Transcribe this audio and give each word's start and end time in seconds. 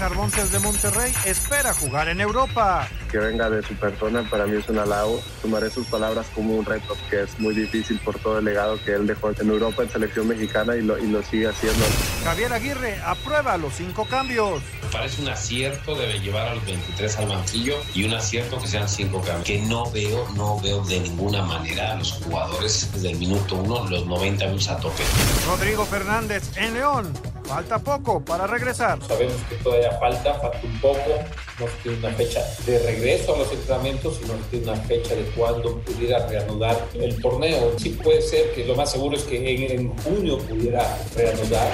César 0.00 0.16
Montes 0.16 0.50
de 0.50 0.58
Monterrey 0.60 1.12
espera 1.26 1.74
jugar 1.74 2.08
en 2.08 2.22
Europa. 2.22 2.88
Que 3.12 3.18
venga 3.18 3.50
de 3.50 3.62
su 3.62 3.74
persona 3.74 4.26
para 4.30 4.46
mí 4.46 4.56
es 4.56 4.66
un 4.70 4.78
halago. 4.78 5.20
Tomaré 5.42 5.68
sus 5.68 5.86
palabras 5.88 6.26
como 6.34 6.54
un 6.54 6.64
reto, 6.64 6.96
que 7.10 7.24
es 7.24 7.38
muy 7.38 7.54
difícil 7.54 7.98
por 7.98 8.18
todo 8.18 8.38
el 8.38 8.46
legado 8.46 8.82
que 8.82 8.94
él 8.94 9.06
dejó 9.06 9.28
en 9.28 9.50
Europa 9.50 9.82
en 9.82 9.90
selección 9.90 10.26
mexicana 10.26 10.74
y 10.74 10.80
lo, 10.80 10.96
y 10.96 11.06
lo 11.06 11.22
sigue 11.22 11.48
haciendo. 11.48 11.84
Javier 12.24 12.50
Aguirre 12.50 12.98
aprueba 13.04 13.58
los 13.58 13.74
cinco 13.74 14.06
cambios. 14.06 14.62
Me 14.84 14.88
parece 14.90 15.20
un 15.20 15.28
acierto 15.28 15.94
debe 15.94 16.18
llevar 16.18 16.48
a 16.48 16.54
los 16.54 16.64
23 16.64 17.18
al 17.18 17.28
banquillo 17.28 17.74
y 17.94 18.04
un 18.04 18.14
acierto 18.14 18.58
que 18.58 18.68
sean 18.68 18.88
cinco 18.88 19.20
cambios. 19.20 19.44
Que 19.44 19.60
no 19.60 19.90
veo, 19.90 20.26
no 20.34 20.58
veo 20.60 20.82
de 20.82 20.98
ninguna 21.00 21.42
manera 21.42 21.92
a 21.92 21.96
los 21.96 22.12
jugadores 22.12 22.88
desde 22.94 23.10
el 23.10 23.18
minuto 23.18 23.56
uno, 23.56 23.86
los 23.90 24.06
90 24.06 24.46
minutos 24.46 24.68
a 24.70 24.78
tope. 24.78 25.02
Rodrigo 25.46 25.84
Fernández 25.84 26.56
en 26.56 26.72
León. 26.72 27.29
Falta 27.44 27.78
poco 27.78 28.24
para 28.24 28.46
regresar. 28.46 28.98
Sabemos 29.06 29.36
que 29.48 29.56
todavía 29.56 29.92
falta, 29.98 30.34
falta 30.34 30.60
un 30.62 30.80
poco. 30.80 31.24
No 31.58 31.66
tiene 31.82 31.98
una 31.98 32.10
fecha 32.12 32.40
de 32.64 32.78
regreso 32.78 33.34
a 33.34 33.38
los 33.38 33.52
entrenamientos, 33.52 34.16
sino 34.16 34.34
que 34.34 34.44
tiene 34.50 34.72
una 34.72 34.80
fecha 34.82 35.14
de 35.14 35.24
cuándo 35.36 35.78
pudiera 35.80 36.26
reanudar 36.26 36.88
el 36.94 37.20
torneo. 37.20 37.78
Sí 37.78 37.90
puede 37.90 38.22
ser 38.22 38.52
que 38.54 38.64
lo 38.64 38.74
más 38.74 38.90
seguro 38.90 39.16
es 39.16 39.24
que 39.24 39.36
en, 39.36 39.80
en 39.80 39.98
junio 39.98 40.38
pudiera 40.38 40.98
reanudar. 41.16 41.70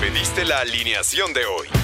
Pediste 0.00 0.44
la 0.44 0.60
alineación 0.60 1.32
de 1.32 1.46
hoy. 1.46 1.83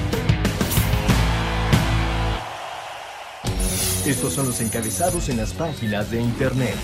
Estos 4.05 4.33
son 4.33 4.47
los 4.47 4.59
encabezados 4.61 5.29
en 5.29 5.37
las 5.37 5.53
páginas 5.53 6.09
de 6.09 6.19
internet. 6.19 6.75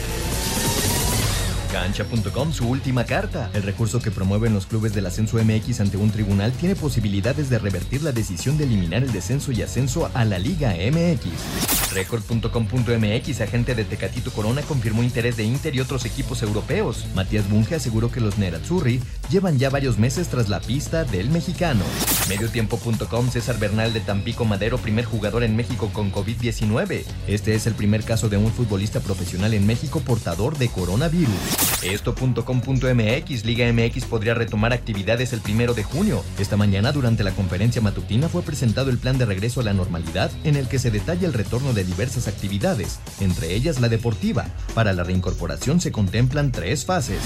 Cancha.com, 1.72 2.54
su 2.54 2.68
última 2.68 3.06
carta. 3.06 3.50
El 3.56 3.64
recurso 3.64 4.00
que 4.00 4.12
promueven 4.12 4.54
los 4.54 4.68
clubes 4.68 4.94
del 4.94 5.08
ascenso 5.08 5.38
MX 5.44 5.82
ante 5.82 5.98
un 5.98 6.12
tribunal 6.12 6.52
tiene 6.52 6.76
posibilidades 6.76 7.50
de 7.50 7.58
revertir 7.58 8.04
la 8.04 8.12
decisión 8.12 8.58
de 8.60 8.66
eliminar 8.66 9.04
el 9.04 9.12
descenso 9.12 9.52
y 9.52 9.64
ascenso 9.64 10.12
a 10.14 10.26
la 10.26 10.38
Liga 10.38 10.76
MX. 10.76 11.77
Record.com.mx, 11.94 13.42
agente 13.42 13.76
de 13.76 13.84
Tecatito 13.86 14.32
Corona, 14.32 14.62
confirmó 14.62 15.04
interés 15.04 15.38
de 15.38 15.44
Inter 15.44 15.76
y 15.76 15.80
otros 15.80 16.06
equipos 16.06 16.44
europeos. 16.44 17.06
Matías 17.16 17.50
Bunge 17.50 17.76
aseguró 17.76 18.12
que 18.12 18.22
los 18.22 18.38
Nerazzurri 18.38 19.02
llevan 19.30 19.58
ya 19.58 19.70
varios 19.70 19.98
meses 19.98 20.28
tras 20.28 20.50
la 20.50 20.60
pista 20.60 21.04
del 21.04 21.30
mexicano. 21.30 21.84
Mediotiempo.com, 22.30 23.30
César 23.30 23.60
Bernal 23.60 23.94
de 23.94 24.00
Tampico 24.02 24.46
Madero, 24.46 24.78
primer 24.78 25.06
jugador 25.06 25.44
en 25.44 25.56
México 25.56 25.90
con 25.94 26.12
COVID-19. 26.12 27.04
Este 27.28 27.56
es 27.56 27.68
el 27.68 27.74
primer 27.74 28.04
caso 28.04 28.30
de 28.30 28.38
un 28.38 28.52
futbolista 28.52 29.00
profesional 29.00 29.54
en 29.54 29.66
México 29.66 30.02
portador 30.02 30.58
de 30.58 30.70
coronavirus. 30.70 31.36
Esto.com.mx, 31.84 33.46
Liga 33.46 33.72
MX 33.72 34.06
podría 34.06 34.34
retomar 34.34 34.74
actividades 34.74 35.34
el 35.34 35.42
primero 35.42 35.74
de 35.74 35.84
junio. 35.84 36.24
Esta 36.40 36.58
mañana, 36.58 36.92
durante 36.92 37.24
la 37.24 37.32
conferencia 37.32 37.82
matutina, 37.82 38.30
fue 38.30 38.42
presentado 38.42 38.90
el 38.90 38.98
plan 38.98 39.18
de 39.18 39.26
regreso 39.26 39.62
a 39.62 39.64
la 39.64 39.74
normalidad, 39.74 40.32
en 40.44 40.56
el 40.56 40.68
que 40.68 40.80
se 40.80 40.92
detalla 40.92 41.28
el 41.28 41.34
retorno 41.34 41.74
de 41.74 41.77
diversas 41.84 42.28
actividades, 42.28 43.00
entre 43.20 43.54
ellas 43.54 43.80
la 43.80 43.90
deportiva. 43.90 44.46
Para 44.74 44.94
la 44.94 45.04
reincorporación 45.04 45.82
se 45.82 45.92
contemplan 45.92 46.52
tres 46.52 46.86
fases. 46.86 47.20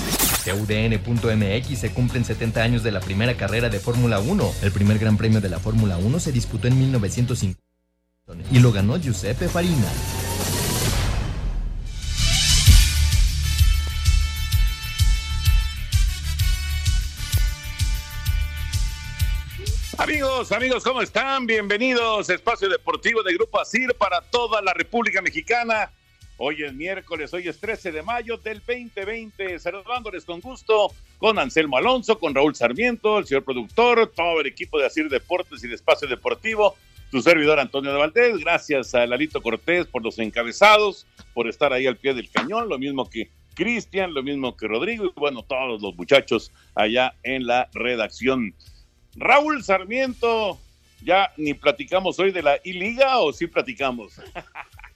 CUDN.mx 0.43 1.79
se 1.79 1.91
cumplen 1.91 2.25
70 2.25 2.61
años 2.61 2.83
de 2.83 2.91
la 2.91 2.99
primera 2.99 3.37
carrera 3.37 3.69
de 3.69 3.79
Fórmula 3.79 4.19
1. 4.19 4.51
El 4.63 4.71
primer 4.71 4.99
Gran 4.99 5.17
Premio 5.17 5.41
de 5.41 5.49
la 5.49 5.59
Fórmula 5.59 5.97
1 5.97 6.19
se 6.19 6.31
disputó 6.31 6.67
en 6.67 6.79
1950 6.79 7.61
y 8.51 8.59
lo 8.59 8.71
ganó 8.71 8.97
Giuseppe 8.97 9.47
Farina. 9.47 9.87
Amigos, 20.01 20.51
amigos, 20.51 20.83
¿cómo 20.83 21.03
están? 21.03 21.45
Bienvenidos 21.45 22.27
a 22.27 22.33
Espacio 22.33 22.67
Deportivo 22.67 23.21
de 23.21 23.35
Grupo 23.35 23.61
ASIR 23.61 23.93
para 23.93 24.19
toda 24.19 24.59
la 24.59 24.73
República 24.73 25.21
Mexicana. 25.21 25.91
Hoy 26.37 26.63
es 26.63 26.73
miércoles, 26.73 27.31
hoy 27.35 27.47
es 27.47 27.59
13 27.59 27.91
de 27.91 28.01
mayo 28.01 28.37
del 28.37 28.63
2020. 28.65 29.59
Saludándoles 29.59 30.25
con 30.25 30.39
gusto 30.41 30.91
con 31.19 31.37
Anselmo 31.37 31.77
Alonso, 31.77 32.17
con 32.17 32.33
Raúl 32.33 32.55
Sarmiento, 32.55 33.19
el 33.19 33.27
señor 33.27 33.43
productor, 33.43 34.11
todo 34.15 34.41
el 34.41 34.47
equipo 34.47 34.79
de 34.79 34.87
ASIR 34.87 35.07
Deportes 35.07 35.63
y 35.63 35.67
de 35.67 35.75
Espacio 35.75 36.07
Deportivo. 36.07 36.75
Tu 37.11 37.21
servidor 37.21 37.59
Antonio 37.59 37.93
de 37.93 37.99
Valdés, 37.99 38.39
gracias 38.39 38.95
a 38.95 39.05
Lalito 39.05 39.43
Cortés 39.43 39.85
por 39.85 40.01
los 40.01 40.17
encabezados, 40.17 41.05
por 41.35 41.47
estar 41.47 41.73
ahí 41.73 41.85
al 41.85 41.97
pie 41.97 42.15
del 42.15 42.31
cañón, 42.31 42.69
lo 42.69 42.79
mismo 42.79 43.07
que 43.07 43.29
Cristian, 43.53 44.15
lo 44.15 44.23
mismo 44.23 44.57
que 44.57 44.67
Rodrigo 44.67 45.05
y 45.05 45.11
bueno, 45.15 45.43
todos 45.43 45.79
los 45.79 45.95
muchachos 45.95 46.51
allá 46.73 47.13
en 47.21 47.45
la 47.45 47.69
redacción. 47.73 48.55
Raúl 49.15 49.63
Sarmiento, 49.63 50.59
ya 51.03 51.31
ni 51.37 51.53
platicamos 51.53 52.19
hoy 52.19 52.31
de 52.31 52.43
la 52.43 52.57
I-Liga 52.63 53.19
o 53.19 53.33
sí 53.33 53.47
platicamos. 53.47 54.13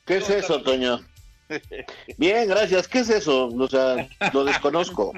¿Qué 0.05 0.17
es 0.17 0.29
eso, 0.29 0.61
Toño? 0.61 1.01
Bien, 2.17 2.47
gracias. 2.47 2.87
¿Qué 2.87 2.99
es 2.99 3.09
eso? 3.09 3.47
O 3.47 3.67
sea, 3.67 4.07
lo 4.33 4.43
desconozco. 4.43 5.13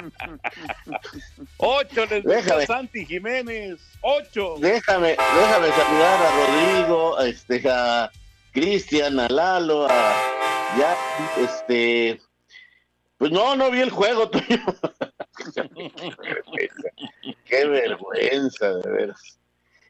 Ocho 1.57 2.06
les 2.06 2.24
déjame. 2.24 2.66
Santi 2.66 3.06
Jiménez. 3.06 3.80
Ocho. 4.02 4.56
Déjame, 4.59 5.09
déjame 5.09 5.69
saludar 5.69 6.22
a 6.22 6.31
Rodrigo, 6.36 7.18
a, 7.18 7.28
este, 7.28 7.69
a 7.69 8.12
Cristian, 8.52 9.19
a 9.19 9.30
Lalo, 9.30 9.88
a 9.90 10.16
ya, 10.78 10.97
este, 11.41 12.19
pues 13.18 13.31
no, 13.31 13.56
no 13.56 13.72
vi 13.72 13.80
el 13.80 13.90
juego, 13.90 14.30
Toño. 14.30 14.63
Qué 17.46 17.66
vergüenza, 17.66 18.75
de 18.75 18.92
veras. 18.92 19.40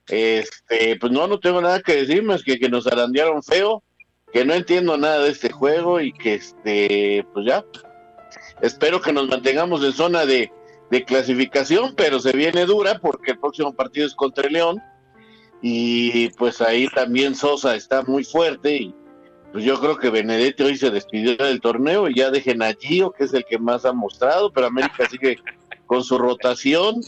Este, 0.07 0.97
pues 0.99 1.11
no, 1.11 1.27
no 1.27 1.39
tengo 1.39 1.61
nada 1.61 1.81
que 1.81 1.95
decir 1.95 2.23
más 2.23 2.43
que 2.43 2.57
que 2.57 2.69
nos 2.69 2.87
arandearon 2.87 3.43
feo, 3.43 3.83
que 4.31 4.45
no 4.45 4.53
entiendo 4.53 4.97
nada 4.97 5.23
de 5.23 5.31
este 5.31 5.51
juego 5.51 5.99
y 5.99 6.13
que 6.13 6.35
este, 6.35 7.25
pues 7.33 7.45
ya. 7.45 7.65
Espero 8.61 9.01
que 9.01 9.13
nos 9.13 9.27
mantengamos 9.27 9.83
en 9.83 9.93
zona 9.93 10.25
de, 10.25 10.51
de 10.89 11.03
clasificación, 11.03 11.93
pero 11.95 12.19
se 12.19 12.31
viene 12.31 12.65
dura 12.65 12.99
porque 12.99 13.31
el 13.31 13.39
próximo 13.39 13.73
partido 13.73 14.07
es 14.07 14.15
contra 14.15 14.47
el 14.47 14.53
León 14.53 14.81
y 15.61 16.29
pues 16.29 16.61
ahí 16.61 16.87
también 16.89 17.35
Sosa 17.35 17.75
está 17.75 18.03
muy 18.03 18.23
fuerte 18.23 18.75
y 18.75 18.95
pues 19.57 19.65
yo 19.65 19.79
creo 19.79 19.97
que 19.97 20.11
Benedetti 20.11 20.61
hoy 20.61 20.77
se 20.77 20.91
despidió 20.91 21.35
del 21.35 21.61
torneo 21.61 22.07
y 22.07 22.13
ya 22.13 22.29
dejen 22.29 22.61
a 22.61 22.75
Gio, 22.75 23.09
que 23.09 23.23
es 23.23 23.33
el 23.33 23.43
que 23.43 23.57
más 23.57 23.85
ha 23.85 23.91
mostrado, 23.91 24.53
pero 24.53 24.67
América 24.67 25.09
sigue 25.09 25.39
con 25.87 26.03
su 26.03 26.19
rotación. 26.19 27.01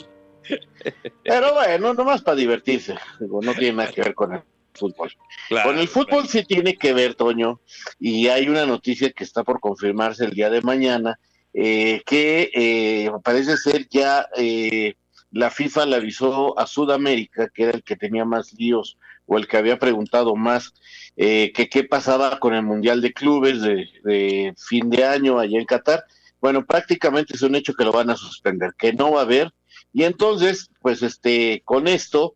Pero 1.23 1.53
bueno, 1.53 1.93
nomás 1.93 2.23
para 2.23 2.37
divertirse, 2.37 2.95
no 3.19 3.53
tiene 3.53 3.73
nada 3.73 3.91
que 3.91 4.01
ver 4.01 4.15
con 4.15 4.33
el 4.33 4.41
fútbol. 4.73 5.11
Claro, 5.47 5.69
con 5.69 5.77
el 5.77 5.87
fútbol 5.87 6.23
claro. 6.23 6.27
sí 6.27 6.43
tiene 6.43 6.75
que 6.75 6.91
ver, 6.91 7.13
Toño, 7.13 7.61
y 7.99 8.29
hay 8.29 8.49
una 8.49 8.65
noticia 8.65 9.11
que 9.11 9.25
está 9.25 9.43
por 9.43 9.59
confirmarse 9.59 10.25
el 10.25 10.31
día 10.31 10.49
de 10.49 10.63
mañana, 10.63 11.19
eh, 11.53 12.01
que 12.03 12.49
eh, 12.51 13.11
parece 13.23 13.57
ser 13.57 13.87
ya 13.89 14.25
eh, 14.35 14.95
la 15.29 15.51
FIFA 15.51 15.85
le 15.85 15.95
avisó 15.97 16.57
a 16.57 16.65
Sudamérica, 16.65 17.47
que 17.49 17.61
era 17.65 17.73
el 17.73 17.83
que 17.83 17.95
tenía 17.95 18.25
más 18.25 18.53
líos 18.53 18.97
o 19.29 19.37
el 19.37 19.47
que 19.47 19.57
había 19.57 19.77
preguntado 19.77 20.35
más, 20.35 20.73
eh, 21.15 21.51
que 21.53 21.69
qué 21.69 21.83
pasaba 21.83 22.39
con 22.39 22.55
el 22.55 22.63
Mundial 22.63 22.99
de 22.99 23.13
Clubes 23.13 23.61
de, 23.61 24.53
fin 24.57 24.89
de 24.89 25.05
año 25.05 25.37
allá 25.37 25.59
en 25.59 25.65
Qatar. 25.65 26.03
Bueno, 26.41 26.65
prácticamente 26.65 27.35
es 27.35 27.43
un 27.43 27.53
hecho 27.53 27.75
que 27.75 27.85
lo 27.85 27.91
van 27.91 28.09
a 28.09 28.15
suspender, 28.15 28.73
que 28.75 28.91
no 28.91 29.11
va 29.11 29.21
a 29.21 29.23
haber 29.23 29.53
Y 29.93 30.03
entonces, 30.03 30.71
pues 30.81 31.03
este, 31.03 31.61
con 31.63 31.87
esto 31.87 32.35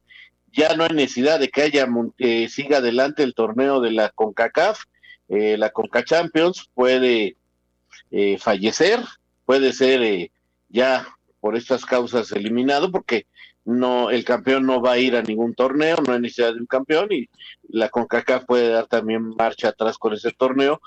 ya 0.52 0.76
no 0.76 0.84
hay 0.84 0.92
necesidad 0.94 1.40
de 1.40 1.50
que 1.50 1.64
haya 1.64 1.88
eh, 2.20 2.48
siga 2.48 2.78
adelante 2.78 3.24
el 3.24 3.34
torneo 3.34 3.82
de 3.82 3.92
la 3.92 4.10
CONCACAF, 4.10 4.84
eh, 5.30 5.58
la 5.58 5.72
CONCA 5.72 6.04
Champions 6.04 6.70
puede 6.76 7.38
eh, 8.12 8.38
fallecer, 8.38 9.00
puede 9.46 9.74
ser 9.74 10.30
ya 10.70 11.08
por 11.40 11.56
estas 11.58 11.86
causas 11.86 12.32
eliminado 12.34 12.92
porque 12.92 13.26
no 13.66 14.10
el 14.10 14.26
campeón 14.26 14.66
no 14.66 14.82
va 14.82 14.94
a 14.94 14.98
ir 14.98 15.16
a 15.16 15.22
ningún 15.22 15.54
torneo, 15.54 15.98
no 16.06 16.14
hay 16.14 16.20
necesidad 16.20 16.54
de 16.54 16.60
un 16.60 16.66
campeón 16.66 17.12
y 17.12 17.30
la 17.70 17.90
CONCACAF 17.90 18.46
puede 18.46 18.70
dar 18.70 18.88
también 18.88 19.36
marcha 19.38 19.70
atrás 19.70 19.98
con 19.98 20.14
ese 20.14 20.32
torneo 20.32 20.82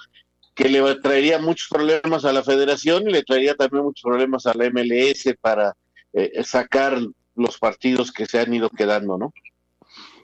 que 0.55 0.69
le 0.69 0.95
traería 0.97 1.39
muchos 1.39 1.69
problemas 1.69 2.25
a 2.25 2.33
la 2.33 2.43
federación 2.43 3.09
y 3.09 3.13
le 3.13 3.23
traería 3.23 3.55
también 3.55 3.85
muchos 3.85 4.03
problemas 4.03 4.47
a 4.47 4.55
la 4.55 4.71
MLS 4.71 5.35
para 5.41 5.77
eh, 6.15 6.43
sacar 6.45 6.99
los 7.35 7.59
partidos 7.59 8.11
que 8.11 8.25
se 8.25 8.41
han 8.41 8.55
ido 8.55 8.71
quedando, 8.71 9.19
¿no? 9.19 9.35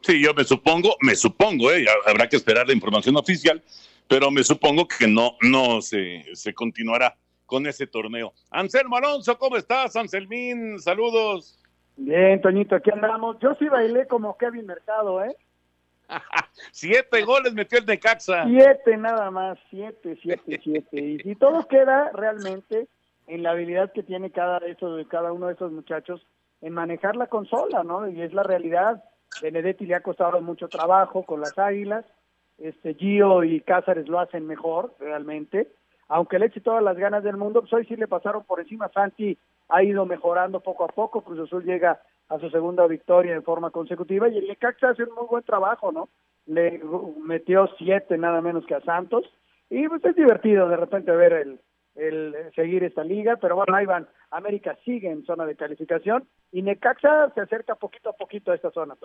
Sí, 0.01 0.21
yo 0.21 0.33
me 0.35 0.45
supongo, 0.45 0.97
me 1.01 1.15
supongo, 1.15 1.71
¿eh? 1.71 1.87
habrá 2.07 2.29
que 2.29 2.37
esperar 2.37 2.67
la 2.67 2.73
información 2.73 3.17
oficial, 3.17 3.63
pero 4.09 4.31
me 4.31 4.43
supongo 4.43 4.89
que 4.89 5.07
no, 5.07 5.37
no 5.43 5.83
se, 5.83 6.25
se 6.33 6.55
continuará 6.55 7.17
con 7.45 7.67
ese 7.67 7.87
torneo. 7.87 8.33
Anselmo 8.51 8.97
Alonso, 8.97 9.39
¿cómo 9.39 9.59
estás, 9.59 9.95
Anselmín? 9.95 10.79
Saludos. 10.81 11.62
Bien, 11.97 12.41
Toñito, 12.41 12.77
aquí 12.77 12.91
andamos. 12.91 13.39
Yo 13.41 13.55
sí 13.55 13.69
bailé 13.69 14.07
como 14.07 14.37
Kevin 14.37 14.67
Mercado, 14.67 15.25
¿eh? 15.25 15.37
siete 16.73 17.23
goles 17.23 17.55
metió 17.55 17.79
el 17.79 17.87
Necaxa. 17.87 18.45
Siete 18.45 18.97
nada 18.97 19.31
más, 19.31 19.59
siete, 19.71 20.19
siete, 20.23 20.61
siete. 20.63 21.01
Y 21.01 21.19
si 21.19 21.35
todo 21.35 21.67
queda 21.69 22.11
realmente 22.13 22.89
en 23.27 23.43
la 23.43 23.53
habilidad 23.53 23.93
que 23.93 24.03
tiene 24.03 24.31
cada, 24.31 24.59
de 24.61 25.07
cada 25.09 25.33
uno 25.33 25.47
de 25.47 25.55
esos 25.55 25.73
muchachos 25.73 26.27
en 26.61 26.75
manejar 26.75 27.17
la 27.17 27.27
consola, 27.27 27.83
¿no? 27.83 28.09
Y 28.09 28.21
es 28.23 28.33
la 28.33 28.43
realidad. 28.43 29.03
Benedetti 29.41 29.87
le 29.87 29.95
ha 29.95 30.03
costado 30.03 30.41
mucho 30.41 30.69
trabajo 30.69 31.25
con 31.25 31.41
las 31.41 31.59
Águilas. 31.59 32.05
Este 32.59 32.95
Gio 32.95 33.43
y 33.45 33.61
Cázares 33.61 34.09
lo 34.09 34.21
hacen 34.21 34.47
mejor, 34.47 34.95
realmente. 35.01 35.73
Aunque 36.09 36.39
le 36.39 36.47
eche 36.47 36.61
todas 36.61 36.83
las 36.83 36.97
ganas 36.97 37.25
del 37.25 37.37
mundo, 37.37 37.61
pues 37.63 37.73
hoy 37.73 37.87
sí 37.87 37.97
le 37.97 38.07
pasaron 38.07 38.45
por 38.45 38.61
encima. 38.61 38.91
Santi 38.93 39.39
ha 39.69 39.83
ido 39.83 40.07
mejorando 40.07 40.61
poco 40.61 40.85
a 40.85 40.89
poco. 40.89 41.23
Cruz 41.23 41.41
Azul 41.41 41.65
llega 41.65 42.01
a 42.29 42.39
su 42.39 42.51
segunda 42.51 42.87
victoria 42.87 43.35
en 43.35 43.43
forma 43.43 43.71
consecutiva 43.71 44.29
y 44.29 44.39
el 44.39 44.49
Necaxa 44.49 44.91
hace 44.91 45.05
un 45.05 45.15
muy 45.15 45.27
buen 45.29 45.45
trabajo, 45.45 45.93
¿no? 45.93 46.09
Le 46.47 46.81
metió 47.23 47.69
siete 47.79 48.19
nada 48.19 48.41
menos 48.41 48.67
que 48.67 48.75
a 48.75 48.81
Santos 48.81 49.25
y 49.71 49.89
pues 49.89 50.05
es 50.05 50.17
divertido 50.17 50.69
de 50.69 50.77
repente 50.77 51.13
ver 51.13 51.33
el, 51.33 51.61
el 51.95 52.35
seguir 52.55 52.85
esta 52.85 53.05
liga, 53.05 53.37
pero 53.37 53.57
bueno, 53.57 53.75
ahí 53.75 53.87
van. 53.87 54.09
América 54.31 54.79
sigue 54.85 55.11
en 55.11 55.25
zona 55.25 55.45
de 55.45 55.57
calificación 55.57 56.27
y 56.51 56.63
Necaxa 56.63 57.31
se 57.35 57.41
acerca 57.43 57.75
poquito 57.75 58.11
a 58.11 58.13
poquito 58.15 58.51
a 58.51 58.55
esta 58.55 58.71
zona. 58.71 58.97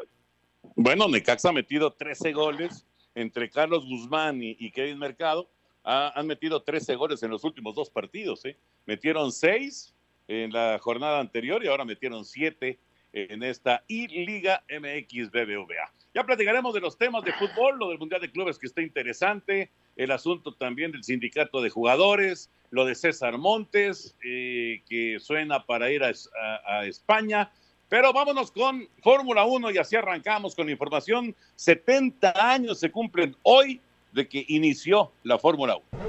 Bueno, 0.76 1.08
Necaxa 1.08 1.50
ha 1.50 1.54
metido 1.54 1.92
13 1.92 2.32
goles 2.34 2.88
entre 3.14 3.50
Carlos 3.50 3.86
Guzmán 3.86 4.40
y, 4.42 4.72
Kevin 4.72 5.00
Mercado. 5.00 5.50
han 5.84 6.28
metido 6.28 6.62
13 6.62 6.96
goles 6.96 7.24
en 7.24 7.32
los 7.32 7.44
últimos 7.44 7.76
dos 7.76 7.90
partidos. 7.90 8.46
¿eh? 8.46 8.58
Metieron 8.86 9.32
6 9.32 9.94
en 10.28 10.52
la 10.52 10.80
jornada 10.80 11.20
anterior 11.20 11.64
y 11.64 11.68
ahora 11.68 11.86
metieron 11.86 12.26
7 12.26 12.80
en 13.14 13.44
esta 13.44 13.84
I-Liga 13.88 14.64
MX 14.70 15.32
BBVA. 15.32 15.92
Ya 16.14 16.24
platicaremos 16.24 16.74
de 16.74 16.82
los 16.82 16.98
temas 16.98 17.24
de 17.24 17.34
fútbol, 17.34 17.78
lo 17.78 17.90
del 17.90 18.00
Mundial 18.00 18.22
de 18.22 18.32
Clubes 18.32 18.58
que 18.58 18.68
está 18.68 18.82
interesante, 18.82 19.70
el 19.96 20.12
asunto 20.12 20.54
también 20.54 20.92
del 20.92 21.04
sindicato 21.04 21.62
de 21.62 21.70
jugadores, 21.70 22.50
lo 22.72 22.86
de 22.86 22.96
César 22.96 23.38
Montes, 23.38 24.16
eh, 24.24 24.82
que 24.90 25.20
suena 25.20 25.66
para 25.66 25.92
ir 25.92 26.04
a, 26.04 26.86
España. 26.86 27.52
Pero 27.90 28.12
vámonos 28.14 28.52
con 28.52 28.88
Fórmula 29.02 29.46
1 29.46 29.72
y 29.72 29.78
así 29.78 29.96
arrancamos 29.96 30.56
con 30.56 30.66
la 30.66 30.72
información. 30.72 31.36
70 31.56 32.34
años 32.36 32.80
se 32.80 32.92
cumplen 32.92 33.36
hoy 33.44 33.80
de 34.12 34.28
que 34.28 34.44
inició 34.48 35.12
la 35.24 35.38
Fórmula 35.38 35.78
1. 35.92 36.08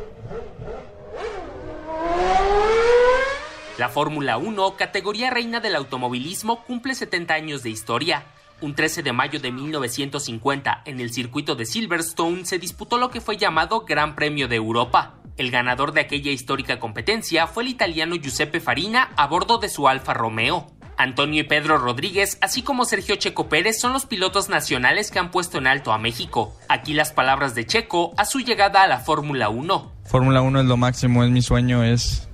La 3.78 3.88
Fórmula 3.88 4.38
1, 4.38 4.74
categoría 4.74 5.30
reina 5.30 5.60
del 5.60 5.76
automovilismo, 5.76 6.64
cumple 6.64 6.96
70 6.96 7.32
años 7.32 7.62
de 7.62 7.70
historia. 7.70 8.24
Un 8.60 8.74
13 8.74 9.04
de 9.04 9.12
mayo 9.12 9.38
de 9.38 9.52
1950, 9.52 10.82
en 10.84 10.98
el 10.98 11.12
circuito 11.12 11.54
de 11.54 11.64
Silverstone, 11.64 12.44
se 12.44 12.58
disputó 12.58 12.98
lo 12.98 13.10
que 13.10 13.20
fue 13.20 13.36
llamado 13.36 13.84
Gran 13.86 14.16
Premio 14.16 14.48
de 14.48 14.56
Europa. 14.56 15.14
El 15.36 15.52
ganador 15.52 15.92
de 15.92 16.00
aquella 16.00 16.32
histórica 16.32 16.80
competencia 16.80 17.46
fue 17.46 17.62
el 17.62 17.68
italiano 17.68 18.16
Giuseppe 18.16 18.58
Farina 18.58 19.12
a 19.16 19.28
bordo 19.28 19.58
de 19.58 19.68
su 19.68 19.86
Alfa 19.86 20.12
Romeo. 20.12 20.66
Antonio 20.96 21.42
y 21.42 21.44
Pedro 21.44 21.78
Rodríguez, 21.78 22.36
así 22.40 22.62
como 22.62 22.84
Sergio 22.84 23.14
Checo 23.14 23.48
Pérez, 23.48 23.78
son 23.78 23.92
los 23.92 24.06
pilotos 24.06 24.48
nacionales 24.48 25.12
que 25.12 25.20
han 25.20 25.30
puesto 25.30 25.58
en 25.58 25.68
alto 25.68 25.92
a 25.92 25.98
México. 25.98 26.56
Aquí 26.68 26.94
las 26.94 27.12
palabras 27.12 27.54
de 27.54 27.64
Checo 27.64 28.12
a 28.16 28.24
su 28.24 28.40
llegada 28.40 28.82
a 28.82 28.88
la 28.88 28.98
Fórmula 28.98 29.50
1. 29.50 29.92
Fórmula 30.04 30.42
1 30.42 30.62
es 30.62 30.66
lo 30.66 30.76
máximo, 30.76 31.22
es 31.22 31.30
mi 31.30 31.42
sueño, 31.42 31.84
es 31.84 32.27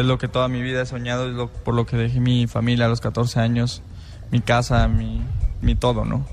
es 0.00 0.06
lo 0.06 0.18
que 0.18 0.28
toda 0.28 0.48
mi 0.48 0.62
vida 0.62 0.82
he 0.82 0.86
soñado, 0.86 1.28
es 1.28 1.50
por 1.64 1.74
lo 1.74 1.86
que 1.86 1.96
dejé 1.96 2.20
mi 2.20 2.46
familia 2.46 2.86
a 2.86 2.88
los 2.88 3.00
14 3.00 3.40
años, 3.40 3.82
mi 4.30 4.40
casa, 4.40 4.86
mi, 4.88 5.22
mi 5.60 5.74
todo, 5.74 6.04
¿no? 6.04 6.26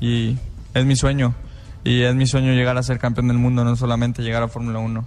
Y 0.00 0.36
es 0.74 0.84
mi 0.84 0.96
sueño, 0.96 1.34
y 1.84 2.02
es 2.02 2.14
mi 2.14 2.26
sueño 2.26 2.52
llegar 2.52 2.78
a 2.78 2.82
ser 2.82 2.98
campeón 2.98 3.28
del 3.28 3.38
mundo, 3.38 3.64
no 3.64 3.76
solamente 3.76 4.22
llegar 4.22 4.42
a 4.42 4.48
Fórmula 4.48 4.78
1. 4.78 5.04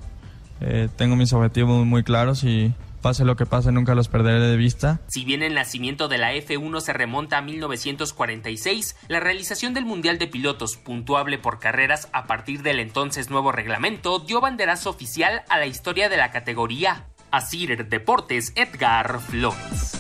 Eh, 0.61 0.89
tengo 0.95 1.15
mis 1.15 1.33
objetivos 1.33 1.85
muy 1.85 2.03
claros 2.03 2.43
y 2.43 2.73
pase 3.01 3.23
lo 3.23 3.35
que 3.35 3.45
pase, 3.45 3.71
nunca 3.71 3.93
los 3.93 4.07
perderé 4.07 4.39
de 4.39 4.57
vista. 4.57 4.99
Si 5.07 5.25
bien 5.25 5.43
el 5.43 5.53
nacimiento 5.53 6.07
de 6.07 6.17
la 6.17 6.33
F1 6.33 6.79
se 6.81 6.93
remonta 6.93 7.37
a 7.37 7.41
1946, 7.41 8.95
la 9.09 9.19
realización 9.19 9.73
del 9.73 9.85
Mundial 9.85 10.17
de 10.17 10.27
Pilotos, 10.27 10.77
puntuable 10.77 11.37
por 11.37 11.59
carreras 11.59 12.09
a 12.13 12.25
partir 12.25 12.63
del 12.63 12.79
entonces 12.79 13.29
nuevo 13.29 13.51
reglamento, 13.51 14.19
dio 14.19 14.41
banderazo 14.41 14.89
oficial 14.89 15.43
a 15.49 15.59
la 15.59 15.67
historia 15.67 16.09
de 16.09 16.17
la 16.17 16.31
categoría. 16.31 17.05
Asir 17.35 17.89
Deportes 17.89 18.53
Edgar 18.55 19.19
Flores. 19.19 19.99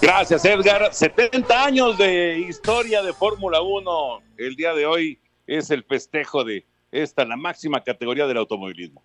Gracias 0.00 0.42
Edgar. 0.46 0.94
70 0.94 1.64
años 1.66 1.98
de 1.98 2.38
historia 2.48 3.02
de 3.02 3.12
Fórmula 3.12 3.60
1. 3.60 4.22
El 4.38 4.56
día 4.56 4.72
de 4.72 4.86
hoy 4.86 5.20
es 5.46 5.70
el 5.70 5.84
festejo 5.84 6.44
de 6.44 6.64
esta, 6.92 7.26
la 7.26 7.36
máxima 7.36 7.84
categoría 7.84 8.26
del 8.26 8.38
automovilismo. 8.38 9.04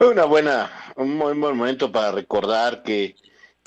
Una 0.00 0.24
buena, 0.24 0.70
un 0.96 1.14
muy 1.14 1.34
buen 1.34 1.54
momento 1.54 1.92
para 1.92 2.10
recordar 2.10 2.84
que 2.84 3.16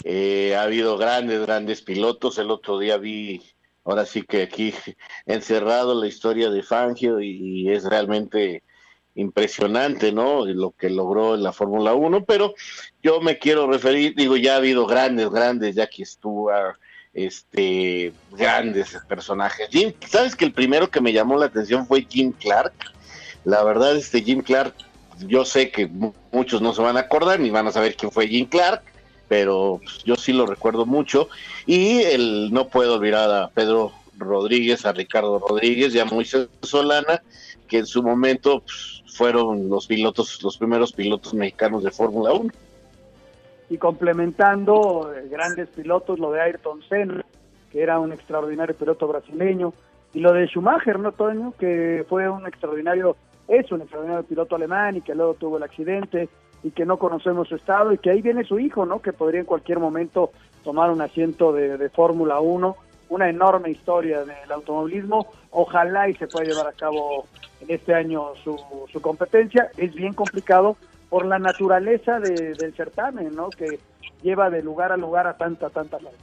eh, 0.04 0.56
ha 0.56 0.63
habido 0.63 0.98
grandes, 0.98 1.42
grandes 1.42 1.84
pilotos. 1.84 2.40
El 2.40 2.50
otro 2.50 2.79
día 2.79 2.98
vi, 2.98 3.44
ahora 3.86 4.03
sí 4.03 4.24
que 4.24 4.41
aquí 4.41 4.74
encerrado 5.27 5.94
la 5.94 6.08
historia 6.08 6.50
de 6.50 6.63
Fangio 6.63 7.22
y 7.22 7.70
es 7.70 7.84
realmente 7.84 8.63
impresionante, 9.20 10.12
¿no? 10.12 10.46
Lo 10.46 10.72
que 10.72 10.90
logró 10.90 11.36
en 11.36 11.44
la 11.44 11.52
Fórmula 11.52 11.94
1, 11.94 12.24
pero 12.26 12.54
yo 13.04 13.20
me 13.20 13.38
quiero 13.38 13.70
referir, 13.70 14.16
digo, 14.16 14.38
ya 14.38 14.54
ha 14.54 14.58
habido 14.58 14.86
grandes, 14.86 15.30
grandes, 15.30 15.76
Jackie 15.76 16.06
Stewart, 16.06 16.78
este, 17.14 18.14
grandes 18.32 18.98
personajes. 19.08 19.68
Jim, 19.72 19.92
¿sabes 20.08 20.36
que 20.36 20.46
el 20.46 20.54
primero 20.54 20.90
que 20.90 21.02
me 21.02 21.12
llamó 21.12 21.38
la 21.38 21.48
atención 21.48 21.86
fue 21.86 22.08
Jim 22.10 22.32
Clark? 22.32 22.74
La 23.44 23.64
verdad, 23.64 23.96
este 23.96 24.22
Jim 24.22 24.42
Clark, 24.42 24.74
yo 25.28 25.44
sé 25.44 25.70
que 25.70 25.90
muchos 26.32 26.62
no 26.62 26.74
se 26.74 26.82
van 26.82 26.96
a 26.96 27.02
acordar 27.02 27.40
ni 27.40 27.50
van 27.50 27.68
a 27.68 27.72
saber 27.72 27.96
quién 27.96 28.12
fue 28.12 28.28
Jim 28.28 28.48
Clark, 28.48 28.84
pero 29.28 29.82
pues, 29.84 30.04
yo 30.06 30.16
sí 30.16 30.32
lo 30.32 30.46
recuerdo 30.46 30.86
mucho. 30.86 31.28
Y 31.66 32.02
el, 32.04 32.54
no 32.54 32.70
puedo 32.70 32.96
olvidar 32.96 33.30
a 33.32 33.50
Pedro 33.50 33.92
Rodríguez, 34.18 34.86
a 34.86 34.94
Ricardo 34.94 35.40
Rodríguez 35.40 35.94
y 35.94 36.00
a 36.00 36.06
Moisés 36.06 36.48
Solana, 36.62 37.22
que 37.70 37.78
en 37.78 37.86
su 37.86 38.04
momento 38.04 38.62
pues, 38.62 39.04
fueron 39.16 39.70
los 39.70 39.88
pilotos, 39.88 40.44
los 40.44 40.58
primeros 40.58 40.92
pilotos 40.92 41.34
mexicanos 41.34 41.84
de 41.84 41.92
Fórmula 41.92 42.34
1. 42.34 42.50
Y 43.70 43.78
complementando 43.78 45.14
eh, 45.14 45.30
grandes 45.30 45.70
pilotos, 45.70 46.20
lo 46.20 46.32
de 46.32 46.42
Ayrton 46.42 46.82
Senna, 46.90 47.24
que 47.72 47.82
era 47.82 48.00
un 48.00 48.12
extraordinario 48.12 48.76
piloto 48.76 49.08
brasileño, 49.08 49.74
y 50.14 50.20
lo 50.20 50.34
de 50.34 50.48
Schumacher, 50.48 51.00
¿no, 51.00 51.12
Toño? 51.12 51.54
Que 51.60 52.04
fue 52.10 52.28
un 52.28 52.48
extraordinario, 52.48 53.16
es 53.48 53.72
un 53.72 53.82
extraordinario 53.82 54.26
piloto 54.26 54.56
alemán 54.56 54.98
y 54.98 55.02
que 55.02 55.14
luego 55.14 55.36
tuvo 55.36 55.58
el 55.58 55.64
accidente 55.64 56.28
y 56.64 56.72
que 56.72 56.86
no 56.86 56.98
conocemos 56.98 57.48
su 57.48 57.56
estado 57.56 57.94
y 57.94 58.00
que 58.00 58.10
ahí 58.10 58.22
viene 58.24 58.44
su 58.44 58.58
hijo, 58.60 58.88
¿no? 58.88 59.02
Que 59.02 59.14
podría 59.14 59.40
en 59.40 59.46
cualquier 59.46 59.80
momento 59.80 60.32
tomar 60.64 60.90
un 60.90 61.02
asiento 61.02 61.54
de, 61.54 61.78
de 61.78 61.90
Fórmula 61.90 62.40
1 62.40 62.76
una 63.10 63.30
enorme 63.30 63.72
historia 63.72 64.24
del 64.24 64.51
automovilismo. 64.51 65.28
Ojalá 65.51 66.10
y 66.10 66.16
se 66.16 66.28
pueda 66.28 66.46
llevar 66.46 66.68
a 66.68 66.74
cabo 66.74 67.25
en 67.62 67.70
este 67.70 67.94
año 67.94 68.34
su, 68.44 68.58
su 68.92 69.01
competencia. 69.01 69.70
Es 69.78 69.94
bien 69.94 70.13
complicado 70.13 70.78
por 71.10 71.25
la 71.25 71.39
naturaleza 71.39 72.20
del 72.20 72.74
certamen, 72.75 73.34
¿no? 73.36 73.50
Que 73.50 73.80
lleva 74.22 74.50
de 74.50 74.62
lugar 74.62 74.92
a 74.92 74.98
lugar 74.98 75.28
a 75.28 75.38
tanta, 75.38 75.70
tanta 75.70 75.98
gente. 75.98 76.18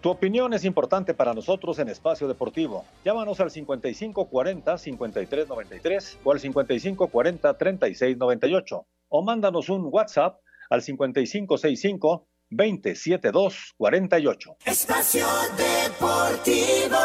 Tu 0.00 0.10
opinión 0.10 0.52
es 0.52 0.64
importante 0.64 1.14
para 1.14 1.32
nosotros 1.32 1.78
en 1.78 1.88
Espacio 1.88 2.26
Deportivo. 2.26 2.84
Llámanos 3.04 3.38
al 3.38 3.50
5540-5393 3.50 6.18
o 6.24 6.32
al 6.32 6.40
5540-3698 6.40 8.84
o 9.08 9.22
mándanos 9.22 9.68
un 9.68 9.88
WhatsApp 9.92 10.40
al 10.70 10.82
5565 10.82 12.26
27248. 12.52 14.56
Espacio 14.64 15.26
Deportivo. 15.56 16.96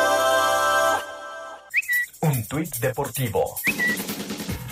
Un 2.21 2.47
tuit 2.47 2.77
deportivo. 2.79 3.59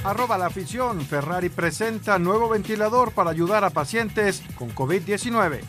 Arroba 0.03 0.37
la 0.37 0.45
afición. 0.47 1.01
Ferrari 1.01 1.49
presenta 1.49 2.19
nuevo 2.19 2.49
ventilador 2.49 3.13
para 3.13 3.31
ayudar 3.31 3.63
a 3.63 3.71
pacientes 3.71 4.43
con 4.55 4.73
COVID-19. 4.73 5.61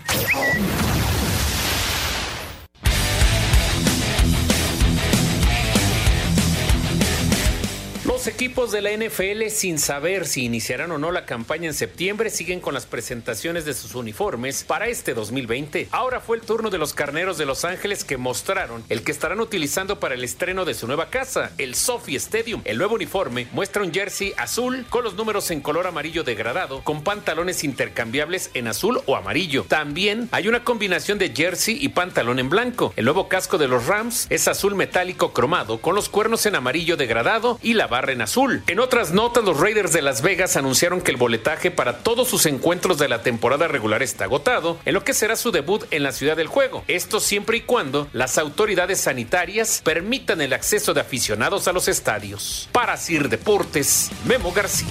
Equipos 8.28 8.72
de 8.72 8.82
la 8.82 8.90
NFL, 8.90 9.48
sin 9.50 9.78
saber 9.78 10.26
si 10.26 10.44
iniciarán 10.44 10.90
o 10.90 10.98
no 10.98 11.12
la 11.12 11.26
campaña 11.26 11.68
en 11.68 11.74
septiembre, 11.74 12.28
siguen 12.30 12.60
con 12.60 12.74
las 12.74 12.84
presentaciones 12.84 13.64
de 13.64 13.72
sus 13.72 13.94
uniformes 13.94 14.64
para 14.64 14.88
este 14.88 15.14
2020. 15.14 15.88
Ahora 15.92 16.20
fue 16.20 16.36
el 16.36 16.42
turno 16.42 16.70
de 16.70 16.78
los 16.78 16.92
carneros 16.92 17.38
de 17.38 17.46
Los 17.46 17.64
Ángeles 17.64 18.04
que 18.04 18.16
mostraron 18.16 18.82
el 18.88 19.04
que 19.04 19.12
estarán 19.12 19.38
utilizando 19.38 20.00
para 20.00 20.16
el 20.16 20.24
estreno 20.24 20.64
de 20.64 20.74
su 20.74 20.88
nueva 20.88 21.08
casa, 21.08 21.52
el 21.58 21.76
Sophie 21.76 22.16
Stadium. 22.16 22.62
El 22.64 22.78
nuevo 22.78 22.96
uniforme 22.96 23.46
muestra 23.52 23.82
un 23.82 23.92
jersey 23.92 24.32
azul 24.36 24.86
con 24.90 25.04
los 25.04 25.14
números 25.14 25.50
en 25.52 25.60
color 25.60 25.86
amarillo 25.86 26.24
degradado, 26.24 26.82
con 26.82 27.04
pantalones 27.04 27.62
intercambiables 27.62 28.50
en 28.54 28.66
azul 28.66 29.00
o 29.06 29.14
amarillo. 29.14 29.66
También 29.68 30.28
hay 30.32 30.48
una 30.48 30.64
combinación 30.64 31.18
de 31.18 31.32
jersey 31.34 31.78
y 31.80 31.90
pantalón 31.90 32.40
en 32.40 32.50
blanco. 32.50 32.92
El 32.96 33.04
nuevo 33.04 33.28
casco 33.28 33.56
de 33.56 33.68
los 33.68 33.86
Rams 33.86 34.26
es 34.30 34.48
azul 34.48 34.74
metálico 34.74 35.32
cromado, 35.32 35.80
con 35.80 35.94
los 35.94 36.08
cuernos 36.08 36.44
en 36.46 36.56
amarillo 36.56 36.96
degradado 36.96 37.60
y 37.62 37.74
la 37.74 37.86
barra 37.86 38.15
en 38.16 38.22
azul. 38.22 38.62
En 38.66 38.80
otras 38.80 39.12
notas, 39.12 39.44
los 39.44 39.60
Raiders 39.60 39.92
de 39.92 40.02
Las 40.02 40.22
Vegas 40.22 40.56
anunciaron 40.56 41.02
que 41.02 41.10
el 41.10 41.16
boletaje 41.16 41.70
para 41.70 41.98
todos 41.98 42.28
sus 42.28 42.46
encuentros 42.46 42.98
de 42.98 43.08
la 43.08 43.22
temporada 43.22 43.68
regular 43.68 44.02
está 44.02 44.24
agotado, 44.24 44.78
en 44.84 44.94
lo 44.94 45.04
que 45.04 45.14
será 45.14 45.36
su 45.36 45.52
debut 45.52 45.84
en 45.90 46.02
la 46.02 46.12
ciudad 46.12 46.36
del 46.36 46.48
juego. 46.48 46.82
Esto 46.88 47.20
siempre 47.20 47.58
y 47.58 47.60
cuando 47.60 48.08
las 48.12 48.38
autoridades 48.38 49.00
sanitarias 49.00 49.82
permitan 49.84 50.40
el 50.40 50.54
acceso 50.54 50.94
de 50.94 51.02
aficionados 51.02 51.68
a 51.68 51.72
los 51.72 51.88
estadios. 51.88 52.68
Para 52.72 52.96
Sir 52.96 53.28
Deportes, 53.28 54.10
Memo 54.24 54.50
García. 54.50 54.88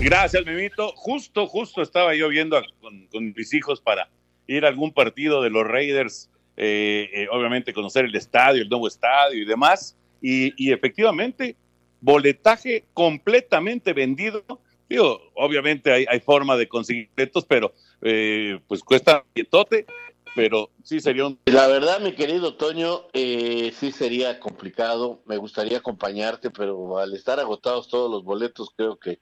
Gracias, 0.00 0.46
Memito. 0.46 0.92
Justo, 0.96 1.46
justo 1.46 1.82
estaba 1.82 2.14
yo 2.14 2.28
viendo 2.28 2.62
con, 2.80 3.06
con 3.08 3.34
mis 3.36 3.52
hijos 3.52 3.80
para 3.80 4.08
ir 4.46 4.64
a 4.64 4.68
algún 4.68 4.92
partido 4.92 5.42
de 5.42 5.50
los 5.50 5.66
Raiders, 5.66 6.29
eh, 6.62 7.08
eh, 7.14 7.28
obviamente 7.30 7.72
conocer 7.72 8.04
el 8.04 8.14
estadio, 8.14 8.62
el 8.62 8.68
nuevo 8.68 8.86
estadio 8.86 9.40
y 9.40 9.46
demás. 9.46 9.96
Y, 10.20 10.52
y 10.62 10.72
efectivamente, 10.72 11.56
boletaje 12.00 12.84
completamente 12.92 13.94
vendido. 13.94 14.44
Digo, 14.86 15.20
obviamente 15.34 15.90
hay, 15.90 16.04
hay 16.06 16.20
forma 16.20 16.56
de 16.56 16.68
conseguir 16.68 17.08
boletos, 17.16 17.46
pero 17.46 17.72
eh, 18.02 18.60
pues 18.68 18.82
cuesta 18.82 19.24
pietote, 19.32 19.86
pero 20.34 20.68
sí 20.82 21.00
sería 21.00 21.26
un... 21.26 21.38
La 21.46 21.66
verdad, 21.68 22.00
mi 22.00 22.12
querido 22.12 22.56
Toño, 22.56 23.06
eh, 23.12 23.72
sí 23.72 23.92
sería 23.92 24.38
complicado. 24.38 25.22
Me 25.24 25.38
gustaría 25.38 25.78
acompañarte, 25.78 26.50
pero 26.50 26.98
al 26.98 27.14
estar 27.14 27.40
agotados 27.40 27.88
todos 27.88 28.10
los 28.10 28.22
boletos, 28.24 28.70
creo 28.76 28.98
que 28.98 29.20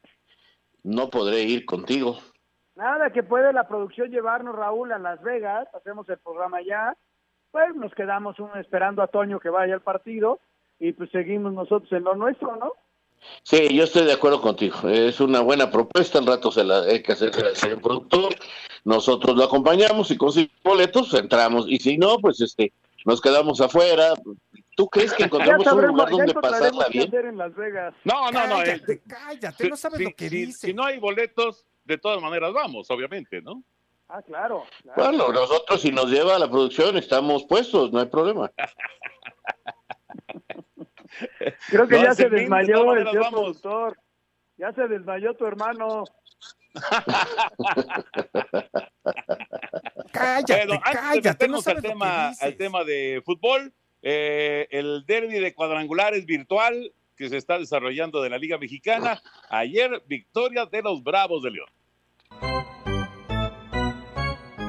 no 0.83 1.09
podré 1.11 1.43
ir 1.43 1.65
contigo. 1.67 2.19
Nada, 2.75 3.13
que 3.13 3.23
puede 3.23 3.53
la 3.53 3.69
producción 3.69 4.11
llevarnos, 4.11 4.57
Raúl, 4.57 4.93
a 4.93 4.99
Las 4.99 5.23
Vegas, 5.23 5.69
hacemos 5.75 6.09
el 6.09 6.19
programa 6.19 6.59
allá, 6.59 6.97
pues 7.51 7.75
nos 7.75 7.95
quedamos 7.95 8.39
un, 8.39 8.51
esperando 8.59 9.03
a 9.03 9.07
Toño 9.09 9.41
que 9.41 9.51
vaya 9.51 9.75
al 9.75 9.81
partido 9.83 10.39
y 10.79 10.93
pues 10.93 11.11
seguimos 11.11 11.53
nosotros 11.53 11.91
en 11.93 12.05
lo 12.05 12.15
nuestro, 12.15 12.57
¿no? 12.57 12.73
Sí, 13.43 13.75
yo 13.75 13.83
estoy 13.85 14.05
de 14.05 14.13
acuerdo 14.13 14.41
contigo. 14.41 14.89
Es 14.89 15.21
una 15.21 15.41
buena 15.41 15.71
propuesta. 15.71 16.19
Al 16.21 16.27
rato 16.27 16.53
se 16.53 16.63
la 16.63 16.83
hay 16.83 17.03
que 17.03 17.13
hacer 17.13 17.33
al 17.45 17.57
señor 17.57 17.81
productor. 17.81 18.33
Nosotros 18.85 19.37
lo 19.37 19.43
acompañamos 19.45 20.11
y 20.13 20.17
conseguimos 20.17 20.63
boletos, 20.63 21.13
entramos. 21.15 21.67
Y 21.69 21.79
si 21.79 21.99
no, 21.99 22.19
pues 22.19 22.41
este, 22.41 22.73
nos 23.05 23.21
quedamos 23.21 23.61
afuera. 23.61 24.15
¿Tú 24.77 24.87
crees 24.89 25.13
que 25.15 25.25
encontramos 25.25 25.67
un 25.67 25.87
lugar 25.89 26.11
donde 26.11 26.33
pasarla 26.35 26.87
bien? 26.89 27.13
en 27.13 27.37
Las 27.39 27.55
Vegas. 27.57 27.93
No, 28.05 28.31
no, 28.31 28.47
no. 28.47 28.57
Cállate, 28.59 28.93
eh, 28.93 29.01
cállate, 29.09 29.65
si- 29.65 29.71
no 29.71 29.77
sabes 29.77 29.99
si- 29.99 30.05
lo 30.05 30.11
que 30.15 30.29
si- 30.29 30.37
dices. 30.37 30.61
Si 30.61 30.73
no 30.73 30.85
hay 30.85 31.01
boletos, 31.01 31.67
de 31.85 31.99
todas 31.99 32.23
maneras 32.23 32.53
vamos, 32.53 32.89
obviamente, 32.89 33.43
¿no? 33.43 33.65
Ah, 34.09 34.23
claro. 34.23 34.65
claro. 34.83 35.03
Bueno, 35.03 35.29
nosotros 35.33 35.81
si 35.83 35.91
nos 35.93 36.07
lleva 36.11 36.37
a 36.37 36.39
la 36.39 36.49
producción 36.49 36.97
estamos 36.97 37.45
puestos, 37.45 37.93
no 37.93 38.01
hay 38.01 38.07
problema. 38.07 38.51
Creo 41.69 41.89
que 41.89 41.97
No, 41.97 42.03
ya 42.05 42.15
se 42.15 42.29
desmayó 42.29 42.95
el 42.95 43.05
vamos. 43.05 43.29
productor. 43.31 43.99
Ya 44.57 44.73
se 44.73 44.87
desmayó 44.89 45.35
tu 45.35 45.47
hermano. 45.47 46.05
Cállate, 50.13 50.63
antes 50.63 50.75
de 50.75 50.81
cállate, 50.81 51.49
no 51.49 51.59
al 51.65 51.83
tema, 51.83 52.31
al 52.41 52.57
tema 52.57 52.85
de 52.85 53.23
fútbol, 53.25 53.73
eh, 54.03 54.67
el 54.71 55.05
derby 55.07 55.39
de 55.39 55.55
cuadrangulares 55.55 56.27
virtual 56.27 56.93
que 57.17 57.29
se 57.29 57.37
está 57.37 57.59
desarrollando 57.59 58.23
de 58.23 58.31
la 58.31 58.39
Liga 58.39 58.59
Mexicana. 58.59 59.21
Ayer, 59.49 60.03
victoria 60.07 60.67
de 60.67 60.83
los 60.83 61.03
Bravos 61.03 61.43
de 61.43 61.51
León. 61.51 61.69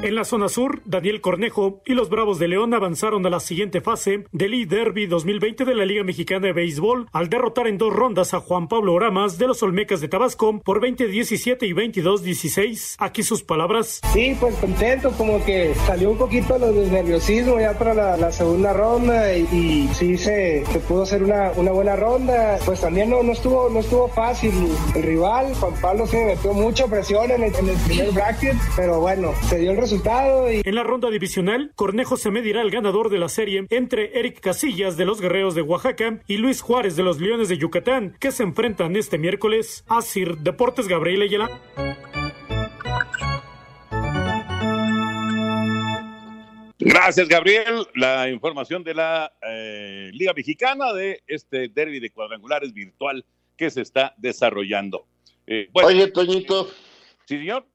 En 0.01 0.15
la 0.15 0.23
zona 0.23 0.47
sur, 0.47 0.81
Daniel 0.85 1.19
Cornejo 1.19 1.81
y 1.85 1.93
los 1.93 2.09
Bravos 2.09 2.39
de 2.39 2.47
León 2.47 2.73
avanzaron 2.73 3.25
a 3.25 3.29
la 3.29 3.41
siguiente 3.41 3.81
fase 3.81 4.23
del 4.31 4.53
E-Derby 4.53 5.07
2020 5.07 5.65
de 5.65 5.75
la 5.75 5.83
Liga 5.83 6.05
Mexicana 6.05 6.47
de 6.47 6.53
Béisbol 6.53 7.09
al 7.11 7.27
derrotar 7.27 7.67
en 7.67 7.77
dos 7.77 7.91
rondas 7.91 8.33
a 8.33 8.39
Juan 8.39 8.69
Pablo 8.69 8.93
Oramas 8.93 9.37
de 9.37 9.47
los 9.47 9.61
Olmecas 9.61 9.99
de 9.99 10.07
Tabasco 10.07 10.61
por 10.63 10.79
20-17 10.79 11.63
y 11.63 11.73
22-16. 11.73 12.95
Aquí 12.97 13.23
sus 13.23 13.43
palabras. 13.43 13.99
Sí, 14.13 14.37
pues 14.39 14.55
contento, 14.55 15.11
como 15.17 15.43
que 15.43 15.75
salió 15.85 16.11
un 16.11 16.17
poquito 16.17 16.57
lo 16.57 16.71
nerviosismo 16.71 17.59
ya 17.59 17.77
para 17.77 18.15
la, 18.15 18.31
segunda 18.31 18.71
ronda 18.71 19.35
y, 19.35 19.89
sí 19.95 20.17
se, 20.17 20.63
pudo 20.87 21.03
hacer 21.03 21.23
una, 21.23 21.51
una 21.57 21.73
buena 21.73 21.97
ronda. 21.97 22.57
Pues 22.65 22.79
también 22.79 23.09
no, 23.09 23.21
no 23.21 23.33
estuvo 23.33 23.69
no 23.69 23.81
estuvo 23.81 24.07
fácil 24.07 24.53
el 24.95 25.03
rival, 25.03 25.53
Juan 25.55 25.73
Pablo 25.81 26.07
se 26.07 26.23
metió 26.23 26.53
mucha 26.53 26.87
presión 26.87 27.29
en 27.31 27.43
el, 27.43 27.53
en 27.53 27.67
el 27.67 27.77
primer 27.79 28.11
bracket, 28.13 28.55
pero 28.77 29.01
bueno, 29.01 29.33
se 29.49 29.57
dio 29.57 29.71
el 29.71 29.75
resultado 29.75 29.88
y 29.91 30.61
En 30.69 30.75
la 30.75 30.83
ronda 30.83 31.09
divisional, 31.09 31.71
Cornejo 31.75 32.15
se 32.15 32.29
medirá 32.29 32.61
al 32.61 32.69
ganador 32.69 33.09
de 33.09 33.17
la 33.17 33.27
serie 33.27 33.65
entre 33.71 34.19
Eric 34.19 34.39
Casillas 34.39 34.97
de 34.97 35.05
los 35.05 35.19
Guerreros 35.19 35.55
de 35.55 35.63
Oaxaca 35.63 36.19
y 36.27 36.37
Luis 36.37 36.61
Juárez 36.61 36.95
de 36.95 37.01
los 37.01 37.19
Leones 37.19 37.49
de 37.49 37.57
Yucatán, 37.57 38.15
que 38.19 38.31
se 38.31 38.43
enfrentan 38.43 38.95
este 38.95 39.17
miércoles 39.17 39.83
a 39.87 40.03
Sir 40.03 40.37
Deportes 40.37 40.87
Gabriel 40.87 41.23
Ayala. 41.23 41.49
Gracias, 46.77 47.27
Gabriel. 47.27 47.87
La 47.95 48.29
información 48.29 48.83
de 48.83 48.93
la 48.93 49.33
eh, 49.41 50.11
Liga 50.13 50.33
Mexicana 50.35 50.93
de 50.93 51.23
este 51.25 51.67
derby 51.67 51.99
de 51.99 52.11
cuadrangulares 52.11 52.73
virtual 52.73 53.25
que 53.57 53.71
se 53.71 53.81
está 53.81 54.13
desarrollando. 54.17 55.07
Eh, 55.47 55.67
bueno, 55.71 55.87
Oye, 55.87 56.11
Toñito. 56.11 56.67
Sí, 57.25 57.39
señor. 57.39 57.65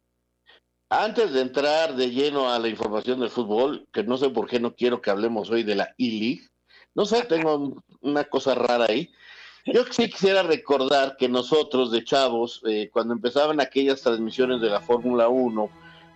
Antes 0.97 1.33
de 1.33 1.41
entrar 1.41 1.97
de 1.97 2.13
lleno 2.13 2.53
a 2.53 2.59
la 2.61 2.69
información 2.69 3.19
del 3.19 3.29
fútbol, 3.29 3.85
que 3.93 4.05
no 4.05 4.17
sé 4.17 4.31
por 4.31 4.47
qué 4.47 4.61
no 4.61 4.77
quiero 4.77 5.03
que 5.03 5.11
hablemos 5.11 5.51
hoy 5.51 5.65
de 5.65 5.75
la 5.75 5.93
E-League, 5.99 6.43
no 6.95 7.05
sé, 7.05 7.25
tengo 7.25 7.83
una 8.01 8.23
cosa 8.23 8.55
rara 8.55 8.87
ahí. 8.89 9.11
Yo 9.67 9.85
sí 9.91 10.09
quisiera 10.09 10.45
recordar 10.45 11.17
que 11.17 11.29
nosotros 11.29 11.91
de 11.91 12.05
chavos, 12.05 12.63
eh, 12.69 12.91
cuando 12.93 13.13
empezaban 13.13 13.61
aquellas 13.61 14.03
transmisiones 14.03 14.61
de 14.61 14.71
la 14.71 14.81
Fórmula 14.81 15.27
1, 15.27 15.69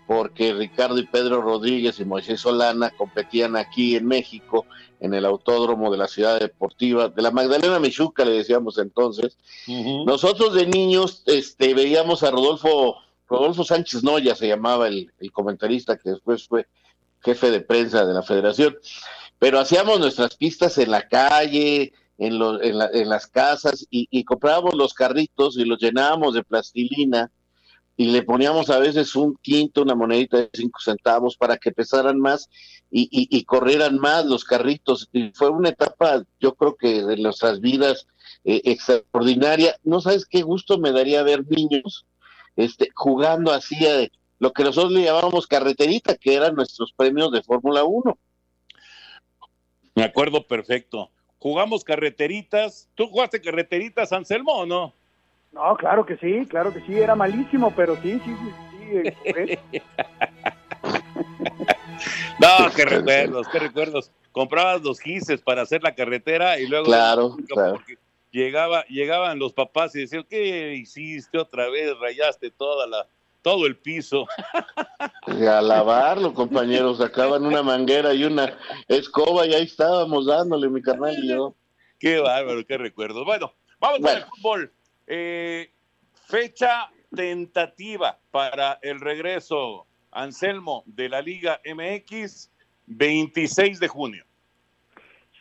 porque 0.06 0.54
Ricardo 0.54 0.97
y 0.99 1.06
Pedro 1.06 1.42
Rodríguez 1.42 1.99
y 1.99 2.04
Moisés 2.04 2.42
Solana 2.42 2.90
competían 2.90 3.56
aquí 3.56 3.97
en 3.97 4.06
México, 4.06 4.64
en 5.00 5.12
el 5.12 5.25
autódromo 5.25 5.90
de 5.90 5.99
la 5.99 6.06
ciudad 6.06 6.38
deportiva, 6.38 7.08
de 7.08 7.20
la 7.20 7.32
Magdalena 7.32 7.80
Michuca, 7.80 8.25
le 8.25 8.30
decíamos 8.30 8.78
entonces, 8.78 9.38
nosotros 10.06 10.54
de 10.54 10.68
niños 10.68 11.25
este, 11.26 11.75
veíamos 11.75 12.23
a 12.23 12.30
Rodolfo, 12.30 12.97
Rodolfo 13.28 13.64
Sánchez 13.64 14.02
Noya, 14.02 14.35
se 14.35 14.49
llamaba 14.49 14.88
el, 14.88 15.12
comentarista 15.32 15.97
que 15.99 16.11
después 16.11 16.47
fue 16.47 16.66
jefe 17.20 17.50
de 17.50 17.61
prensa 17.61 18.06
de 18.06 18.14
la 18.14 18.23
federación, 18.23 18.76
pero 19.38 19.58
hacíamos 19.61 20.00
nuestras 20.00 20.37
pistas 20.37 20.78
en 20.78 20.90
la 20.90 21.06
calle, 21.08 21.92
en, 22.16 22.32
en, 22.62 22.78
la- 22.78 22.90
en 22.92 23.08
las 23.08 23.26
casas, 23.26 23.87
y, 23.90 24.25
comprábamos 24.25 24.75
los 24.75 24.94
carritos 24.94 25.56
y 25.58 25.64
los 25.64 25.78
llenábamos 25.78 26.35
de 26.35 26.42
plastilina 26.42 27.30
y 27.97 28.06
le 28.12 28.23
poníamos 28.23 28.70
a 28.70 28.78
veces 28.78 29.16
un 29.16 29.37
quinto, 29.42 29.82
una 29.82 29.97
monedita 29.97 30.38
de 30.38 30.50
cinco 30.52 30.78
centavos 30.80 31.37
para 31.37 31.56
que 31.56 31.73
pesaran 31.73 32.18
más 32.20 32.49
y 32.90 33.44
corrieran 33.44 33.99
más 33.99 34.25
los 34.25 34.44
carritos. 34.44 35.08
Y 35.12 35.30
fue 35.35 35.50
una 35.50 35.70
etapa, 35.70 36.23
yo 36.38 36.54
creo 36.54 36.76
que 36.76 37.02
de 37.04 37.16
nuestras 37.16 37.61
vidas 37.61 38.06
eh, 38.44 38.62
extraordinaria. 38.64 39.76
No 39.82 40.00
sabes 40.00 40.26
qué 40.26 40.42
gusto 40.42 40.78
me 40.78 40.92
daría 40.92 41.25
ver 41.25 41.44
niños 41.49 42.06
este, 42.58 42.88
jugando 42.94 43.52
así 43.52 43.86
a 43.86 44.08
lo 44.40 44.52
que 44.52 44.64
nosotros 44.64 44.92
le 44.92 45.04
llamábamos 45.04 45.46
carreterita, 45.46 46.16
que 46.16 46.34
eran 46.34 46.54
nuestros 46.54 46.92
premios 46.92 47.30
de 47.32 47.42
Fórmula 47.42 47.84
1. 47.84 48.18
Me 49.94 50.04
acuerdo 50.04 50.46
perfecto. 50.46 51.10
Jugamos 51.38 51.84
carreteritas. 51.84 52.88
¿Tú 52.94 53.06
jugaste 53.06 53.40
carreteritas, 53.40 54.12
Anselmo, 54.12 54.52
o 54.52 54.66
no? 54.66 54.92
No, 55.52 55.76
claro 55.76 56.04
que 56.04 56.16
sí, 56.18 56.46
claro 56.46 56.72
que 56.72 56.80
sí, 56.82 56.98
era 56.98 57.14
malísimo, 57.14 57.72
pero 57.74 57.96
sí, 58.02 58.20
sí, 58.24 58.36
sí, 58.36 58.50
sí. 58.92 59.08
eh. 59.24 59.58
No, 62.40 62.70
qué 62.76 62.84
recuerdos, 62.84 63.48
qué 63.48 63.58
recuerdos. 63.58 64.10
Comprabas 64.32 64.82
los 64.82 65.00
gises 65.00 65.40
para 65.40 65.62
hacer 65.62 65.82
la 65.82 65.94
carretera 65.94 66.58
y 66.60 66.66
luego 66.68 66.84
Claro, 66.86 67.36
claro. 67.48 67.72
porque 67.74 67.96
llegaba, 68.30 68.85
llegaban 68.87 69.38
los 69.38 69.52
papás 69.52 69.94
y 69.94 70.00
decían, 70.00 70.25
¿qué 70.28 70.75
hiciste 70.75 71.38
otra 71.38 71.68
vez? 71.68 71.97
Rayaste 71.99 72.50
toda 72.50 72.87
la, 72.87 73.06
todo 73.42 73.66
el 73.66 73.76
piso. 73.76 74.26
Y 75.26 75.47
a 75.47 75.61
lavarlo, 75.61 76.35
compañeros, 76.35 76.99
sacaban 76.99 77.44
una 77.44 77.62
manguera 77.62 78.14
y 78.14 78.25
una 78.25 78.58
escoba 78.88 79.47
y 79.47 79.54
ahí 79.54 79.64
estábamos 79.64 80.26
dándole, 80.26 80.68
mi 80.68 80.82
carnal 80.82 81.16
y 81.23 81.28
yo. 81.28 81.54
Qué 81.99 82.18
bárbaro, 82.18 82.64
qué 82.66 82.78
recuerdos. 82.78 83.25
Bueno, 83.25 83.52
vamos 83.80 84.00
con 84.00 84.16
el 84.16 84.25
fútbol. 84.25 84.73
Eh, 85.06 85.70
fecha 86.26 86.90
tentativa 87.14 88.18
para 88.30 88.78
el 88.82 89.00
regreso, 89.00 89.87
Anselmo, 90.11 90.82
de 90.87 91.08
la 91.08 91.23
Liga 91.23 91.61
MX, 91.64 92.50
26 92.87 93.80
de 93.80 93.88
junio. 93.88 94.25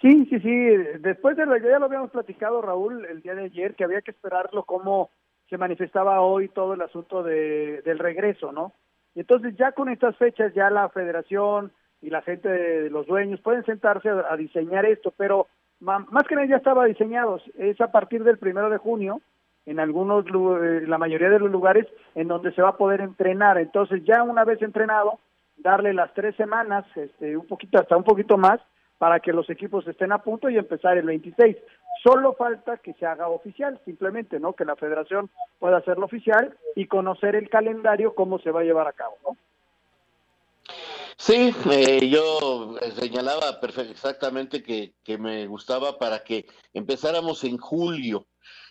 Sí, 0.02 0.26
sí, 0.26 0.40
sí. 0.40 0.68
Después 1.00 1.36
de 1.38 1.46
lo 1.46 1.58
ya 1.58 1.80
lo 1.80 1.86
habíamos 1.86 2.12
platicado, 2.12 2.62
Raúl, 2.62 3.06
el 3.06 3.22
día 3.22 3.36
de 3.36 3.46
ayer, 3.46 3.76
que 3.76 3.84
había 3.84 4.02
que 4.02 4.12
esperarlo 4.12 4.64
cómo 4.64 5.10
se 5.50 5.58
manifestaba 5.58 6.22
hoy 6.22 6.50
todo 6.50 6.74
el 6.74 6.82
asunto 6.82 7.24
de, 7.24 7.82
del 7.84 8.00
regreso, 8.00 8.52
¿no? 8.52 8.74
Y 9.16 9.22
entonces 9.22 9.56
ya 9.58 9.72
con 9.72 9.90
estas 9.90 10.16
fechas 10.18 10.54
ya 10.54 10.70
la 10.70 10.90
federación 10.90 11.72
y 12.02 12.10
la 12.10 12.22
gente 12.22 12.48
de 12.48 12.90
los 12.90 13.08
dueños 13.08 13.42
pueden 13.42 13.66
sentarse 13.66 14.10
a, 14.10 14.26
a 14.32 14.38
diseñar 14.38 14.86
esto, 14.86 15.12
pero 15.18 15.48
más 15.80 16.28
que 16.28 16.36
nada 16.36 16.48
ya 16.48 16.58
estaba 16.58 16.86
diseñado. 16.86 17.40
Es 17.58 17.80
a 17.82 17.92
partir 17.92 18.24
del 18.24 18.38
primero 18.38 18.70
de 18.70 18.78
junio, 18.78 19.22
en 19.66 19.80
algunos, 19.80 20.26
eh, 20.26 20.86
la 20.88 20.98
mayoría 20.98 21.30
de 21.30 21.40
los 21.40 21.52
lugares 21.52 21.86
en 22.16 22.28
donde 22.28 22.54
se 22.54 22.62
va 22.62 22.70
a 22.70 22.78
poder 22.78 23.02
entrenar. 23.02 23.58
Entonces 23.58 24.04
ya 24.06 24.24
una 24.24 24.44
vez 24.44 24.62
entrenado, 24.62 25.20
darle 25.58 25.94
las 25.94 26.14
tres 26.14 26.36
semanas, 26.36 26.86
este, 26.96 27.36
un 27.36 27.46
poquito, 27.48 27.80
hasta 27.80 27.98
un 27.98 28.04
poquito 28.04 28.38
más, 28.38 28.60
para 28.98 29.20
que 29.20 29.34
los 29.34 29.50
equipos 29.50 29.88
estén 29.88 30.12
a 30.12 30.24
punto 30.24 30.50
y 30.50 30.58
empezar 30.58 30.98
el 30.98 31.06
26. 31.06 31.58
Solo 32.04 32.34
falta 32.34 32.78
que 32.78 32.94
se 32.94 33.06
haga 33.06 33.28
oficial, 33.28 33.80
simplemente, 33.86 34.40
¿no? 34.40 34.54
Que 34.54 34.66
la 34.66 34.76
federación 34.76 35.30
pueda 35.60 35.78
hacerlo 35.78 36.06
oficial 36.06 36.58
y 36.76 36.86
conocer 36.88 37.36
el 37.36 37.50
calendario, 37.50 38.16
cómo 38.16 38.40
se 38.40 38.52
va 38.52 38.62
a 38.62 38.64
llevar 38.64 38.88
a 38.88 38.94
cabo, 38.94 39.16
¿no? 39.24 39.38
Sí, 41.18 41.52
eh, 41.72 42.08
yo 42.10 42.78
eh, 42.80 42.92
señalaba 42.92 43.60
exactamente 43.90 44.62
que, 44.62 44.94
que 45.04 45.18
me 45.18 45.48
gustaba 45.48 45.98
para 45.98 46.24
que 46.24 46.46
empezáramos 46.74 47.44
en 47.44 47.58
julio, 47.58 48.28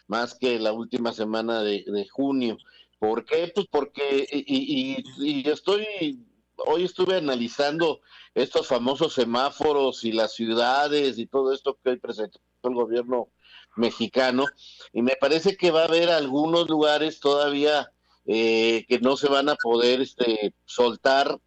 más 0.07 0.39
que 0.39 0.59
la 0.61 0.73
última 0.73 1.13
semana 1.13 1.63
de, 1.63 1.85
de 1.87 2.07
junio. 2.09 2.57
¿Por 3.01 3.25
qué? 3.25 3.51
Pues 3.55 3.67
porque, 3.71 4.27
y, 4.31 5.03
y- 5.27 5.41
y 5.43 5.51
estoy, 5.51 6.21
hoy 6.57 6.85
estuve 6.85 7.17
analizando 7.17 8.01
estos 8.35 8.67
famosos 8.67 9.15
semáforos 9.15 10.05
y 10.05 10.13
las 10.13 10.35
ciudades 10.35 11.19
y 11.19 11.27
todo 11.27 11.53
esto 11.53 11.79
que 11.83 11.91
hoy 11.91 11.97
presentó 11.97 12.41
el 12.63 12.75
gobierno 12.75 13.29
mexicano, 13.77 14.47
y 14.93 15.03
me 15.03 15.17
parece 15.21 15.57
que 15.57 15.71
va 15.71 15.83
a 15.83 15.87
haber 15.87 16.09
algunos 16.09 16.69
lugares 16.69 17.21
todavía 17.21 17.93
eh, 18.25 18.85
que 18.89 18.99
no 18.99 19.17
se 19.17 19.29
van 19.29 19.49
a 19.51 19.55
poder 19.55 20.01
este, 20.01 20.55
soltar 20.65 21.39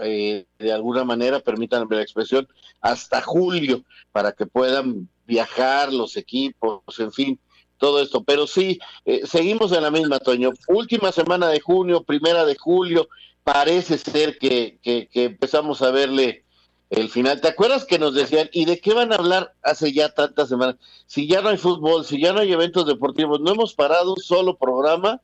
eh, 0.00 0.46
de 0.58 0.72
alguna 0.72 1.04
manera, 1.04 1.40
permítanme 1.40 1.96
la 1.96 2.02
expresión, 2.02 2.48
hasta 2.80 3.20
julio 3.20 3.84
para 4.10 4.32
que 4.32 4.46
puedan 4.46 5.08
viajar 5.26 5.92
los 5.92 6.16
equipos, 6.16 6.80
en 6.98 7.12
fin, 7.12 7.40
todo 7.76 8.00
esto. 8.00 8.22
Pero 8.24 8.46
sí, 8.46 8.78
eh, 9.04 9.26
seguimos 9.26 9.72
en 9.72 9.82
la 9.82 9.90
misma, 9.90 10.18
Toño. 10.18 10.52
Última 10.68 11.12
semana 11.12 11.48
de 11.48 11.60
junio, 11.60 12.04
primera 12.04 12.44
de 12.44 12.56
julio, 12.56 13.08
parece 13.44 13.98
ser 13.98 14.38
que, 14.38 14.78
empezamos 15.14 15.82
a 15.82 15.90
verle 15.90 16.44
el 16.90 17.08
final. 17.08 17.40
¿Te 17.40 17.48
acuerdas 17.48 17.84
que 17.84 17.98
nos 17.98 18.14
decían, 18.14 18.48
¿y 18.52 18.64
de 18.64 18.78
qué 18.80 18.92
van 18.94 19.12
a 19.12 19.16
hablar 19.16 19.54
hace 19.62 19.92
ya 19.92 20.10
tantas 20.10 20.48
semanas? 20.48 20.76
Si 21.06 21.26
ya 21.26 21.40
no 21.40 21.48
hay 21.48 21.56
fútbol, 21.56 22.04
si 22.04 22.20
ya 22.20 22.32
no 22.32 22.40
hay 22.40 22.52
eventos 22.52 22.86
deportivos, 22.86 23.40
no 23.40 23.52
hemos 23.52 23.74
parado 23.74 24.14
un 24.14 24.20
solo 24.20 24.56
programa 24.56 25.20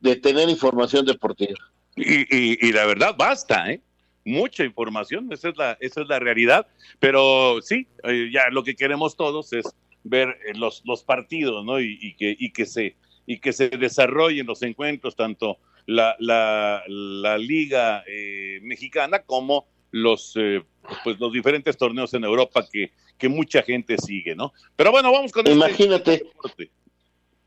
de 0.00 0.16
tener 0.16 0.48
información 0.48 1.06
deportiva. 1.06 1.58
Y, 1.96 2.22
y- 2.36 2.58
y 2.60 2.72
la 2.72 2.84
verdad, 2.86 3.14
basta, 3.16 3.70
¿eh? 3.70 3.80
Mucha 4.26 4.64
información, 4.64 5.28
esa 5.32 5.50
es 5.50 5.56
la, 5.56 5.76
esa 5.80 6.00
es 6.00 6.08
la 6.08 6.18
realidad. 6.18 6.66
Pero 6.98 7.60
sí, 7.62 7.86
eh, 8.04 8.30
ya 8.32 8.48
lo 8.50 8.64
que 8.64 8.74
queremos 8.74 9.16
todos 9.16 9.52
es 9.52 9.66
ver 10.02 10.28
eh, 10.46 10.54
los, 10.54 10.82
los 10.84 11.04
partidos, 11.04 11.64
¿no? 11.64 11.78
Y, 11.80 11.98
y 12.00 12.14
que, 12.14 12.34
y, 12.38 12.52
que 12.52 12.66
se, 12.66 12.96
y 13.26 13.38
que 13.38 13.52
se 13.52 13.68
desarrollen 13.68 14.46
los 14.46 14.62
encuentros, 14.62 15.14
tanto 15.14 15.58
la, 15.86 16.16
la, 16.18 16.82
la 16.86 17.38
Liga 17.38 18.02
eh, 18.06 18.58
Mexicana 18.62 19.20
como 19.20 19.66
los, 19.90 20.34
eh, 20.36 20.62
pues, 21.04 21.18
los 21.20 21.32
diferentes 21.32 21.76
torneos 21.76 22.12
en 22.14 22.24
Europa 22.24 22.64
que, 22.70 22.90
que 23.18 23.28
mucha 23.28 23.62
gente 23.62 23.96
sigue, 23.98 24.34
¿no? 24.34 24.52
Pero 24.76 24.90
bueno, 24.90 25.12
vamos 25.12 25.30
con 25.32 25.46
este 25.46 25.52
Imagínate. 25.56 26.10
deporte. 26.18 26.70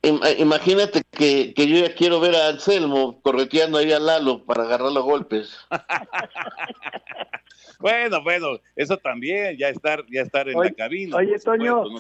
Im- 0.04 0.21
Imagínate 0.39 1.02
que, 1.12 1.54
que 1.56 1.67
yo 1.67 1.78
ya 1.86 1.93
quiero 1.95 2.19
ver 2.19 2.36
a 2.36 2.50
Anselmo 2.50 3.19
correteando 3.21 3.80
ahí 3.80 3.91
a 3.91 4.00
Lalo 4.00 4.45
para 4.45 4.63
agarrarlo 4.63 5.00
a 5.00 5.04
golpes. 5.04 5.58
Bueno, 7.80 8.23
bueno, 8.23 8.47
eso 8.76 8.97
también, 8.97 9.56
ya 9.58 9.69
estar, 9.69 10.04
ya 10.10 10.21
estar 10.21 10.50
en 10.50 10.58
Oye- 10.58 10.69
la 10.71 10.76
cabina. 10.76 11.15
oye, 11.17 11.38
supuesto, 11.38 11.52
Toño, 11.52 11.84
¿no? 11.86 12.00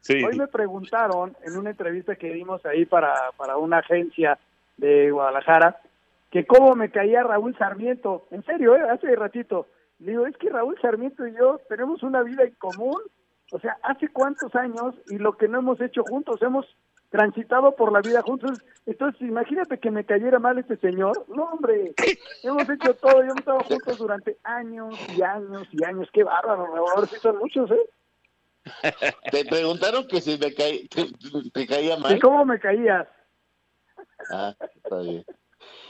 Sí. 0.00 0.14
Hoy 0.24 0.34
me 0.38 0.48
preguntaron 0.48 1.36
en 1.44 1.58
una 1.58 1.70
entrevista 1.70 2.16
que 2.16 2.32
dimos 2.32 2.64
ahí 2.64 2.86
para, 2.86 3.14
para 3.36 3.58
una 3.58 3.78
agencia 3.80 4.38
de 4.80 5.10
Guadalajara 5.10 5.80
que 6.30 6.46
cómo 6.46 6.74
me 6.76 6.90
caía 6.90 7.22
Raúl 7.22 7.56
Sarmiento. 7.58 8.26
En 8.30 8.44
serio, 8.44 8.76
¿eh? 8.76 8.82
hace 8.90 9.14
ratito. 9.16 9.66
Le 9.98 10.12
digo, 10.12 10.26
es 10.26 10.36
que 10.36 10.48
Raúl 10.48 10.78
Sarmiento 10.80 11.26
y 11.26 11.34
yo 11.36 11.60
tenemos 11.68 12.02
una 12.02 12.22
vida 12.22 12.44
en 12.44 12.54
común. 12.54 13.00
O 13.52 13.58
sea, 13.58 13.76
hace 13.82 14.08
cuántos 14.08 14.54
años 14.54 14.94
y 15.08 15.18
lo 15.18 15.36
que 15.36 15.48
no 15.48 15.58
hemos 15.58 15.80
hecho 15.80 16.04
juntos, 16.04 16.40
hemos 16.40 16.64
transitado 17.10 17.74
por 17.74 17.90
la 17.92 18.00
vida 18.00 18.22
juntos. 18.22 18.62
Entonces, 18.86 19.20
imagínate 19.22 19.78
que 19.78 19.90
me 19.90 20.04
cayera 20.04 20.38
mal 20.38 20.56
este 20.58 20.76
señor. 20.76 21.24
No, 21.34 21.44
hombre, 21.46 21.92
hemos 22.44 22.70
hecho 22.70 22.94
todo, 22.94 23.20
hemos 23.22 23.38
estado 23.38 23.60
juntos 23.64 23.98
durante 23.98 24.36
años 24.44 24.94
y 25.16 25.22
años 25.22 25.66
y 25.72 25.84
años. 25.84 26.08
Qué 26.12 26.22
bárbaro. 26.22 26.64
Ahora 26.76 27.08
sí 27.08 27.16
son 27.16 27.38
muchos, 27.38 27.68
¿eh? 27.72 27.86
Te 29.32 29.44
preguntaron 29.44 30.06
que 30.06 30.20
si 30.20 30.38
me 30.38 30.54
caí- 30.54 30.88
te, 30.90 31.50
te 31.50 31.66
caía 31.66 31.96
mal. 31.96 32.16
¿Y 32.16 32.20
cómo 32.20 32.44
me 32.44 32.60
caías? 32.60 33.08
Ah, 34.32 34.54
está 34.76 34.98
bien. 34.98 35.24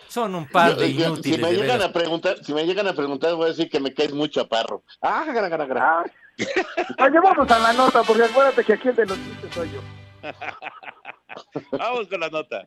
Son 0.09 0.35
un 0.35 0.47
par 0.49 0.77
de 0.77 0.93
Yo- 0.93 0.99
yo- 1.01 1.07
inútiles. 1.13 1.37
si 1.37 1.43
me 1.43 1.49
de 1.51 1.57
llegan 1.57 1.79
veras. 1.79 1.91
a 1.91 1.93
preguntar, 1.93 2.45
si 2.45 2.53
me 2.53 2.67
llegan 2.67 2.89
a 2.89 2.93
preguntar, 2.95 3.35
voy 3.35 3.45
a 3.45 3.49
decir 3.49 3.71
que 3.71 3.79
me 3.81 3.95
caes 3.95 4.13
muy 4.13 4.29
chaparro. 4.29 4.83
Ah, 5.01 5.25
gara, 5.27 5.49
gara, 5.49 5.67
gara. 5.67 6.05
Oye, 6.39 7.21
vamos 7.23 7.51
a 7.51 7.59
la 7.59 7.73
nota, 7.73 8.03
porque 8.03 8.25
acuérdate 8.25 8.65
que 8.65 8.73
aquí 8.73 8.89
el 8.89 8.97
de 8.97 9.07
los 9.07 9.19
chistes 9.19 9.55
soy 9.55 9.71
yo. 9.71 9.81
Vamos 11.73 12.09
con 12.09 12.21
la 12.21 12.29
nota. 12.29 12.67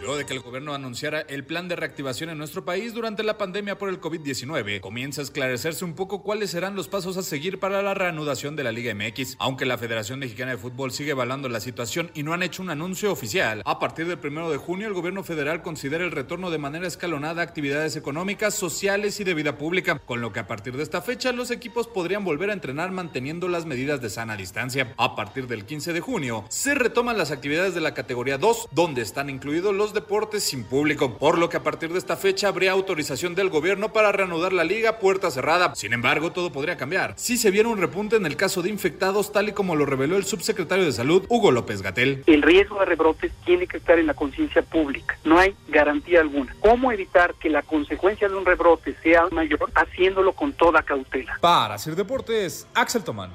Luego 0.00 0.16
de 0.16 0.26
que 0.26 0.34
el 0.34 0.40
gobierno 0.40 0.74
anunciara 0.74 1.22
el 1.22 1.44
plan 1.44 1.66
de 1.66 1.74
reactivación 1.74 2.30
en 2.30 2.38
nuestro 2.38 2.64
país 2.64 2.94
durante 2.94 3.24
la 3.24 3.36
pandemia 3.36 3.78
por 3.78 3.88
el 3.88 4.00
COVID-19, 4.00 4.80
comienza 4.80 5.20
a 5.20 5.24
esclarecerse 5.24 5.84
un 5.84 5.94
poco 5.94 6.22
cuáles 6.22 6.50
serán 6.50 6.76
los 6.76 6.86
pasos 6.86 7.16
a 7.16 7.22
seguir 7.22 7.58
para 7.58 7.82
la 7.82 7.94
reanudación 7.94 8.54
de 8.54 8.62
la 8.62 8.70
Liga 8.70 8.94
MX. 8.94 9.36
Aunque 9.40 9.66
la 9.66 9.76
Federación 9.76 10.20
Mexicana 10.20 10.52
de 10.52 10.58
Fútbol 10.58 10.92
sigue 10.92 11.10
evaluando 11.10 11.48
la 11.48 11.58
situación 11.58 12.12
y 12.14 12.22
no 12.22 12.32
han 12.32 12.44
hecho 12.44 12.62
un 12.62 12.70
anuncio 12.70 13.10
oficial, 13.10 13.62
a 13.64 13.80
partir 13.80 14.06
del 14.06 14.18
primero 14.18 14.50
de 14.50 14.56
junio 14.56 14.86
el 14.86 14.94
gobierno 14.94 15.24
federal 15.24 15.62
considera 15.62 16.04
el 16.04 16.12
retorno 16.12 16.50
de 16.50 16.58
manera 16.58 16.86
escalonada 16.86 17.42
a 17.42 17.44
actividades 17.44 17.96
económicas, 17.96 18.54
sociales 18.54 19.18
y 19.18 19.24
de 19.24 19.34
vida 19.34 19.58
pública, 19.58 19.98
con 19.98 20.20
lo 20.20 20.32
que 20.32 20.40
a 20.40 20.46
partir 20.46 20.76
de 20.76 20.84
esta 20.84 21.02
fecha 21.02 21.32
los 21.32 21.50
equipos 21.50 21.88
podrían 21.88 22.24
volver 22.24 22.50
a 22.50 22.54
entrenar 22.54 22.92
manteniendo 22.92 23.48
las 23.48 23.66
medidas 23.66 24.00
de 24.00 24.10
sana 24.10 24.36
distancia. 24.36 24.94
A 24.96 25.16
partir 25.16 25.48
del 25.48 25.66
15 25.66 25.92
de 25.92 26.00
junio 26.00 26.44
se 26.48 26.76
retoman 26.76 27.18
las 27.18 27.32
actividades 27.32 27.74
de 27.74 27.80
la 27.80 27.94
categoría 27.94 28.38
2, 28.38 28.68
donde 28.70 29.02
están 29.02 29.28
incluidos 29.28 29.74
los 29.74 29.88
deportes 29.98 30.44
sin 30.44 30.62
público, 30.62 31.18
por 31.18 31.38
lo 31.38 31.48
que 31.48 31.56
a 31.56 31.62
partir 31.64 31.92
de 31.92 31.98
esta 31.98 32.16
fecha 32.16 32.46
habría 32.46 32.70
autorización 32.70 33.34
del 33.34 33.48
gobierno 33.48 33.92
para 33.92 34.12
reanudar 34.12 34.52
la 34.52 34.62
liga 34.62 35.00
puerta 35.00 35.28
cerrada. 35.32 35.74
Sin 35.74 35.92
embargo, 35.92 36.30
todo 36.30 36.52
podría 36.52 36.76
cambiar 36.76 37.14
si 37.16 37.36
se 37.36 37.50
viera 37.50 37.68
un 37.68 37.78
repunte 37.78 38.14
en 38.14 38.26
el 38.26 38.36
caso 38.36 38.62
de 38.62 38.70
infectados, 38.70 39.32
tal 39.32 39.48
y 39.48 39.52
como 39.52 39.74
lo 39.74 39.86
reveló 39.86 40.16
el 40.16 40.24
subsecretario 40.24 40.84
de 40.84 40.92
Salud, 40.92 41.24
Hugo 41.28 41.50
López 41.50 41.82
Gatel. 41.82 42.22
El 42.26 42.42
riesgo 42.42 42.78
de 42.78 42.84
rebrotes 42.84 43.32
tiene 43.44 43.66
que 43.66 43.78
estar 43.78 43.98
en 43.98 44.06
la 44.06 44.14
conciencia 44.14 44.62
pública. 44.62 45.18
No 45.24 45.36
hay 45.36 45.56
garantía 45.66 46.20
alguna. 46.20 46.54
¿Cómo 46.60 46.92
evitar 46.92 47.34
que 47.34 47.50
la 47.50 47.62
consecuencia 47.62 48.28
de 48.28 48.36
un 48.36 48.46
rebrote 48.46 48.94
sea 49.02 49.26
mayor? 49.32 49.70
Haciéndolo 49.74 50.32
con 50.32 50.52
toda 50.52 50.82
cautela. 50.82 51.38
Para 51.40 51.74
hacer 51.74 51.96
deportes, 51.96 52.68
Axel 52.72 53.02
Tomán. 53.02 53.30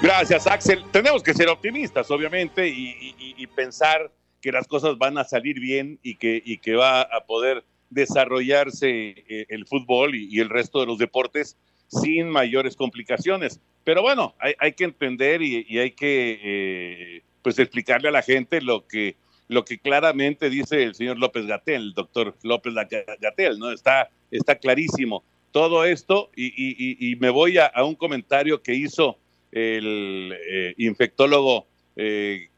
Gracias, 0.00 0.46
Axel. 0.46 0.84
Tenemos 0.92 1.22
que 1.22 1.34
ser 1.34 1.48
optimistas, 1.48 2.10
obviamente, 2.10 2.68
y, 2.68 3.46
pensar 3.56 4.12
que 4.40 4.52
las 4.52 4.68
cosas 4.68 4.96
van 4.98 5.18
a 5.18 5.24
salir 5.24 5.58
bien 5.58 5.98
y 6.04 6.14
que, 6.14 6.40
y 6.44 6.58
que 6.58 6.76
va 6.76 7.02
a 7.02 7.24
poder 7.26 7.64
desarrollarse 7.90 9.24
eh, 9.28 9.46
el 9.48 9.66
fútbol 9.66 10.14
y, 10.14 10.38
el 10.38 10.48
resto 10.48 10.80
de 10.80 10.86
los 10.86 10.98
deportes 10.98 11.56
sin 11.88 12.28
mayores 12.30 12.76
complicaciones. 12.76 13.60
Pero 13.82 14.02
bueno, 14.02 14.34
hay, 14.38 14.72
que 14.74 14.84
entender 14.84 15.42
y, 15.42 15.78
hay 15.78 15.90
que 15.92 16.38
eh, 16.42 17.22
pues 17.42 17.58
explicarle 17.58 18.08
a 18.08 18.12
la 18.12 18.22
gente 18.22 18.60
lo 18.60 18.86
que, 18.86 19.16
lo 19.48 19.64
que 19.64 19.78
claramente 19.78 20.50
dice 20.50 20.84
el 20.84 20.94
señor 20.94 21.18
López 21.18 21.46
Gatel, 21.46 21.82
el 21.82 21.94
doctor 21.94 22.36
López 22.42 22.74
Gatel, 23.20 23.58
¿no? 23.58 23.72
Está, 23.72 24.10
está 24.30 24.54
clarísimo 24.56 25.24
todo 25.50 25.84
esto 25.84 26.30
y, 26.36 27.16
me 27.18 27.30
voy 27.30 27.58
a, 27.58 27.72
un 27.84 27.94
comentario 27.94 28.62
que 28.62 28.74
hizo 28.74 29.18
el 29.52 30.34
eh, 30.48 30.74
infectólogo, 30.76 31.66
eh, 31.96 32.48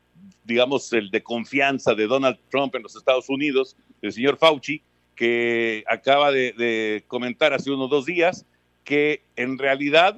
digamos, 0.45 0.93
el 0.93 1.11
de 1.11 1.23
confianza 1.23 1.95
de 1.95 2.07
Donald 2.07 2.39
Trump 2.51 2.75
en 2.75 2.83
los 2.83 2.97
Estados 2.97 3.29
Unidos, 3.29 3.77
el 4.03 4.13
señor 4.13 4.37
Fauci, 4.39 4.83
que 5.15 5.85
acaba 5.87 6.33
de, 6.33 7.05
comentar 7.07 7.53
hace 7.53 7.71
unos 7.71 7.91
dos 7.91 8.07
días 8.07 8.47
que 8.85 9.23
en 9.37 9.59
realidad 9.59 10.17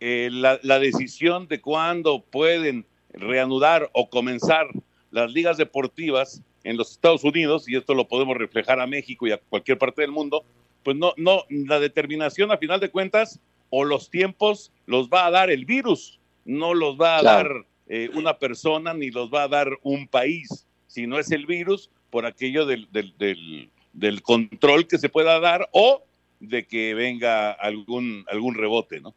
eh, 0.00 0.28
la, 0.32 0.78
decisión 0.78 1.46
de 1.46 1.60
cuándo 1.60 2.20
pueden 2.20 2.84
reanudar 3.12 3.90
o 3.92 4.10
comenzar 4.10 4.66
las 5.12 5.30
ligas 5.30 5.56
deportivas 5.56 6.42
en 6.64 6.76
los 6.76 6.90
Estados 6.90 7.22
Unidos, 7.22 7.68
y 7.68 7.76
esto 7.76 7.94
lo 7.94 8.08
podemos 8.08 8.36
reflejar 8.36 8.80
a 8.80 8.86
México 8.86 9.26
y 9.26 9.32
a 9.32 9.38
cualquier 9.38 9.78
parte 9.78 10.02
del 10.02 10.10
mundo, 10.10 10.44
pues 10.82 10.96
no, 10.96 11.12
no, 11.16 11.44
la 11.48 11.78
determinación 11.78 12.50
a 12.50 12.58
final 12.58 12.80
de 12.80 12.90
cuentas 12.90 13.38
o 13.76 13.84
los 13.84 14.08
tiempos 14.08 14.72
los 14.86 15.08
va 15.08 15.26
a 15.26 15.30
dar 15.32 15.50
el 15.50 15.64
virus, 15.64 16.20
no 16.44 16.74
los 16.74 16.96
va 16.96 17.18
a 17.18 17.22
dar 17.22 17.48
eh, 17.88 18.08
una 18.14 18.38
persona 18.38 18.94
ni 18.94 19.10
los 19.10 19.30
va 19.30 19.42
a 19.42 19.48
dar 19.48 19.68
un 19.82 20.06
país, 20.06 20.66
sino 20.86 21.18
es 21.18 21.32
el 21.32 21.44
virus 21.46 21.90
por 22.10 22.24
aquello 22.24 22.66
del, 22.66 22.86
del, 22.92 23.68
del 23.92 24.22
control 24.22 24.86
que 24.86 24.98
se 24.98 25.08
pueda 25.08 25.40
dar 25.40 25.68
o 25.72 26.04
de 26.38 26.68
que 26.68 26.94
venga 26.94 27.50
algún, 27.50 28.24
algún 28.28 28.54
rebote, 28.54 29.00
¿no? 29.00 29.12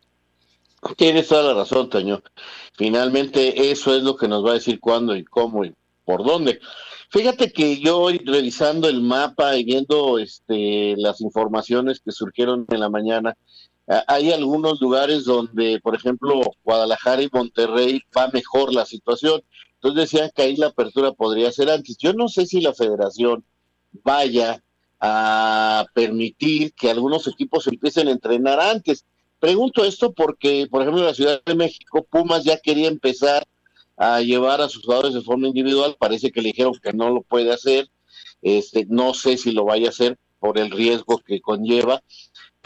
Tienes 0.95 1.27
toda 1.27 1.53
la 1.53 1.59
razón, 1.59 1.89
Toño. 1.89 2.23
Finalmente 2.73 3.69
eso 3.69 3.95
es 3.95 4.01
lo 4.01 4.15
que 4.15 4.27
nos 4.27 4.43
va 4.43 4.51
a 4.51 4.55
decir 4.55 4.79
cuándo 4.79 5.15
y 5.15 5.23
cómo 5.23 5.65
y 5.65 5.73
por 6.03 6.23
dónde. 6.25 6.59
Fíjate 7.09 7.51
que 7.51 7.79
yo 7.79 7.99
hoy 7.99 8.21
revisando 8.25 8.89
el 8.89 9.01
mapa 9.01 9.55
y 9.55 9.63
viendo 9.63 10.19
este, 10.19 10.95
las 10.97 11.21
informaciones 11.21 12.01
que 12.01 12.11
surgieron 12.11 12.65
en 12.69 12.79
la 12.79 12.89
mañana, 12.89 13.35
hay 14.07 14.31
algunos 14.31 14.81
lugares 14.81 15.23
donde, 15.23 15.79
por 15.81 15.95
ejemplo, 15.95 16.41
Guadalajara 16.63 17.21
y 17.23 17.29
Monterrey 17.31 18.01
va 18.15 18.27
mejor 18.27 18.73
la 18.73 18.85
situación. 18.85 19.41
Entonces 19.75 20.11
decían 20.11 20.31
que 20.35 20.41
ahí 20.41 20.55
la 20.55 20.67
apertura 20.67 21.13
podría 21.13 21.51
ser 21.51 21.69
antes. 21.69 21.97
Yo 21.97 22.13
no 22.13 22.27
sé 22.27 22.45
si 22.45 22.59
la 22.59 22.73
federación 22.73 23.43
vaya 24.03 24.61
a 24.99 25.85
permitir 25.93 26.73
que 26.73 26.89
algunos 26.89 27.27
equipos 27.27 27.67
empiecen 27.67 28.07
a 28.07 28.11
entrenar 28.11 28.59
antes. 28.59 29.05
Pregunto 29.39 29.85
esto 29.85 30.11
porque, 30.11 30.67
por 30.69 30.81
ejemplo, 30.81 31.01
en 31.01 31.07
la 31.07 31.13
Ciudad 31.13 31.41
de 31.45 31.55
México, 31.55 32.05
Pumas 32.09 32.43
ya 32.43 32.57
quería 32.57 32.87
empezar 32.87 33.47
a 33.95 34.21
llevar 34.21 34.61
a 34.61 34.69
sus 34.69 34.83
jugadores 34.83 35.13
de 35.13 35.21
forma 35.21 35.47
individual, 35.47 35.95
parece 35.99 36.31
que 36.31 36.41
le 36.41 36.49
dijeron 36.49 36.73
que 36.81 36.93
no 36.93 37.09
lo 37.09 37.21
puede 37.21 37.51
hacer, 37.51 37.89
este, 38.41 38.85
no 38.89 39.13
sé 39.13 39.37
si 39.37 39.51
lo 39.51 39.65
vaya 39.65 39.87
a 39.87 39.89
hacer 39.89 40.17
por 40.39 40.59
el 40.59 40.71
riesgo 40.71 41.17
que 41.19 41.41
conlleva, 41.41 42.03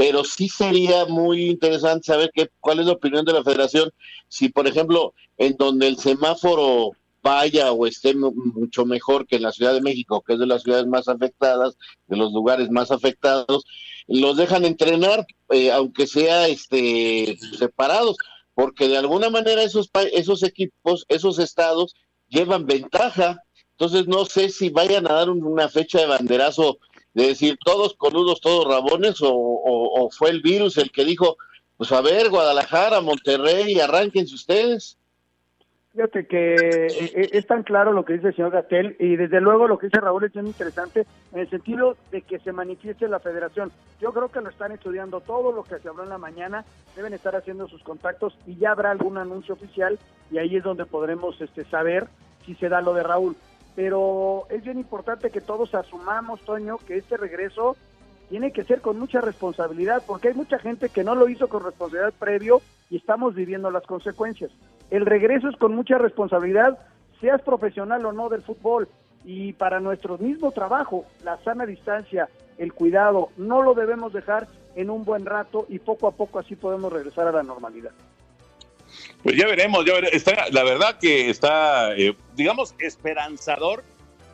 pero 0.02 0.24
sí 0.24 0.50
sería 0.50 1.06
muy 1.06 1.46
interesante 1.46 2.06
saber 2.06 2.32
qué, 2.34 2.50
cuál 2.60 2.80
es 2.80 2.88
la 2.88 2.94
opinión 2.94 3.24
de 3.24 3.34
la 3.34 3.44
federación, 3.44 3.92
si 4.30 4.50
por 4.50 4.66
ejemplo 4.66 5.14
en 5.38 5.56
donde 5.58 5.88
el 5.88 6.00
semáforo 6.00 6.94
vaya 7.22 7.72
o 7.72 7.86
esté 7.86 8.16
mucho 8.16 8.84
mejor 8.84 9.28
que 9.28 9.36
en 9.36 9.44
la 9.44 9.52
Ciudad 9.52 9.76
de 9.76 9.82
México, 9.82 10.24
que 10.26 10.34
es 10.34 10.40
de 10.40 10.48
las 10.48 10.64
ciudades 10.64 10.88
más 10.88 11.08
afectadas, 11.08 11.78
de 12.08 12.18
los 12.18 12.34
lugares 12.34 12.72
más 12.72 12.90
afectados, 12.90 13.64
los 14.08 14.38
dejan 14.38 14.66
entrenar, 14.66 15.24
eh, 15.52 15.72
aunque 15.72 16.08
sea 16.08 16.48
este 16.48 17.38
separados, 17.60 18.18
porque 18.56 18.88
de 18.88 18.98
alguna 18.98 19.30
manera 19.30 19.62
esos 19.62 19.92
esos 20.14 20.42
equipos, 20.42 21.06
esos 21.10 21.38
estados 21.38 21.94
llevan 22.28 22.66
ventaja. 22.66 23.44
Entonces 23.74 24.08
no 24.08 24.26
sé 24.26 24.50
si 24.50 24.72
vayan 24.72 25.06
a 25.06 25.14
dar 25.14 25.30
una 25.30 25.70
fecha 25.70 26.00
de 26.00 26.08
banderazo 26.08 26.80
de 27.14 27.28
decir 27.28 27.58
todos 27.64 27.94
coludos, 27.96 28.42
todos 28.42 28.66
rabones, 28.66 29.22
o, 29.22 29.32
o 29.32 30.10
fue 30.12 30.30
el 30.30 30.42
virus 30.42 30.78
el 30.78 30.92
que 30.92 31.06
dijo, 31.06 31.38
pues 31.78 31.92
a 31.92 32.02
ver, 32.02 32.30
Guadalajara, 32.30 33.02
Monterrey, 33.02 33.80
arránquense 33.80 34.36
ustedes. 34.36 34.98
Fíjate 35.94 36.26
que 36.26 36.56
eh, 36.56 36.88
eh, 36.90 37.30
es 37.34 37.46
tan 37.48 37.64
claro 37.64 37.92
lo 37.92 38.06
que 38.06 38.14
dice 38.14 38.30
el 38.30 38.36
señor 38.36 38.52
Gatel 38.52 38.96
y 38.98 39.18
desde 39.18 39.42
luego 39.42 39.68
lo 39.68 39.78
que 39.78 39.88
dice 39.88 40.00
Raúl 40.00 40.24
es 40.24 40.34
muy 40.36 40.48
interesante 40.48 41.06
en 41.34 41.40
el 41.40 41.50
sentido 41.50 41.98
de 42.12 42.22
que 42.22 42.40
se 42.40 42.54
manifieste 42.54 43.10
la 43.10 43.20
federación. 43.20 43.74
Yo 44.00 44.14
creo 44.14 44.30
que 44.30 44.40
lo 44.40 44.50
están 44.50 44.72
estudiando 44.72 45.20
todo 45.20 45.52
lo 45.52 45.64
que 45.64 45.80
se 45.80 45.90
habló 45.90 46.04
en 46.04 46.10
la 46.10 46.18
mañana, 46.18 46.64
deben 46.96 47.14
estar 47.14 47.36
haciendo 47.36 47.68
sus 47.68 47.84
contactos 47.84 48.38
y 48.48 48.56
ya 48.56 48.72
habrá 48.72 48.92
algún 48.92 49.18
anuncio 49.18 49.54
oficial 49.54 50.00
y 50.32 50.38
ahí 50.38 50.56
es 50.56 50.64
donde 50.64 50.86
podremos 50.86 51.42
este, 51.42 51.66
saber 51.66 52.08
si 52.46 52.56
se 52.56 52.70
da 52.70 52.80
lo 52.80 52.94
de 52.94 53.04
Raúl. 53.04 53.36
Pero 53.76 54.46
es 54.50 54.64
bien 54.64 54.78
importante 54.78 55.30
que 55.30 55.42
todos 55.42 55.74
asumamos, 55.76 56.42
Toño, 56.42 56.78
que 56.78 56.98
este 56.98 57.18
regreso 57.18 57.76
tiene 58.30 58.52
que 58.52 58.64
ser 58.64 58.82
con 58.82 58.98
mucha 58.98 59.22
responsabilidad, 59.22 60.04
porque 60.06 60.30
hay 60.30 60.34
mucha 60.34 60.58
gente 60.60 60.90
que 60.90 61.04
no 61.04 61.16
lo 61.16 61.28
hizo 61.28 61.50
con 61.50 61.64
responsabilidad 61.64 62.14
previo 62.18 62.62
y 62.90 62.98
estamos 62.98 63.36
viviendo 63.36 63.72
las 63.72 63.84
consecuencias. 63.84 64.52
El 64.90 65.06
regreso 65.06 65.50
es 65.50 65.58
con 65.58 65.76
mucha 65.76 65.98
responsabilidad, 65.98 66.78
seas 67.20 67.42
profesional 67.42 68.06
o 68.06 68.14
no 68.14 68.30
del 68.30 68.42
fútbol, 68.42 68.88
y 69.24 69.54
para 69.54 69.80
nuestro 69.80 70.18
mismo 70.18 70.52
trabajo, 70.52 71.06
la 71.24 71.38
sana 71.44 71.66
distancia, 71.66 72.30
el 72.58 72.74
cuidado, 72.74 73.30
no 73.38 73.62
lo 73.62 73.74
debemos 73.74 74.14
dejar 74.14 74.48
en 74.76 74.90
un 74.90 75.04
buen 75.04 75.26
rato 75.26 75.66
y 75.70 75.80
poco 75.80 76.08
a 76.08 76.12
poco 76.12 76.40
así 76.40 76.56
podemos 76.56 76.92
regresar 76.92 77.28
a 77.28 77.32
la 77.32 77.44
normalidad. 77.44 77.92
Pues 79.24 79.36
ya 79.36 79.46
veremos, 79.48 79.86
ya 79.86 79.94
veremos. 79.94 80.14
Está, 80.14 80.50
la 80.50 80.64
verdad 80.64 80.98
que 81.00 81.30
está, 81.30 81.96
eh, 81.96 82.16
digamos, 82.36 82.74
esperanzador, 82.80 83.84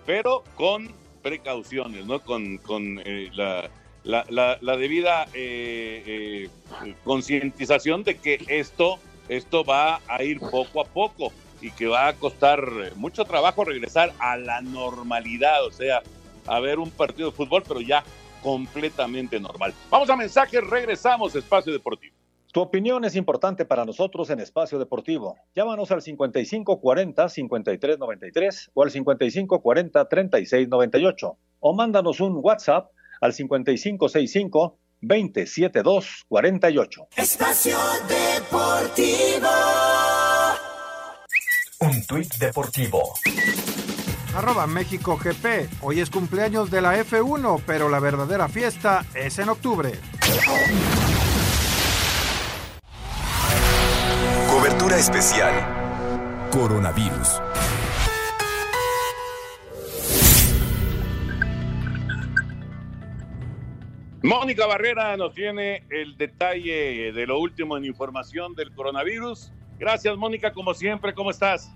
pero 0.06 0.44
con 0.56 0.94
precauciones, 1.22 2.06
¿no? 2.06 2.20
Con, 2.22 2.58
con 2.58 3.02
eh, 3.04 3.30
la, 3.34 3.70
la, 4.04 4.58
la, 4.62 4.78
debida 4.78 5.28
eh, 5.34 6.48
eh, 6.86 6.94
concientización 7.04 8.04
de 8.04 8.18
que 8.18 8.44
esto, 8.48 9.00
esto 9.28 9.66
va 9.66 10.00
a 10.08 10.24
ir 10.24 10.40
poco 10.40 10.80
a 10.80 10.86
poco 10.86 11.34
y 11.62 11.72
que 11.72 11.88
va 11.88 12.08
a 12.08 12.14
costar 12.14 12.62
mucho 12.96 13.26
trabajo 13.26 13.66
regresar 13.66 14.14
a 14.20 14.38
la 14.38 14.62
normalidad, 14.62 15.66
o 15.66 15.72
sea, 15.72 16.02
a 16.46 16.60
ver 16.62 16.80
un 16.80 16.92
partido 16.92 17.32
de 17.32 17.36
fútbol, 17.36 17.64
pero 17.68 17.82
ya 17.82 18.04
completamente 18.42 19.40
normal. 19.40 19.74
Vamos 19.90 20.10
a 20.10 20.16
mensajes, 20.16 20.64
regresamos, 20.64 21.36
Espacio 21.36 21.74
Deportivo. 21.74 22.17
Tu 22.58 22.64
opinión 22.64 23.06
es 23.06 23.16
importante 23.16 23.66
para 23.66 23.86
nosotros 23.86 24.32
en 24.32 24.40
Espacio 24.40 24.80
Deportivo. 24.80 25.38
Llámanos 25.56 25.92
al 25.92 26.02
5540-5393 26.02 28.72
o 28.74 28.82
al 28.82 28.90
5540-3698 28.90 31.38
o 31.60 31.76
mándanos 31.76 32.20
un 32.20 32.40
WhatsApp 32.42 32.90
al 33.22 33.34
5565 33.34 34.80
27248. 35.02 37.08
Espacio 37.16 37.78
Deportivo. 38.10 39.50
Un 41.82 42.04
tuit 42.08 42.34
deportivo. 42.40 43.14
Arroba 44.36 44.66
México 44.66 45.16
GP. 45.16 45.70
Hoy 45.84 46.00
es 46.00 46.10
cumpleaños 46.10 46.72
de 46.72 46.82
la 46.82 46.98
F1, 46.98 47.62
pero 47.68 47.88
la 47.88 48.00
verdadera 48.00 48.48
fiesta 48.48 49.06
es 49.14 49.38
en 49.38 49.50
octubre. 49.50 49.92
Cobertura 54.88 54.98
especial. 54.98 55.54
Coronavirus. 56.50 57.42
Mónica 64.24 64.66
Barrera 64.66 65.18
nos 65.18 65.34
tiene 65.34 65.84
el 65.90 66.16
detalle 66.16 67.12
de 67.12 67.28
lo 67.28 67.40
último 67.40 67.76
en 67.76 67.84
información 67.84 68.56
del 68.56 68.74
coronavirus. 68.74 69.52
Gracias, 69.78 70.16
Mónica, 70.16 70.54
como 70.54 70.74
siempre, 70.74 71.14
¿cómo 71.14 71.32
estás? 71.32 71.70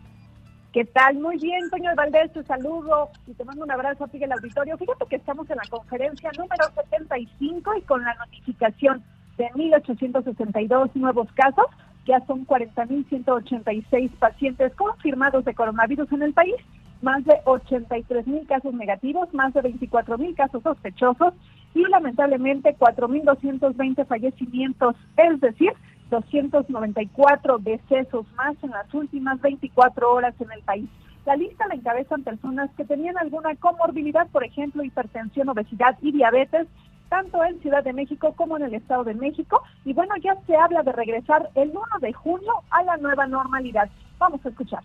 ¿Qué 0.71 0.85
tal? 0.85 1.15
Muy 1.15 1.37
bien, 1.37 1.69
Toño 1.69 1.93
Valdés, 1.95 2.31
te 2.31 2.43
saludo 2.43 3.09
y 3.27 3.33
te 3.33 3.43
mando 3.43 3.65
un 3.65 3.71
abrazo 3.71 4.05
a 4.05 4.07
ti 4.07 4.23
el 4.23 4.31
auditorio. 4.31 4.77
Fíjate 4.77 5.05
que 5.09 5.17
estamos 5.17 5.49
en 5.49 5.57
la 5.57 5.69
conferencia 5.69 6.31
número 6.37 6.63
75 6.75 7.75
y 7.77 7.81
con 7.81 8.05
la 8.05 8.13
notificación 8.13 9.03
de 9.37 9.49
1.862 9.49 10.91
nuevos 10.95 11.27
casos, 11.33 11.65
ya 12.05 12.25
son 12.25 12.45
40.186 12.45 14.09
pacientes 14.17 14.73
confirmados 14.75 15.45
de 15.45 15.53
coronavirus 15.53 16.11
en 16.11 16.23
el 16.23 16.33
país 16.33 16.55
más 17.01 17.23
de 17.25 17.41
83 17.45 18.27
mil 18.27 18.45
casos 18.47 18.73
negativos, 18.73 19.33
más 19.33 19.53
de 19.53 19.61
24 19.61 20.17
mil 20.17 20.35
casos 20.35 20.63
sospechosos 20.63 21.33
y 21.73 21.83
lamentablemente 21.87 22.75
4.220 22.77 24.05
fallecimientos, 24.05 24.95
es 25.17 25.39
decir, 25.41 25.73
294 26.09 27.57
decesos 27.59 28.25
más 28.35 28.55
en 28.61 28.71
las 28.71 28.93
últimas 28.93 29.41
24 29.41 30.13
horas 30.13 30.35
en 30.39 30.51
el 30.51 30.61
país. 30.61 30.89
La 31.25 31.35
lista 31.35 31.67
la 31.67 31.75
encabezan 31.75 32.23
personas 32.23 32.69
que 32.75 32.83
tenían 32.83 33.17
alguna 33.17 33.55
comorbilidad, 33.55 34.27
por 34.27 34.43
ejemplo, 34.43 34.83
hipertensión, 34.83 35.49
obesidad 35.49 35.97
y 36.01 36.11
diabetes, 36.11 36.67
tanto 37.11 37.43
en 37.43 37.61
Ciudad 37.61 37.83
de 37.83 37.91
México 37.91 38.33
como 38.37 38.55
en 38.55 38.63
el 38.63 38.73
Estado 38.73 39.03
de 39.03 39.13
México. 39.13 39.61
Y 39.83 39.91
bueno, 39.91 40.15
ya 40.23 40.33
se 40.47 40.55
habla 40.55 40.81
de 40.81 40.93
regresar 40.93 41.49
el 41.55 41.69
1 41.69 41.81
de 41.99 42.13
junio 42.13 42.53
a 42.69 42.83
la 42.83 42.95
nueva 42.97 43.27
normalidad. 43.27 43.89
Vamos 44.17 44.39
a 44.45 44.49
escuchar 44.49 44.81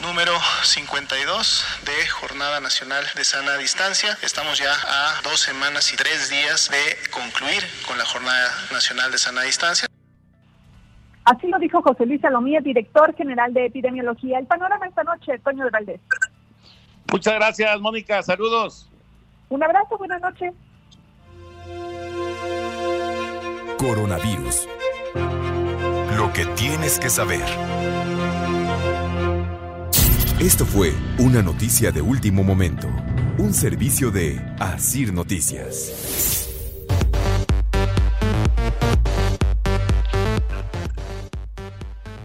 número 0.00 0.30
52 0.62 1.82
de 1.84 2.06
Jornada 2.06 2.60
Nacional 2.60 3.04
de 3.16 3.24
Sana 3.24 3.56
Distancia. 3.56 4.16
Estamos 4.22 4.60
ya 4.60 4.70
a 4.70 5.20
dos 5.24 5.40
semanas 5.40 5.92
y 5.92 5.96
tres 5.96 6.30
días 6.30 6.70
de 6.70 7.10
concluir 7.10 7.64
con 7.88 7.98
la 7.98 8.04
Jornada 8.04 8.48
Nacional 8.70 9.10
de 9.10 9.18
Sana 9.18 9.42
Distancia. 9.42 9.88
Así 11.24 11.48
lo 11.48 11.58
dijo 11.58 11.82
José 11.82 12.06
Luis 12.06 12.20
Salomía, 12.20 12.60
director 12.60 13.12
general 13.16 13.52
de 13.52 13.66
epidemiología. 13.66 14.38
El 14.38 14.46
panorama 14.46 14.86
esta 14.86 15.02
noche, 15.02 15.36
Toño 15.40 15.64
de 15.64 15.70
Valdés. 15.70 16.00
Muchas 17.10 17.34
gracias, 17.34 17.80
Mónica. 17.80 18.22
Saludos. 18.22 18.88
Un 19.48 19.64
abrazo, 19.64 19.98
buenas 19.98 20.20
noches. 20.20 20.54
Coronavirus. 23.78 24.68
Lo 26.16 26.32
que 26.32 26.46
tienes 26.56 26.98
que 26.98 27.08
saber. 27.10 27.44
Esto 30.40 30.64
fue 30.64 30.92
una 31.18 31.42
noticia 31.42 31.90
de 31.90 32.00
último 32.00 32.44
momento, 32.44 32.86
un 33.38 33.52
servicio 33.52 34.10
de 34.10 34.40
Asir 34.60 35.12
Noticias. 35.12 36.48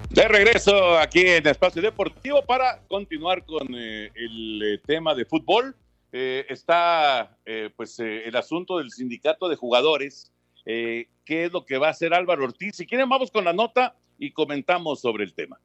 De 0.10 0.28
regreso 0.28 1.00
aquí 1.00 1.22
en 1.22 1.48
Espacio 1.48 1.82
Deportivo 1.82 2.46
para 2.46 2.82
continuar 2.88 3.44
con 3.46 3.68
eh, 3.74 4.12
el 4.14 4.62
eh, 4.64 4.82
tema 4.86 5.16
de 5.16 5.26
fútbol. 5.26 5.76
Eh, 6.14 6.46
está 6.48 7.38
pues 7.76 8.00
el 8.00 8.36
asunto 8.36 8.78
del 8.78 8.92
sindicato 8.92 9.50
de 9.50 9.56
jugadores. 9.56 10.32
¿Qué 10.64 11.08
es 11.26 11.52
lo 11.52 11.66
que 11.66 11.78
va 11.78 11.88
a 11.88 11.92
hacer 11.92 12.14
Álvaro 12.14 12.46
Ortiz? 12.46 12.76
Si 12.76 12.86
quieren, 12.86 13.10
vamos 13.10 13.32
con 13.32 13.44
la 13.44 13.52
nota 13.52 13.96
y 14.18 14.32
comentamos 14.32 15.02
sobre 15.02 15.26
el 15.26 15.34
tema. 15.34 15.60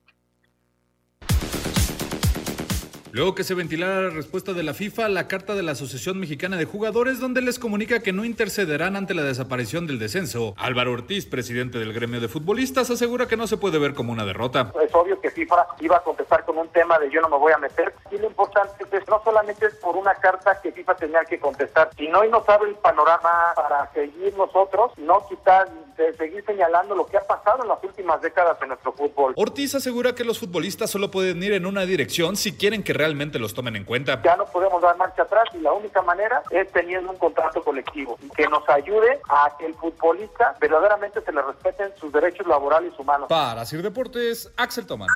Luego 3.18 3.34
que 3.34 3.42
se 3.42 3.54
ventilara 3.54 4.02
la 4.02 4.10
respuesta 4.10 4.52
de 4.52 4.62
la 4.62 4.74
FIFA 4.74 5.06
a 5.06 5.08
la 5.08 5.26
carta 5.26 5.56
de 5.56 5.64
la 5.64 5.72
Asociación 5.72 6.20
Mexicana 6.20 6.56
de 6.56 6.66
Jugadores, 6.66 7.18
donde 7.18 7.40
les 7.40 7.58
comunica 7.58 7.98
que 7.98 8.12
no 8.12 8.24
intercederán 8.24 8.94
ante 8.94 9.12
la 9.12 9.24
desaparición 9.24 9.88
del 9.88 9.98
descenso, 9.98 10.54
Álvaro 10.56 10.92
Ortiz, 10.92 11.26
presidente 11.26 11.80
del 11.80 11.92
gremio 11.92 12.20
de 12.20 12.28
futbolistas, 12.28 12.90
asegura 12.90 13.26
que 13.26 13.36
no 13.36 13.48
se 13.48 13.56
puede 13.56 13.80
ver 13.80 13.94
como 13.94 14.12
una 14.12 14.24
derrota. 14.24 14.72
Es 14.80 14.94
obvio 14.94 15.20
que 15.20 15.32
FIFA 15.32 15.66
iba 15.80 15.96
a 15.96 16.04
contestar 16.04 16.44
con 16.44 16.58
un 16.58 16.68
tema 16.68 16.96
de 17.00 17.10
yo 17.10 17.20
no 17.20 17.28
me 17.28 17.38
voy 17.38 17.52
a 17.52 17.58
meter. 17.58 17.92
Y 18.12 18.18
lo 18.18 18.28
importante 18.28 18.84
es 18.92 19.08
no 19.08 19.20
solamente 19.24 19.66
es 19.66 19.74
por 19.74 19.96
una 19.96 20.14
carta 20.14 20.60
que 20.62 20.70
FIFA 20.70 20.94
tenía 20.94 21.24
que 21.24 21.40
contestar, 21.40 21.90
sino 21.98 22.20
hoy 22.20 22.30
nos 22.30 22.48
abre 22.48 22.70
el 22.70 22.76
panorama 22.76 23.52
para 23.56 23.92
seguir 23.94 24.32
nosotros, 24.36 24.92
no 24.96 25.26
quitar, 25.28 25.68
de 25.96 26.16
seguir 26.16 26.44
señalando 26.46 26.94
lo 26.94 27.04
que 27.04 27.16
ha 27.16 27.26
pasado 27.26 27.64
en 27.64 27.68
las 27.68 27.82
últimas 27.82 28.22
décadas 28.22 28.56
en 28.62 28.68
nuestro 28.68 28.92
fútbol. 28.92 29.32
Ortiz 29.34 29.74
asegura 29.74 30.14
que 30.14 30.22
los 30.22 30.38
futbolistas 30.38 30.88
solo 30.88 31.10
pueden 31.10 31.42
ir 31.42 31.52
en 31.54 31.66
una 31.66 31.84
dirección 31.84 32.36
si 32.36 32.56
quieren 32.56 32.84
que 32.84 32.92
realmente 32.92 33.07
los 33.14 33.54
tomen 33.54 33.76
en 33.76 33.84
cuenta. 33.84 34.20
Ya 34.22 34.36
no 34.36 34.46
podemos 34.46 34.82
dar 34.82 34.96
marcha 34.96 35.22
atrás 35.22 35.44
y 35.54 35.58
la 35.58 35.72
única 35.72 36.02
manera 36.02 36.42
es 36.50 36.70
teniendo 36.72 37.10
un 37.10 37.18
contrato 37.18 37.62
colectivo 37.62 38.18
que 38.36 38.46
nos 38.48 38.68
ayude 38.68 39.20
a 39.28 39.52
que 39.58 39.66
el 39.66 39.74
futbolista 39.74 40.56
verdaderamente 40.60 41.20
se 41.20 41.32
le 41.32 41.42
respeten 41.42 41.92
sus 41.96 42.12
derechos 42.12 42.46
laborales 42.46 42.92
y 42.96 43.02
humanos. 43.02 43.28
Para 43.28 43.64
Sir 43.64 43.82
Deportes, 43.82 44.52
Axel 44.56 44.86
Tomán. 44.86 45.08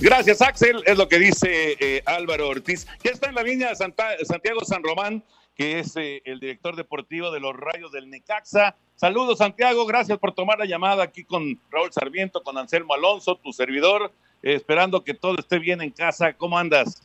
Gracias, 0.00 0.42
Axel. 0.42 0.82
Es 0.84 0.98
lo 0.98 1.08
que 1.08 1.18
dice 1.18 1.76
eh, 1.80 2.02
Álvaro 2.04 2.48
Ortiz. 2.48 2.86
Ya 3.02 3.10
está 3.10 3.28
en 3.28 3.34
la 3.34 3.42
línea 3.42 3.74
Santiago 3.74 4.64
San 4.64 4.82
Román, 4.82 5.24
que 5.54 5.78
es 5.78 5.96
eh, 5.96 6.22
el 6.26 6.38
director 6.38 6.76
deportivo 6.76 7.30
de 7.30 7.40
los 7.40 7.56
Rayos 7.56 7.92
del 7.92 8.10
Necaxa. 8.10 8.76
Saludos, 8.96 9.38
Santiago. 9.38 9.84
Gracias 9.84 10.18
por 10.18 10.32
tomar 10.32 10.58
la 10.58 10.64
llamada 10.64 11.04
aquí 11.04 11.22
con 11.22 11.60
Raúl 11.70 11.92
Sarmiento, 11.92 12.42
con 12.42 12.56
Anselmo 12.56 12.94
Alonso, 12.94 13.36
tu 13.36 13.52
servidor, 13.52 14.10
eh, 14.42 14.54
esperando 14.54 15.04
que 15.04 15.12
todo 15.12 15.36
esté 15.38 15.58
bien 15.58 15.82
en 15.82 15.90
casa. 15.90 16.32
¿Cómo 16.32 16.58
andas? 16.58 17.02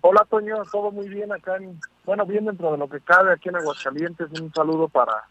Hola, 0.00 0.24
Toño. 0.30 0.62
Todo 0.70 0.92
muy 0.92 1.08
bien 1.08 1.32
acá. 1.32 1.56
En, 1.56 1.80
bueno, 2.04 2.24
bien 2.24 2.44
dentro 2.44 2.70
de 2.70 2.78
lo 2.78 2.88
que 2.88 3.00
cabe 3.00 3.32
aquí 3.32 3.48
en 3.48 3.56
Aguascalientes. 3.56 4.30
Un 4.40 4.52
saludo 4.54 4.86
para 4.88 5.24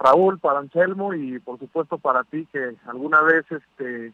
Raúl, 0.00 0.40
para 0.40 0.58
Anselmo 0.58 1.14
y 1.14 1.38
por 1.38 1.58
supuesto 1.60 1.96
para 1.98 2.24
ti, 2.24 2.46
que 2.52 2.74
alguna 2.86 3.22
vez 3.22 3.44
este 3.50 4.12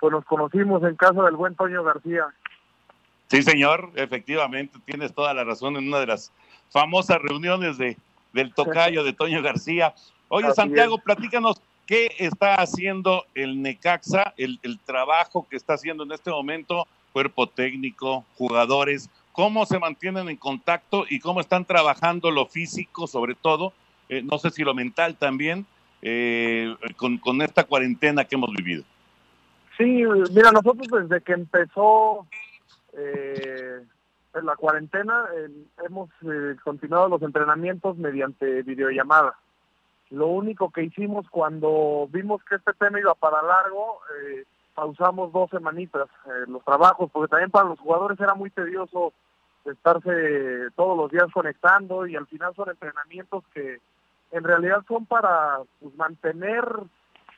pues 0.00 0.10
nos 0.10 0.24
conocimos 0.24 0.82
en 0.82 0.96
casa 0.96 1.22
del 1.22 1.36
buen 1.36 1.54
Toño 1.54 1.84
García. 1.84 2.26
Sí, 3.28 3.42
señor, 3.42 3.90
efectivamente, 3.94 4.78
tienes 4.84 5.14
toda 5.14 5.32
la 5.32 5.44
razón 5.44 5.76
en 5.76 5.86
una 5.86 6.00
de 6.00 6.06
las 6.06 6.32
famosas 6.70 7.22
reuniones 7.22 7.78
de, 7.78 7.96
del 8.32 8.52
tocayo 8.54 9.04
de 9.04 9.12
Toño 9.12 9.42
García. 9.42 9.94
Oye, 10.28 10.52
Santiago, 10.54 10.98
platícanos 10.98 11.60
qué 11.86 12.14
está 12.18 12.54
haciendo 12.54 13.24
el 13.34 13.60
Necaxa, 13.60 14.34
el, 14.36 14.58
trabajo 14.84 15.46
que 15.48 15.56
está 15.56 15.74
haciendo 15.74 16.04
en 16.04 16.12
este 16.12 16.30
momento, 16.30 16.86
cuerpo 17.12 17.46
técnico, 17.48 18.24
jugadores, 18.36 19.10
cómo 19.32 19.66
se 19.66 19.78
mantienen 19.78 20.28
en 20.28 20.36
contacto 20.36 21.04
y 21.08 21.20
cómo 21.20 21.40
están 21.40 21.64
trabajando 21.64 22.30
lo 22.30 22.46
físico, 22.46 23.06
sobre 23.06 23.34
todo, 23.34 23.72
eh, 24.08 24.22
no 24.22 24.38
sé 24.38 24.50
si 24.50 24.62
lo 24.62 24.74
mental 24.74 25.16
también, 25.16 25.66
eh, 26.00 26.74
con, 26.96 27.18
con 27.18 27.42
esta 27.42 27.64
cuarentena 27.64 28.24
que 28.24 28.34
hemos 28.34 28.50
vivido. 28.52 28.84
Sí, 29.78 30.04
mira, 30.32 30.52
nosotros 30.52 30.88
desde 30.90 31.22
que 31.22 31.32
empezó 31.32 32.26
eh, 32.92 33.80
en 34.34 34.46
la 34.46 34.56
cuarentena 34.56 35.24
hemos 35.84 36.10
eh, 36.22 36.56
continuado 36.64 37.08
los 37.08 37.22
entrenamientos 37.22 37.96
mediante 37.96 38.62
videollamada. 38.62 39.34
Lo 40.10 40.26
único 40.26 40.70
que 40.70 40.84
hicimos 40.84 41.26
cuando 41.30 42.08
vimos 42.10 42.42
que 42.44 42.56
este 42.56 42.72
tema 42.74 43.00
iba 43.00 43.14
para 43.14 43.42
largo, 43.42 44.00
eh, 44.20 44.44
pausamos 44.74 45.32
dos 45.32 45.50
semanitas 45.50 46.08
eh, 46.26 46.44
los 46.48 46.64
trabajos, 46.64 47.10
porque 47.10 47.30
también 47.30 47.50
para 47.50 47.68
los 47.68 47.78
jugadores 47.78 48.18
era 48.20 48.34
muy 48.34 48.50
tedioso 48.50 49.12
estarse 49.64 50.70
todos 50.74 50.96
los 50.96 51.10
días 51.10 51.30
conectando 51.32 52.06
y 52.06 52.16
al 52.16 52.26
final 52.26 52.54
son 52.54 52.70
entrenamientos 52.70 53.44
que 53.54 53.80
en 54.32 54.44
realidad 54.44 54.82
son 54.88 55.06
para 55.06 55.60
pues, 55.80 55.94
mantener, 55.94 56.64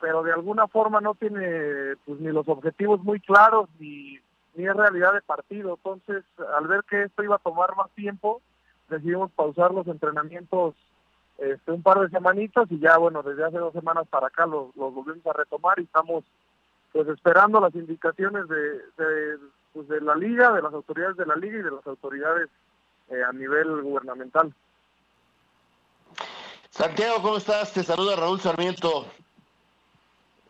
pero 0.00 0.22
de 0.22 0.32
alguna 0.32 0.66
forma 0.68 1.00
no 1.00 1.14
tiene 1.14 1.96
pues, 2.04 2.18
ni 2.20 2.32
los 2.32 2.48
objetivos 2.48 3.02
muy 3.02 3.20
claros 3.20 3.68
ni 3.78 4.18
ni 4.54 4.66
es 4.66 4.74
realidad 4.74 5.12
de 5.12 5.22
partido. 5.22 5.74
Entonces, 5.74 6.24
al 6.56 6.66
ver 6.66 6.84
que 6.84 7.02
esto 7.02 7.22
iba 7.22 7.36
a 7.36 7.40
tomar 7.40 7.74
más 7.76 7.90
tiempo, 7.90 8.40
decidimos 8.88 9.30
pausar 9.32 9.72
los 9.72 9.86
entrenamientos 9.86 10.74
este, 11.38 11.72
un 11.72 11.82
par 11.82 12.00
de 12.00 12.10
semanitas 12.10 12.70
y 12.70 12.78
ya, 12.78 12.96
bueno, 12.96 13.22
desde 13.22 13.44
hace 13.44 13.58
dos 13.58 13.72
semanas 13.72 14.06
para 14.08 14.28
acá 14.28 14.46
los, 14.46 14.74
volvemos 14.74 15.26
a 15.26 15.32
retomar 15.32 15.78
y 15.80 15.84
estamos 15.84 16.24
pues 16.92 17.08
esperando 17.08 17.60
las 17.60 17.74
indicaciones 17.74 18.46
de, 18.46 19.38
pues, 19.72 19.88
de, 19.88 20.00
la 20.00 20.14
liga, 20.14 20.52
de 20.52 20.62
las 20.62 20.72
autoridades 20.72 21.16
de 21.16 21.26
la 21.26 21.34
liga 21.34 21.58
y 21.58 21.62
de 21.62 21.72
las 21.72 21.84
autoridades 21.86 22.48
eh, 23.08 23.20
a 23.28 23.32
nivel 23.32 23.82
gubernamental. 23.82 24.54
Santiago, 26.70 27.20
¿cómo 27.20 27.36
estás? 27.36 27.72
Te 27.72 27.82
saluda 27.82 28.14
Raúl 28.14 28.40
Sarmiento. 28.40 29.06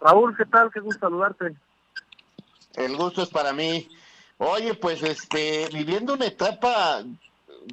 Raúl, 0.01 0.37
¿qué 0.37 0.45
tal? 0.45 0.71
Qué 0.71 0.81
gusto 0.81 1.01
saludarte. 1.01 1.55
El 2.77 2.97
gusto 2.97 3.23
es 3.23 3.29
para 3.29 3.53
mí. 3.53 3.89
Oye, 4.39 4.75
pues 4.75 5.03
este, 5.03 5.69
viviendo 5.73 6.15
una 6.15 6.27
etapa 6.27 7.05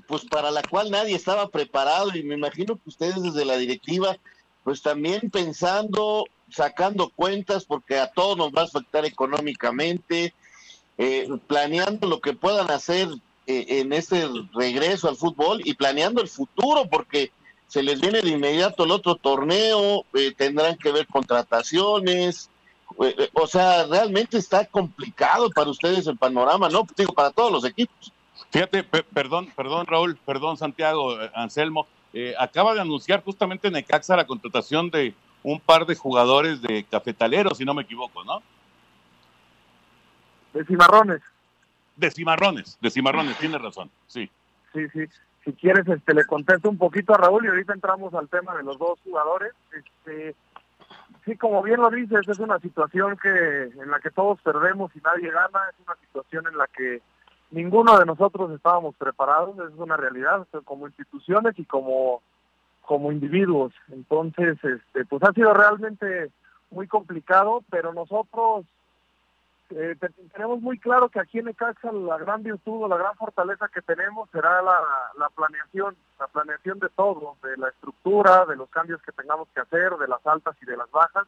pues 0.07 0.23
para 0.25 0.51
la 0.51 0.61
cual 0.63 0.89
nadie 0.89 1.15
estaba 1.15 1.49
preparado 1.49 2.15
y 2.15 2.23
me 2.23 2.35
imagino 2.35 2.75
que 2.75 2.89
ustedes 2.89 3.21
desde 3.21 3.43
la 3.43 3.57
directiva 3.57 4.17
pues 4.63 4.81
también 4.81 5.29
pensando, 5.31 6.25
sacando 6.49 7.09
cuentas 7.09 7.65
porque 7.65 7.97
a 7.97 8.07
todos 8.07 8.37
nos 8.37 8.51
va 8.51 8.61
a 8.61 8.65
afectar 8.65 9.05
económicamente, 9.05 10.33
eh, 10.97 11.27
planeando 11.47 12.07
lo 12.07 12.21
que 12.21 12.33
puedan 12.33 12.69
hacer 12.69 13.09
eh, 13.47 13.65
en 13.67 13.91
este 13.91 14.27
regreso 14.53 15.09
al 15.09 15.15
fútbol 15.15 15.61
y 15.65 15.73
planeando 15.73 16.21
el 16.21 16.27
futuro 16.27 16.87
porque 16.89 17.31
se 17.67 17.81
les 17.81 17.99
viene 17.99 18.21
de 18.21 18.29
inmediato 18.29 18.83
el 18.83 18.91
otro 18.91 19.15
torneo, 19.15 20.05
eh, 20.13 20.33
tendrán 20.37 20.77
que 20.77 20.91
ver 20.91 21.07
contrataciones, 21.07 22.49
o 23.33 23.47
sea, 23.47 23.85
realmente 23.87 24.37
está 24.37 24.65
complicado 24.65 25.49
para 25.49 25.69
ustedes 25.69 26.07
el 26.07 26.17
panorama, 26.17 26.69
¿no? 26.69 26.85
Digo, 26.95 27.13
para 27.13 27.31
todos 27.31 27.51
los 27.51 27.65
equipos. 27.65 28.11
Fíjate, 28.51 28.83
perdón, 28.83 29.47
perdón 29.55 29.85
Raúl, 29.87 30.17
perdón 30.25 30.57
Santiago, 30.57 31.21
eh, 31.21 31.31
Anselmo, 31.33 31.87
acaba 32.37 32.73
de 32.73 32.81
anunciar 32.81 33.23
justamente 33.23 33.71
Necaxa 33.71 34.17
la 34.17 34.27
contratación 34.27 34.89
de 34.89 35.13
un 35.43 35.59
par 35.59 35.85
de 35.85 35.95
jugadores 35.95 36.61
de 36.61 36.83
cafetaleros, 36.83 37.57
si 37.57 37.65
no 37.65 37.73
me 37.73 37.83
equivoco, 37.83 38.23
¿no? 38.23 38.41
De 40.53 40.65
cimarrones. 40.65 41.21
De 41.95 42.11
cimarrones, 42.11 42.77
de 42.81 42.89
cimarrones, 42.89 43.37
tiene 43.37 43.57
razón, 43.57 43.89
sí. 44.07 44.29
Sí, 44.73 44.87
sí. 44.93 45.05
Si 45.43 45.53
quieres, 45.53 45.87
este, 45.87 46.13
le 46.13 46.25
contesto 46.25 46.69
un 46.69 46.77
poquito 46.77 47.13
a 47.13 47.17
Raúl 47.17 47.45
y 47.45 47.47
ahorita 47.47 47.73
entramos 47.73 48.13
al 48.13 48.29
tema 48.29 48.55
de 48.55 48.63
los 48.63 48.77
dos 48.77 48.99
jugadores. 49.03 49.53
Este, 49.75 50.35
sí, 51.25 51.35
como 51.37 51.61
bien 51.61 51.81
lo 51.81 51.89
dices, 51.89 52.27
es 52.27 52.39
una 52.39 52.59
situación 52.59 53.17
que 53.17 53.29
en 53.29 53.91
la 53.91 53.99
que 53.99 54.11
todos 54.11 54.39
perdemos 54.41 54.91
y 54.95 54.99
nadie 54.99 55.31
gana, 55.31 55.59
es 55.69 55.85
una 55.85 55.95
situación 55.95 56.47
en 56.47 56.57
la 56.57 56.67
que 56.67 57.01
ninguno 57.51 57.97
de 57.99 58.05
nosotros 58.05 58.51
estábamos 58.51 58.95
preparados, 58.95 59.57
es 59.59 59.77
una 59.77 59.97
realidad, 59.97 60.47
como 60.63 60.87
instituciones 60.87 61.57
y 61.57 61.65
como, 61.65 62.21
como 62.81 63.11
individuos. 63.11 63.73
Entonces, 63.91 64.57
este, 64.63 65.05
pues 65.05 65.23
ha 65.23 65.33
sido 65.33 65.53
realmente 65.53 66.31
muy 66.71 66.87
complicado, 66.87 67.63
pero 67.69 67.93
nosotros 67.93 68.65
eh, 69.73 69.95
tenemos 70.33 70.61
muy 70.61 70.77
claro 70.77 71.09
que 71.09 71.19
aquí 71.19 71.39
en 71.39 71.45
Necaxa 71.45 71.91
la 71.91 72.17
gran 72.17 72.43
virtud 72.43 72.83
o 72.83 72.87
la 72.87 72.97
gran 72.97 73.15
fortaleza 73.15 73.69
que 73.69 73.81
tenemos 73.81 74.29
será 74.31 74.61
la, 74.61 74.75
la 75.17 75.29
planeación, 75.29 75.95
la 76.19 76.27
planeación 76.27 76.79
de 76.79 76.89
todo, 76.89 77.35
de 77.43 77.57
la 77.57 77.69
estructura, 77.69 78.45
de 78.45 78.55
los 78.55 78.69
cambios 78.69 79.01
que 79.01 79.11
tengamos 79.11 79.47
que 79.53 79.61
hacer, 79.61 79.91
de 79.97 80.07
las 80.07 80.25
altas 80.25 80.55
y 80.61 80.65
de 80.65 80.77
las 80.77 80.89
bajas. 80.91 81.25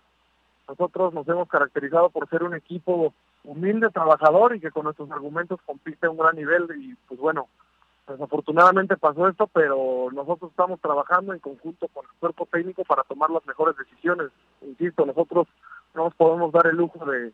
Nosotros 0.67 1.13
nos 1.13 1.27
hemos 1.27 1.47
caracterizado 1.47 2.09
por 2.09 2.29
ser 2.29 2.43
un 2.43 2.53
equipo 2.53 3.13
humilde, 3.43 3.89
trabajador 3.89 4.55
y 4.55 4.59
que 4.59 4.71
con 4.71 4.85
nuestros 4.85 5.09
argumentos 5.11 5.59
compite 5.65 6.07
a 6.07 6.09
un 6.09 6.17
gran 6.17 6.35
nivel 6.35 6.67
y 6.77 6.95
pues 7.07 7.19
bueno, 7.19 7.47
desafortunadamente 8.07 8.97
pasó 8.97 9.27
esto, 9.27 9.47
pero 9.47 10.09
nosotros 10.11 10.51
estamos 10.51 10.79
trabajando 10.79 11.33
en 11.33 11.39
conjunto 11.39 11.87
con 11.89 12.05
el 12.05 12.11
cuerpo 12.19 12.47
técnico 12.51 12.83
para 12.83 13.03
tomar 13.03 13.29
las 13.29 13.45
mejores 13.45 13.75
decisiones. 13.77 14.31
Insisto, 14.61 15.05
nosotros 15.05 15.47
no 15.93 16.05
nos 16.05 16.15
podemos 16.15 16.51
dar 16.51 16.67
el 16.67 16.77
lujo 16.77 17.05
de, 17.05 17.33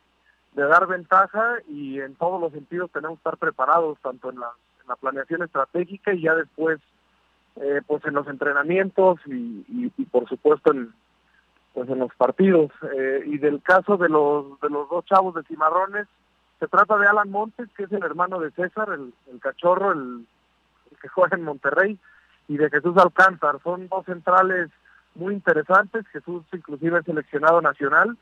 de 0.54 0.64
dar 0.64 0.88
ventaja 0.88 1.58
y 1.68 2.00
en 2.00 2.16
todos 2.16 2.42
los 2.42 2.52
sentidos 2.52 2.92
tenemos 2.92 3.18
que 3.18 3.30
estar 3.30 3.38
preparados, 3.38 3.98
tanto 4.02 4.30
en 4.30 4.40
la, 4.40 4.52
en 4.82 4.88
la 4.88 4.96
planeación 4.96 5.44
estratégica 5.44 6.14
y 6.14 6.24
ya 6.24 6.36
después 6.36 6.80
eh, 7.56 7.82
pues 7.86 8.04
en 8.06 8.14
los 8.14 8.28
entrenamientos 8.28 9.20
y, 9.26 9.90
por 10.12 10.28
supuesto 10.28 10.72
en 10.72 10.94
pues 11.74 11.88
en 11.90 12.00
los 12.00 12.14
partidos. 12.16 12.72
Eh, 12.96 13.24
y 13.28 13.38
del 13.38 13.62
caso 13.62 13.98
de 13.98 14.10
los 14.10 14.60
de 14.62 14.70
los 14.70 14.90
dos 14.90 15.06
chavos 15.06 15.36
de 15.36 15.44
Cimarrones 15.44 16.08
se 16.60 16.68
trata 16.68 16.98
de 16.98 17.08
Alan 17.08 17.30
Montes 17.30 17.70
que 17.78 17.84
es 17.84 17.92
el 17.92 18.04
hermano 18.04 18.40
de 18.40 18.52
César 18.52 18.90
el, 18.92 19.14
el 19.32 19.40
cachorro 19.40 19.92
el, 19.92 20.26
el, 20.92 20.98
que 20.98 21.08
juega 21.10 21.38
en 21.38 21.44
Monterrey 21.44 22.00
y 22.48 22.58
de 22.58 22.70
Jesús 22.70 22.98
Alcántar. 22.98 23.60
Son 23.64 23.88
dos 23.88 24.06
centrales 24.06 24.70
muy 25.14 25.36
interesantes. 25.36 26.08
Jesús 26.08 26.44
inclusive 26.52 27.00
es 27.00 27.06
seleccionado 27.06 27.62
nacional 27.62 28.18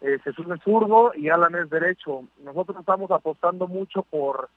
eh, 0.00 0.18
Jesús 0.24 0.46
es 0.50 0.62
zurdo 0.62 1.12
y 1.14 1.28
Alan 1.28 1.54
es 1.54 1.70
derecho. 1.70 2.24
Nosotros 2.42 2.78
estamos 2.78 3.10
apostando 3.10 3.66
mucho 3.66 4.02
por 4.02 4.48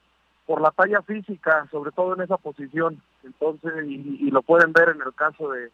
por 0.46 0.62
la 0.62 0.72
talla 0.72 1.02
física, 1.02 1.68
sobre 1.72 1.92
todo 1.92 2.16
en 2.16 2.22
esa 2.22 2.38
posición. 2.38 3.02
Entonces, 3.24 3.72
y, 3.86 4.30
lo 4.32 4.42
pueden 4.42 4.74
ver 4.74 4.90
en 4.90 5.02
el 5.02 5.14
caso 5.14 5.50
de, 5.52 5.72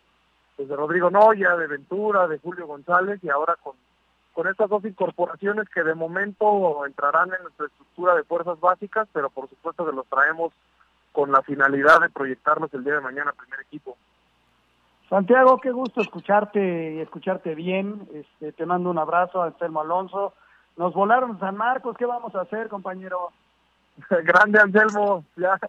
pues 0.55 0.69
de 0.69 0.75
Rodrigo 0.75 1.10
Noya, 1.10 1.55
de 1.55 1.67
Ventura, 1.67 2.27
de 2.27 2.38
Julio 2.39 2.67
González 2.67 3.19
y 3.23 3.29
ahora 3.29 3.55
con, 3.63 3.75
con 4.34 4.47
estas 4.47 4.69
dos 4.69 4.84
incorporaciones 4.86 5.67
que 5.69 5.84
de 5.84 5.95
momento 5.95 6.86
entrarán 6.86 7.34
en 7.34 7.43
nuestra 7.43 7.65
estructura 7.65 8.15
de 8.15 8.23
fuerzas 8.23 8.60
básicas, 8.60 9.08
pero 9.12 9.29
por 9.29 9.49
supuesto 9.49 9.86
que 9.86 9.95
los 9.95 10.05
traemos 10.08 10.53
con 11.12 11.32
la 11.32 11.41
finalidad 11.41 11.99
de 12.01 12.10
proyectarlos 12.10 12.73
el 12.73 12.84
día 12.84 12.95
de 12.95 13.01
mañana 13.01 13.32
primer 13.32 13.62
equipo. 13.62 13.97
Santiago, 15.10 15.58
qué 15.60 15.72
gusto 15.72 16.02
escucharte 16.02 16.93
y 16.93 17.00
escucharte 17.00 17.56
bien. 17.56 18.08
Este, 18.13 18.52
te 18.52 18.65
mando 18.67 18.91
un 18.91 19.00
abrazo 19.00 19.41
a 19.41 19.48
Anselmo 19.48 19.82
Alonso. 19.82 20.34
Nos 20.78 20.93
volaron 20.93 21.39
San 21.39 21.58
Marcos, 21.58 21.98
¿qué 21.98 22.06
vamos 22.06 22.36
a 22.36 22.41
hacer, 22.41 22.69
compañero? 22.69 23.30
Grande 24.10 24.60
Anselmo, 24.60 25.26
ya, 25.36 25.60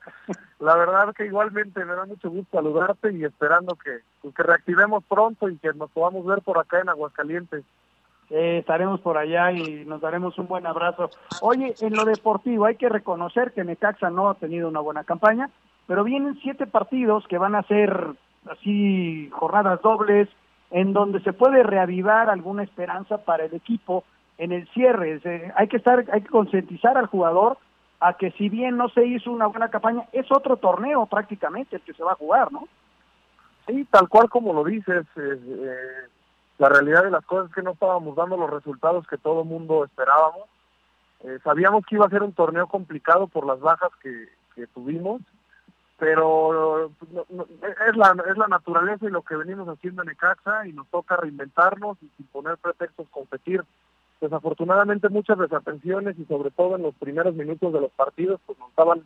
la 0.61 0.77
verdad 0.77 1.15
que 1.15 1.25
igualmente 1.25 1.85
me 1.85 1.95
da 1.95 2.05
mucho 2.05 2.31
gusto 2.31 2.59
saludarte 2.59 3.13
y 3.13 3.25
esperando 3.25 3.75
que, 3.77 4.01
pues, 4.21 4.35
que 4.35 4.43
reactivemos 4.43 5.03
pronto 5.05 5.49
y 5.49 5.57
que 5.57 5.73
nos 5.73 5.91
podamos 5.91 6.25
ver 6.27 6.43
por 6.43 6.59
acá 6.59 6.81
en 6.81 6.91
Aguascalientes. 6.91 7.65
Eh, 8.29 8.59
estaremos 8.59 9.01
por 9.01 9.17
allá 9.17 9.51
y 9.51 9.85
nos 9.87 10.03
daremos 10.03 10.39
un 10.39 10.47
buen 10.47 10.67
abrazo. 10.67 11.11
Oye, 11.41 11.75
en 11.81 11.95
lo 11.95 12.05
deportivo 12.05 12.67
hay 12.67 12.77
que 12.77 12.89
reconocer 12.89 13.53
que 13.53 13.65
Necaxa 13.65 14.11
no 14.11 14.29
ha 14.29 14.35
tenido 14.35 14.69
una 14.69 14.81
buena 14.81 15.03
campaña, 15.03 15.51
pero 15.89 16.05
vienen 16.05 16.39
siete 16.41 16.67
partidos 16.67 17.27
que 17.27 17.39
van 17.39 17.57
a 17.57 17.63
ser 17.65 18.15
así 18.49 19.29
jornadas 19.33 19.81
dobles, 19.83 20.29
en 20.71 20.93
donde 20.93 21.21
se 21.21 21.33
puede 21.33 21.63
reavivar 21.63 22.31
alguna 22.31 22.63
esperanza 22.63 23.19
para 23.19 23.45
el 23.45 23.55
equipo 23.55 24.05
en 24.39 24.53
el 24.53 24.69
cierre. 24.69 25.21
Eh, 25.25 25.53
hay 25.57 25.69
que 25.69 25.77
estar, 25.79 26.05
hay 26.13 26.23
que 26.23 26.29
concientizar 26.29 26.97
al 26.97 27.07
jugador 27.07 27.59
a 28.01 28.15
que 28.15 28.31
si 28.33 28.49
bien 28.49 28.77
no 28.77 28.89
se 28.89 29.05
hizo 29.05 29.31
una 29.31 29.47
buena 29.47 29.69
campaña, 29.69 30.05
es 30.13 30.27
otro 30.33 30.57
torneo 30.57 31.07
prácticamente 31.07 31.77
el 31.77 31.83
que 31.83 31.93
se 31.93 32.03
va 32.03 32.13
a 32.13 32.17
jugar, 32.17 32.51
¿no? 32.51 32.67
Sí, 33.67 33.87
tal 33.91 34.09
cual 34.09 34.29
como 34.31 34.55
lo 34.55 34.65
dices, 34.65 35.07
eh, 35.17 35.41
eh, 35.47 36.09
la 36.59 36.69
realidad 36.71 37.05
de 37.05 37.11
las 37.11 37.25
cosas 37.25 37.51
es 37.51 37.55
que 37.55 37.63
no 37.63 37.73
estábamos 37.73 38.17
dando 38.17 38.37
los 38.37 38.51
resultados 38.51 39.07
que 39.07 39.19
todo 39.19 39.45
mundo 39.45 39.85
esperábamos. 39.85 40.49
Eh, 41.25 41.39
sabíamos 41.45 41.85
que 41.85 41.97
iba 41.97 42.07
a 42.07 42.11
ser 42.11 42.23
un 42.23 42.33
torneo 42.33 42.67
complicado 42.67 43.27
por 43.27 43.47
las 43.47 43.61
bajas 43.61 43.91
que 44.01 44.29
tuvimos, 44.75 45.23
pero 46.01 46.91
no, 47.13 47.47
es, 47.87 47.97
la, 47.97 48.17
es 48.29 48.39
la 48.39 48.49
naturaleza 48.49 49.05
y 49.05 49.11
lo 49.11 49.21
que 49.21 49.37
venimos 49.37 49.69
haciendo 49.69 50.03
en 50.03 50.09
Ecaxa 50.09 50.67
y 50.67 50.73
nos 50.73 50.89
toca 50.89 51.17
reinventarnos 51.17 51.99
y 52.03 52.11
sin 52.17 52.27
poner 52.29 52.57
pretextos 52.57 53.07
competir 53.11 53.63
desafortunadamente 54.19 55.11
muchas 55.11 55.39
desatenciones 55.39 56.19
y 56.19 56.25
sobre 56.25 56.51
todo 56.51 56.77
en 56.77 56.83
los 56.83 56.95
primeros 56.95 57.35
minutos 57.35 57.73
de 57.75 57.83
los 57.83 57.91
partidos 57.93 58.41
pues 58.47 58.59
nos 58.59 58.71
estaban 58.71 59.03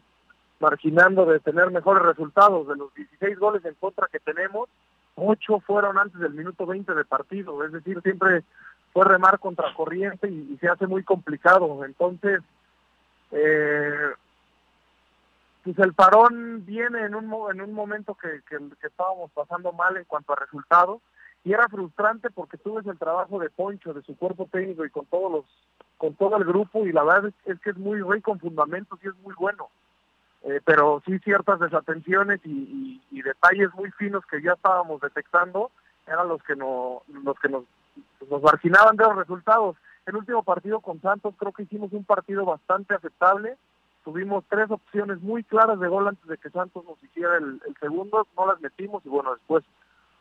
marginando 0.60 1.26
de 1.26 1.40
tener 1.40 1.72
mejores 1.72 2.04
resultados. 2.04 2.68
De 2.68 2.76
los 2.76 2.94
16 2.94 3.38
goles 3.40 3.64
en 3.64 3.74
contra 3.74 4.06
que 4.06 4.20
tenemos, 4.20 4.68
8 5.16 5.60
fueron 5.66 5.98
antes 5.98 6.20
del 6.20 6.34
minuto 6.34 6.64
20 6.64 6.94
de 6.94 7.04
partido, 7.04 7.64
es 7.64 7.72
decir, 7.72 8.00
siempre 8.02 8.44
fue 8.92 9.04
remar 9.04 9.40
contra 9.40 9.74
corriente 9.74 10.28
y, 10.28 10.52
y 10.54 10.58
se 10.58 10.68
hace 10.68 10.86
muy 10.86 11.02
complicado. 11.02 11.84
Entonces, 11.84 12.40
eh, 13.32 14.14
pues 15.64 15.78
el 15.78 15.94
parón 15.94 16.64
viene 16.66 17.00
en 17.06 17.14
un, 17.14 17.24
en 17.50 17.60
un 17.62 17.72
momento 17.72 18.14
que, 18.14 18.42
que, 18.48 18.58
estábamos 18.86 19.30
pasando 19.32 19.72
mal 19.72 19.96
en 19.96 20.04
cuanto 20.04 20.32
a 20.32 20.36
resultados 20.36 21.00
y 21.42 21.52
era 21.52 21.68
frustrante 21.68 22.30
porque 22.30 22.58
tú 22.58 22.74
ves 22.74 22.86
el 22.86 22.98
trabajo 22.98 23.38
de 23.38 23.50
Poncho, 23.50 23.92
de 23.92 24.02
su 24.02 24.16
cuerpo 24.16 24.46
técnico 24.52 24.84
y 24.84 24.90
con 24.90 25.06
todos 25.06 25.32
los, 25.32 25.44
con 25.96 26.14
todo 26.14 26.36
el 26.36 26.44
grupo 26.44 26.86
y 26.86 26.92
la 26.92 27.02
verdad 27.02 27.26
es, 27.26 27.34
es 27.54 27.60
que 27.60 27.70
es 27.70 27.76
muy 27.76 28.00
rico 28.02 28.32
en 28.32 28.40
fundamentos 28.40 28.98
y 29.02 29.08
es 29.08 29.16
muy 29.22 29.34
bueno. 29.34 29.68
Eh, 30.44 30.60
pero 30.62 31.02
sí 31.06 31.18
ciertas 31.20 31.58
desatenciones 31.58 32.40
y, 32.44 33.00
detalles 33.22 33.72
muy 33.72 33.90
finos 33.92 34.22
que 34.26 34.42
ya 34.42 34.52
estábamos 34.52 35.00
detectando 35.00 35.70
eran 36.06 36.28
los 36.28 36.42
que 36.42 36.54
no, 36.54 37.00
los 37.08 37.40
que 37.40 37.48
nos, 37.48 37.64
nos 38.28 38.42
marginaban 38.42 38.96
de 38.96 39.04
los 39.04 39.16
resultados. 39.16 39.76
El 40.04 40.16
último 40.16 40.42
partido 40.42 40.80
con 40.80 41.00
Santos 41.00 41.34
creo 41.38 41.52
que 41.52 41.62
hicimos 41.62 41.90
un 41.94 42.04
partido 42.04 42.44
bastante 42.44 42.94
aceptable. 42.94 43.56
Tuvimos 44.04 44.44
tres 44.50 44.70
opciones 44.70 45.20
muy 45.22 45.42
claras 45.44 45.80
de 45.80 45.88
gol 45.88 46.06
antes 46.06 46.26
de 46.28 46.36
que 46.36 46.50
Santos 46.50 46.84
nos 46.84 47.02
hiciera 47.02 47.38
el, 47.38 47.60
segundo, 47.80 48.26
no 48.36 48.46
las 48.46 48.60
metimos 48.60 49.04
y 49.06 49.08
bueno, 49.08 49.32
después 49.34 49.64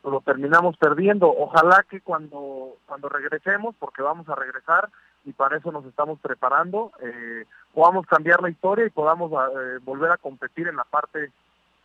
lo 0.02 0.20
terminamos 0.20 0.76
perdiendo. 0.78 1.28
Ojalá 1.28 1.84
que 1.88 2.00
cuando, 2.00 2.76
cuando 2.86 3.08
regresemos, 3.08 3.74
porque 3.78 4.02
vamos 4.02 4.28
a 4.28 4.34
regresar 4.34 4.88
y 5.24 5.32
para 5.32 5.58
eso 5.58 5.70
nos 5.70 5.84
estamos 5.84 6.18
preparando, 6.20 6.92
eh, 7.02 7.44
podamos 7.74 8.06
cambiar 8.06 8.42
la 8.42 8.50
historia 8.50 8.86
y 8.86 8.90
podamos 8.90 9.30
eh, 9.32 9.78
volver 9.84 10.12
a 10.12 10.18
competir 10.18 10.66
en 10.68 10.76
la 10.76 10.84
parte 10.84 11.30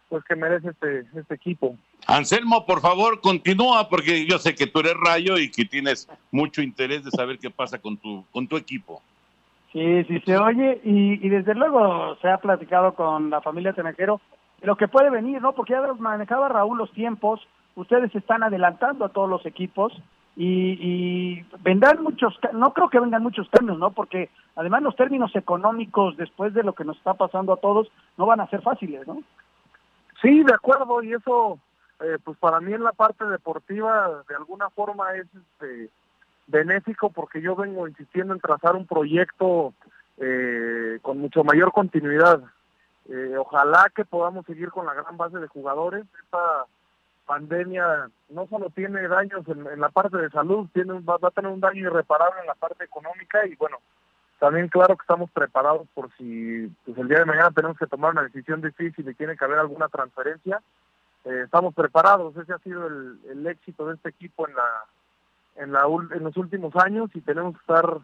pues 0.09 0.23
que 0.23 0.35
merece 0.35 0.69
este, 0.69 1.05
este 1.15 1.35
equipo. 1.35 1.75
Anselmo, 2.07 2.65
por 2.65 2.81
favor, 2.81 3.21
continúa, 3.21 3.89
porque 3.89 4.25
yo 4.25 4.39
sé 4.39 4.55
que 4.55 4.67
tú 4.67 4.79
eres 4.79 4.95
rayo 4.95 5.37
y 5.37 5.51
que 5.51 5.65
tienes 5.65 6.09
mucho 6.31 6.61
interés 6.61 7.03
de 7.03 7.11
saber 7.11 7.37
qué 7.37 7.51
pasa 7.51 7.77
con 7.77 7.97
tu, 7.97 8.25
con 8.31 8.47
tu 8.47 8.57
equipo. 8.57 9.01
Sí, 9.71 10.03
sí 10.05 10.19
se 10.25 10.37
oye 10.37 10.81
y, 10.83 11.25
y 11.25 11.29
desde 11.29 11.53
luego 11.53 12.15
se 12.21 12.29
ha 12.29 12.37
platicado 12.37 12.95
con 12.95 13.29
la 13.29 13.41
familia 13.41 13.73
Tenejero 13.73 14.19
lo 14.61 14.75
que 14.75 14.87
puede 14.87 15.09
venir, 15.09 15.41
¿no? 15.41 15.53
Porque 15.53 15.73
ya 15.73 15.93
manejaba 15.93 16.49
Raúl 16.49 16.77
los 16.77 16.91
tiempos, 16.91 17.41
ustedes 17.75 18.13
están 18.13 18.43
adelantando 18.43 19.05
a 19.05 19.09
todos 19.09 19.29
los 19.29 19.45
equipos 19.45 19.93
y, 20.35 20.77
y, 20.79 21.45
vendrán 21.61 22.01
muchos, 22.03 22.37
no 22.53 22.73
creo 22.73 22.89
que 22.89 22.99
vengan 22.99 23.23
muchos 23.23 23.49
cambios, 23.49 23.77
¿no? 23.77 23.91
Porque 23.91 24.29
además 24.55 24.81
los 24.83 24.95
términos 24.95 25.35
económicos 25.35 26.15
después 26.17 26.53
de 26.53 26.63
lo 26.63 26.73
que 26.73 26.85
nos 26.85 26.97
está 26.97 27.13
pasando 27.13 27.53
a 27.53 27.57
todos 27.57 27.91
no 28.17 28.25
van 28.25 28.39
a 28.39 28.49
ser 28.49 28.61
fáciles, 28.61 29.05
¿no? 29.07 29.21
Sí, 30.21 30.43
de 30.43 30.53
acuerdo, 30.53 31.01
y 31.03 31.13
eso, 31.13 31.59
eh, 32.01 32.17
pues 32.23 32.37
para 32.37 32.59
mí 32.59 32.73
en 32.73 32.83
la 32.83 32.91
parte 32.91 33.25
deportiva 33.25 34.23
de 34.27 34.35
alguna 34.35 34.69
forma 34.69 35.13
es 35.15 35.27
este, 35.33 35.89
benéfico 36.49 37.09
porque 37.11 37.41
yo 37.41 37.55
vengo 37.55 37.87
insistiendo 37.87 38.33
en 38.33 38.39
trazar 38.39 38.75
un 38.75 38.85
proyecto 38.85 39.73
eh, 40.17 40.99
con 41.01 41.19
mucho 41.19 41.43
mayor 41.43 41.71
continuidad. 41.71 42.41
Eh, 43.07 43.35
ojalá 43.37 43.89
que 43.95 44.05
podamos 44.05 44.45
seguir 44.45 44.69
con 44.69 44.85
la 44.85 44.93
gran 44.93 45.17
base 45.17 45.39
de 45.39 45.47
jugadores. 45.47 46.05
Esta 46.23 46.65
pandemia 47.25 48.09
no 48.29 48.47
solo 48.47 48.69
tiene 48.71 49.07
daños 49.07 49.47
en, 49.47 49.79
la 49.79 49.89
parte 49.89 50.17
de 50.17 50.31
salud, 50.31 50.67
tiene 50.73 50.99
va, 51.01 51.17
a 51.21 51.31
tener 51.31 51.51
un 51.51 51.59
daño 51.59 51.87
irreparable 51.87 52.41
en 52.41 52.47
la 52.47 52.55
parte 52.55 52.83
económica 52.83 53.45
y 53.45 53.55
bueno, 53.55 53.77
también 54.39 54.67
claro 54.67 54.97
que 54.97 55.03
estamos 55.03 55.29
preparados 55.29 55.87
por 55.93 56.09
si 56.17 56.67
pues, 56.85 56.97
el 56.97 57.07
día 57.07 57.19
de 57.19 57.25
mañana 57.25 57.51
tenemos 57.51 57.77
que 57.77 57.85
tomar 57.85 58.13
una 58.13 58.23
decisión 58.23 58.61
difícil 58.61 59.07
y 59.07 59.13
tiene 59.13 59.37
que 59.37 59.45
haber 59.45 59.59
alguna 59.59 59.89
transferencia, 59.89 60.59
eh, 61.25 61.41
estamos 61.45 61.75
preparados, 61.75 62.35
ese 62.35 62.51
ha 62.51 62.57
sido 62.59 62.87
el, 62.87 63.45
éxito 63.45 63.85
de 63.85 63.93
este 63.93 64.09
equipo 64.09 64.47
en 64.47 64.55
la 64.55 64.85
en 65.59 65.71
la 65.71 65.81
en 65.85 66.23
los 66.23 66.37
últimos 66.37 66.75
años 66.75 67.09
y 67.13 67.21
tenemos 67.21 67.53
que 67.55 67.59
estar 67.61 67.99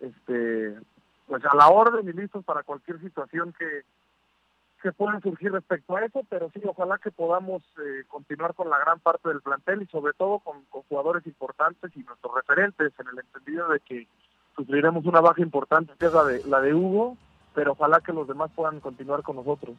este 0.00 0.78
pues 1.26 1.44
a 1.44 1.56
la 1.56 1.68
orden 1.68 2.08
y 2.08 2.12
listos 2.12 2.44
para 2.44 2.62
cualquier 2.62 3.00
situación 3.00 3.52
que 3.58 3.82
que 4.82 4.92
pueden 4.92 5.20
surgir 5.20 5.52
respecto 5.52 5.96
a 5.96 6.04
eso, 6.04 6.22
pero 6.28 6.50
sí, 6.54 6.60
ojalá 6.64 6.98
que 6.98 7.10
podamos 7.10 7.62
eh, 7.78 8.04
continuar 8.08 8.54
con 8.54 8.70
la 8.70 8.78
gran 8.78 8.98
parte 8.98 9.28
del 9.28 9.42
plantel 9.42 9.82
y 9.82 9.86
sobre 9.86 10.14
todo 10.14 10.38
con, 10.38 10.64
con, 10.70 10.82
jugadores 10.88 11.26
importantes 11.26 11.90
y 11.94 12.02
nuestros 12.02 12.34
referentes, 12.34 12.92
en 12.98 13.08
el 13.08 13.18
entendido 13.18 13.68
de 13.68 13.80
que 13.80 14.06
sufriremos 14.56 15.04
una 15.04 15.20
baja 15.20 15.42
importante, 15.42 15.92
que 15.98 16.06
es 16.06 16.14
la 16.14 16.24
de, 16.24 16.42
la 16.46 16.60
de 16.60 16.74
Hugo, 16.74 17.16
pero 17.54 17.72
ojalá 17.72 18.00
que 18.00 18.12
los 18.12 18.26
demás 18.26 18.50
puedan 18.54 18.80
continuar 18.80 19.22
con 19.22 19.36
nosotros. 19.36 19.76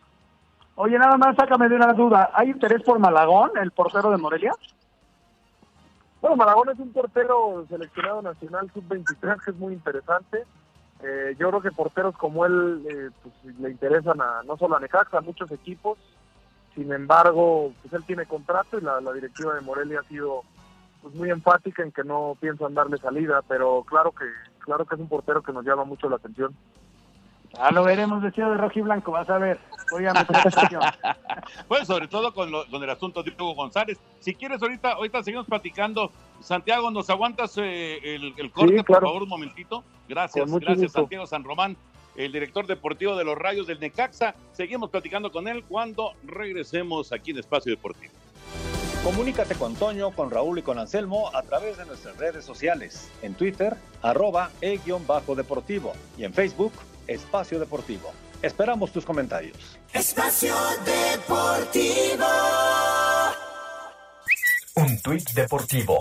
Oye, 0.75 0.97
nada 0.97 1.17
más 1.17 1.35
sácame 1.35 1.67
de 1.67 1.75
una 1.75 1.93
duda, 1.93 2.29
¿hay 2.33 2.51
interés 2.51 2.81
por 2.83 2.99
Malagón, 2.99 3.51
el 3.57 3.71
portero 3.71 4.11
de 4.11 4.17
Morelia? 4.17 4.53
Bueno, 6.21 6.35
Malagón 6.35 6.69
es 6.69 6.77
un 6.77 6.93
portero 6.93 7.65
seleccionado 7.67 8.21
nacional 8.21 8.71
sub-23 8.73 9.43
que 9.43 9.51
es 9.51 9.57
muy 9.57 9.73
interesante. 9.73 10.45
Eh, 11.03 11.35
yo 11.39 11.49
creo 11.49 11.61
que 11.61 11.71
porteros 11.71 12.15
como 12.15 12.45
él 12.45 12.85
eh, 12.87 13.09
pues, 13.23 13.55
le 13.59 13.71
interesan 13.71 14.21
a, 14.21 14.43
no 14.43 14.55
solo 14.55 14.77
a 14.77 14.79
Necaxa, 14.79 15.17
a 15.17 15.21
muchos 15.21 15.51
equipos. 15.51 15.97
Sin 16.75 16.93
embargo, 16.93 17.73
pues 17.81 17.93
él 17.95 18.03
tiene 18.05 18.27
contrato 18.27 18.77
y 18.77 18.81
la, 18.81 18.99
directiva 19.13 19.55
de 19.55 19.61
Morelia 19.61 20.01
ha 20.01 20.07
sido 20.07 20.43
pues, 21.01 21.15
muy 21.15 21.31
enfática 21.31 21.81
en 21.81 21.91
que 21.91 22.03
no 22.03 22.37
piensan 22.39 22.75
darle 22.75 22.97
salida, 22.97 23.41
pero 23.47 23.83
claro 23.83 24.11
que 24.11 24.25
claro 24.59 24.85
que 24.85 24.93
es 24.93 25.01
un 25.01 25.09
portero 25.09 25.41
que 25.41 25.51
nos 25.51 25.65
llama 25.65 25.85
mucho 25.85 26.07
la 26.07 26.17
atención. 26.17 26.55
Ah, 27.57 27.71
lo 27.71 27.83
veremos 27.83 28.21
vestido 28.21 28.49
de 28.51 28.57
rojo 28.57 28.79
y 28.79 28.81
blanco, 28.81 29.11
vas 29.11 29.29
a 29.29 29.37
ver. 29.37 29.59
Voy 29.91 30.05
a 30.05 30.13
meter 30.13 30.37
Bueno, 31.67 31.85
sobre 31.85 32.07
todo 32.07 32.33
con, 32.33 32.51
con 32.69 32.83
el 32.83 32.89
asunto 32.89 33.23
de 33.23 33.31
Hugo 33.31 33.55
González. 33.55 33.99
Si 34.19 34.33
quieres, 34.33 34.61
ahorita, 34.61 34.93
ahorita 34.93 35.21
seguimos 35.23 35.47
platicando. 35.47 36.11
Santiago, 36.39 36.89
¿nos 36.91 37.09
aguantas 37.09 37.57
eh, 37.57 37.99
el, 38.15 38.51
corte, 38.51 38.83
por 38.83 39.01
favor, 39.01 39.23
un 39.23 39.29
momentito? 39.29 39.83
Gracias, 40.07 40.51
gracias, 40.51 40.93
Santiago 40.93 41.27
San 41.27 41.43
Román, 41.43 41.77
el 42.15 42.31
director 42.31 42.65
deportivo 42.67 43.15
de 43.15 43.23
los 43.25 43.37
Rayos 43.37 43.67
del 43.67 43.79
Necaxa. 43.79 44.33
Seguimos 44.53 44.89
platicando 44.89 45.31
con 45.31 45.47
él 45.47 45.63
cuando 45.67 46.13
regresemos 46.23 47.11
aquí 47.11 47.31
en 47.31 47.39
Espacio 47.39 47.71
Deportivo. 47.71 48.13
Comunícate 49.03 49.55
con 49.55 49.75
Toño, 49.75 50.11
con 50.11 50.29
Raúl 50.29 50.59
y 50.59 50.61
con 50.61 50.77
Anselmo 50.77 51.31
a 51.35 51.41
través 51.41 51.77
de 51.77 51.85
nuestras 51.85 52.17
redes 52.17 52.45
sociales. 52.45 53.11
En 53.23 53.33
Twitter, 53.33 53.75
arroba 54.03 54.51
e-deportivo 54.61 55.93
y 56.19 56.23
en 56.23 56.33
Facebook, 56.33 56.71
Espacio 57.07 57.59
Deportivo. 57.59 58.11
Esperamos 58.41 58.91
tus 58.91 59.05
comentarios. 59.05 59.79
Espacio 59.93 60.55
Deportivo. 60.85 62.25
Un 64.75 65.01
tuit 65.01 65.29
deportivo. 65.31 65.97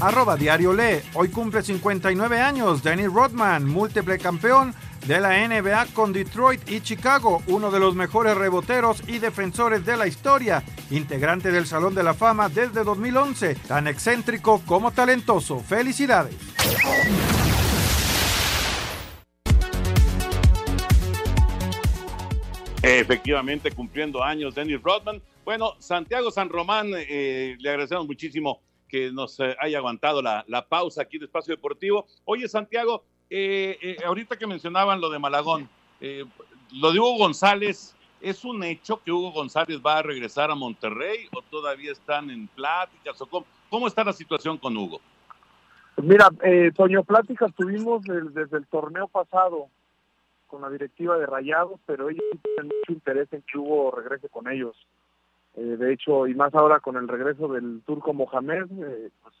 Arroba 0.00 0.36
Diario 0.36 0.72
Le. 0.72 1.02
Hoy 1.14 1.28
cumple 1.28 1.62
59 1.62 2.40
años 2.40 2.82
Danny 2.82 3.06
Rodman, 3.06 3.66
múltiple 3.66 4.18
campeón 4.18 4.74
de 5.06 5.20
la 5.20 5.46
NBA 5.46 5.86
con 5.94 6.12
Detroit 6.12 6.68
y 6.68 6.80
Chicago, 6.80 7.42
uno 7.46 7.70
de 7.70 7.78
los 7.78 7.94
mejores 7.94 8.36
reboteros 8.36 9.02
y 9.06 9.18
defensores 9.18 9.86
de 9.86 9.96
la 9.96 10.06
historia, 10.06 10.62
integrante 10.90 11.52
del 11.52 11.66
Salón 11.66 11.94
de 11.94 12.02
la 12.02 12.14
Fama 12.14 12.48
desde 12.48 12.82
2011, 12.82 13.54
tan 13.68 13.86
excéntrico 13.86 14.60
como 14.66 14.90
talentoso. 14.90 15.60
Felicidades. 15.60 16.34
Efectivamente, 22.88 23.72
cumpliendo 23.72 24.22
años, 24.22 24.54
Dennis 24.54 24.80
Rodman. 24.80 25.20
Bueno, 25.44 25.72
Santiago 25.80 26.30
San 26.30 26.48
Román, 26.48 26.92
eh, 26.94 27.56
le 27.58 27.70
agradecemos 27.70 28.06
muchísimo 28.06 28.60
que 28.88 29.10
nos 29.10 29.40
eh, 29.40 29.56
haya 29.58 29.78
aguantado 29.78 30.22
la, 30.22 30.66
pausa 30.68 31.02
aquí 31.02 31.18
de 31.18 31.24
Espacio 31.24 31.56
Deportivo. 31.56 32.06
Oye, 32.24 32.48
Santiago, 32.48 33.02
eh, 33.28 33.96
ahorita 34.06 34.36
que 34.36 34.46
mencionaban 34.46 35.00
lo 35.00 35.10
de 35.10 35.18
Malagón, 35.18 35.68
lo 36.00 36.92
de 36.92 37.00
Hugo 37.00 37.18
González, 37.18 37.96
¿es 38.20 38.44
un 38.44 38.62
hecho 38.62 39.02
que 39.02 39.10
Hugo 39.10 39.32
González 39.32 39.80
va 39.84 39.98
a 39.98 40.02
regresar 40.02 40.52
a 40.52 40.54
Monterrey 40.54 41.26
o 41.34 41.42
todavía 41.42 41.90
están 41.90 42.30
en 42.30 42.46
pláticas? 42.46 43.20
O 43.20 43.44
cómo, 43.68 43.88
está 43.88 44.04
la 44.04 44.12
situación 44.12 44.58
con 44.58 44.76
Hugo? 44.76 45.00
Mira, 46.00 46.28
Toño, 46.76 47.02
pláticas 47.02 47.52
tuvimos 47.56 48.04
desde 48.04 48.58
el 48.58 48.66
torneo 48.68 49.08
pasado 49.08 49.70
con 50.46 50.62
la 50.62 50.70
directiva 50.70 51.18
de 51.18 51.26
Rayados, 51.26 51.80
pero 51.86 52.08
ellos 52.08 52.24
tienen 52.42 52.66
mucho 52.66 52.92
interés 52.92 53.32
en 53.32 53.42
que 53.42 53.58
Hugo 53.58 53.90
regrese 53.90 54.28
con 54.28 54.48
ellos. 54.48 54.76
Eh, 55.56 55.60
de 55.60 55.92
hecho, 55.92 56.26
y 56.26 56.34
más 56.34 56.54
ahora 56.54 56.80
con 56.80 56.96
el 56.96 57.08
regreso 57.08 57.48
del 57.48 57.82
turco 57.86 58.12
Mohamed, 58.12 58.64
eh, 58.64 59.10
pues, 59.22 59.34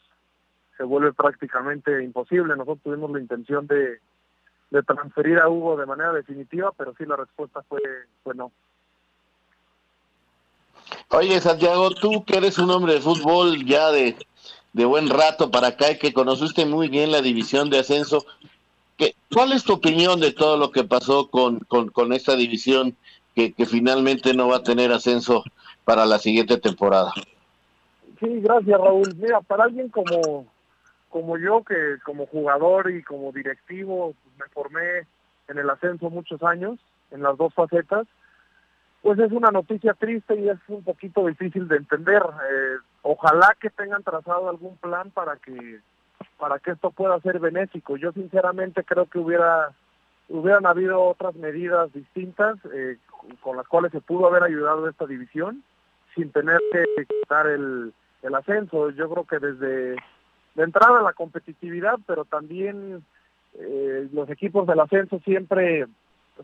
se 0.76 0.82
vuelve 0.82 1.12
prácticamente 1.12 2.02
imposible. 2.02 2.54
Nosotros 2.56 2.80
tuvimos 2.82 3.10
la 3.10 3.20
intención 3.20 3.66
de, 3.66 4.00
transferir 4.84 5.38
a 5.38 5.48
Hugo 5.48 5.76
de 5.76 5.86
manera 5.86 6.12
definitiva, 6.12 6.72
pero 6.76 6.94
sí 6.98 7.04
la 7.06 7.16
respuesta 7.16 7.62
fue, 7.62 7.80
fue 8.22 8.34
no. 8.34 8.52
Oye, 11.10 11.40
Santiago, 11.40 11.90
tú 11.90 12.24
que 12.24 12.36
eres 12.36 12.58
un 12.58 12.70
hombre 12.70 12.94
de 12.94 13.00
fútbol 13.00 13.64
ya 13.64 13.90
de, 13.90 14.16
de 14.72 14.84
buen 14.84 15.08
rato 15.08 15.50
para 15.50 15.68
acá 15.68 15.92
y 15.92 15.98
que 15.98 16.12
conociste 16.12 16.66
muy 16.66 16.88
bien 16.88 17.10
la 17.10 17.22
división 17.22 17.70
de 17.70 17.78
ascenso, 17.78 18.26
¿Cuál 19.32 19.52
es 19.52 19.64
tu 19.64 19.74
opinión 19.74 20.20
de 20.20 20.32
todo 20.32 20.56
lo 20.56 20.70
que 20.70 20.84
pasó 20.84 21.28
con, 21.28 21.58
con, 21.60 22.12
esta 22.12 22.36
división 22.36 22.96
que, 23.34 23.52
finalmente 23.66 24.32
no 24.32 24.48
va 24.48 24.56
a 24.56 24.62
tener 24.62 24.92
ascenso 24.92 25.44
para 25.84 26.06
la 26.06 26.18
siguiente 26.18 26.56
temporada? 26.56 27.12
Sí, 28.18 28.40
gracias 28.40 28.80
Raúl. 28.80 29.14
Mira, 29.16 29.42
para 29.42 29.64
alguien 29.64 29.90
como, 29.90 30.46
como 31.10 31.36
yo, 31.36 31.62
que 31.64 31.98
como 32.04 32.26
jugador 32.26 32.90
y 32.90 33.02
como 33.02 33.30
directivo 33.32 34.14
pues, 34.24 34.38
me 34.38 34.54
formé 34.54 35.06
en 35.48 35.58
el 35.58 35.68
ascenso 35.68 36.08
muchos 36.08 36.42
años, 36.42 36.78
en 37.10 37.22
las 37.22 37.36
dos 37.36 37.52
facetas, 37.52 38.06
pues 39.02 39.18
es 39.18 39.30
una 39.32 39.50
noticia 39.50 39.92
triste 39.92 40.34
y 40.34 40.48
es 40.48 40.58
un 40.68 40.82
poquito 40.82 41.26
difícil 41.26 41.68
de 41.68 41.76
entender. 41.76 42.22
Eh, 42.22 42.76
ojalá 43.02 43.54
que 43.60 43.70
tengan 43.70 44.02
trazado 44.02 44.48
algún 44.48 44.76
plan 44.78 45.10
para 45.10 45.36
que 45.36 45.80
para 46.38 46.58
que 46.58 46.72
esto 46.72 46.90
pueda 46.90 47.20
ser 47.20 47.38
benéfico. 47.38 47.96
Yo 47.96 48.12
sinceramente 48.12 48.84
creo 48.84 49.06
que 49.06 49.18
hubiera 49.18 49.70
hubieran 50.28 50.66
habido 50.66 51.02
otras 51.02 51.36
medidas 51.36 51.92
distintas 51.92 52.56
eh, 52.72 52.98
con 53.40 53.56
las 53.56 53.66
cuales 53.68 53.92
se 53.92 54.00
pudo 54.00 54.26
haber 54.26 54.42
ayudado 54.42 54.88
esta 54.88 55.06
división 55.06 55.62
sin 56.16 56.32
tener 56.32 56.58
que 56.72 57.06
quitar 57.06 57.46
el, 57.46 57.92
el 58.22 58.34
ascenso. 58.34 58.90
Yo 58.90 59.08
creo 59.08 59.24
que 59.24 59.38
desde 59.38 59.96
de 60.56 60.62
entrada 60.62 61.02
la 61.02 61.12
competitividad, 61.12 61.98
pero 62.06 62.24
también 62.24 63.04
eh, 63.54 64.08
los 64.12 64.28
equipos 64.30 64.66
del 64.66 64.80
ascenso 64.80 65.20
siempre 65.20 65.86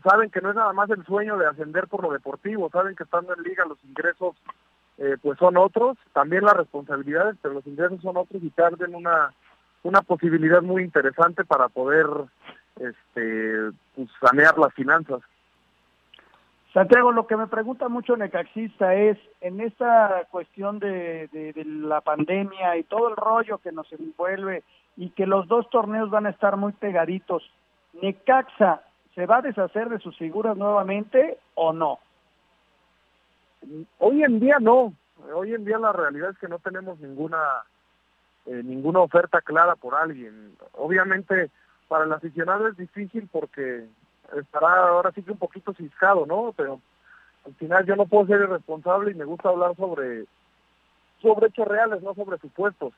saben 0.03 0.29
que 0.29 0.41
no 0.41 0.49
es 0.49 0.55
nada 0.55 0.71
más 0.73 0.89
el 0.89 1.03
sueño 1.05 1.37
de 1.37 1.47
ascender 1.47 1.87
por 1.87 2.03
lo 2.03 2.11
deportivo, 2.11 2.69
saben 2.69 2.95
que 2.95 3.03
estando 3.03 3.35
en 3.35 3.43
liga 3.43 3.65
los 3.65 3.83
ingresos 3.83 4.35
eh, 4.97 5.17
pues 5.21 5.37
son 5.39 5.57
otros, 5.57 5.97
también 6.13 6.43
las 6.43 6.55
responsabilidades, 6.55 7.35
pero 7.41 7.55
los 7.55 7.65
ingresos 7.65 8.01
son 8.01 8.17
otros 8.17 8.41
y 8.43 8.49
tarden 8.51 8.93
una 8.93 9.33
una 9.83 10.01
posibilidad 10.01 10.61
muy 10.61 10.83
interesante 10.83 11.43
para 11.43 11.69
poder 11.69 12.07
este, 12.79 13.71
pues, 13.95 14.09
sanear 14.19 14.57
las 14.57 14.73
finanzas. 14.73 15.21
Santiago, 16.73 17.11
lo 17.11 17.27
que 17.27 17.37
me 17.37 17.45
pregunta 17.45 17.87
mucho 17.87 18.17
Necaxista 18.17 18.95
es, 18.95 19.17
en 19.41 19.61
esta 19.61 20.23
cuestión 20.31 20.79
de, 20.79 21.27
de, 21.31 21.53
la 21.65 22.01
pandemia 22.01 22.77
y 22.77 22.83
todo 22.83 23.09
el 23.09 23.15
rollo 23.15 23.59
que 23.59 23.71
nos 23.71 23.91
envuelve 23.93 24.63
y 24.97 25.09
que 25.11 25.27
los 25.27 25.47
dos 25.47 25.69
torneos 25.69 26.09
van 26.09 26.25
a 26.25 26.31
estar 26.31 26.57
muy 26.57 26.71
pegaditos, 26.73 27.43
¿Necaxa 28.01 28.81
se 29.13 29.27
va 29.27 29.37
a 29.37 29.41
deshacer 29.43 29.89
de 29.89 29.99
sus 29.99 30.17
figuras 30.17 30.57
nuevamente 30.57 31.37
o 31.53 31.73
no? 31.73 31.99
Hoy 33.99 34.23
en 34.23 34.39
día 34.39 34.57
no, 34.59 34.93
hoy 35.31 35.53
en 35.53 35.65
día 35.65 35.77
la 35.77 35.93
realidad 35.93 36.31
es 36.31 36.39
que 36.39 36.47
no 36.47 36.57
tenemos 36.57 36.99
ninguna 36.99 37.37
eh, 38.45 38.61
ninguna 38.63 38.99
oferta 38.99 39.41
clara 39.41 39.75
por 39.75 39.95
alguien. 39.95 40.55
Obviamente 40.73 41.49
para 41.87 42.05
el 42.05 42.13
aficionado 42.13 42.67
es 42.67 42.77
difícil 42.77 43.29
porque 43.31 43.85
estará 44.37 44.87
ahora 44.87 45.11
sí 45.11 45.21
que 45.21 45.31
un 45.31 45.37
poquito 45.37 45.73
ciscado, 45.73 46.25
¿no? 46.25 46.53
Pero 46.57 46.79
al 47.45 47.53
final 47.55 47.85
yo 47.85 47.95
no 47.95 48.05
puedo 48.05 48.25
ser 48.27 48.41
irresponsable 48.41 49.11
y 49.11 49.15
me 49.15 49.25
gusta 49.25 49.49
hablar 49.49 49.75
sobre, 49.75 50.25
sobre 51.21 51.47
hechos 51.47 51.67
reales, 51.67 52.01
no 52.01 52.13
sobre 52.13 52.37
supuestos. 52.39 52.93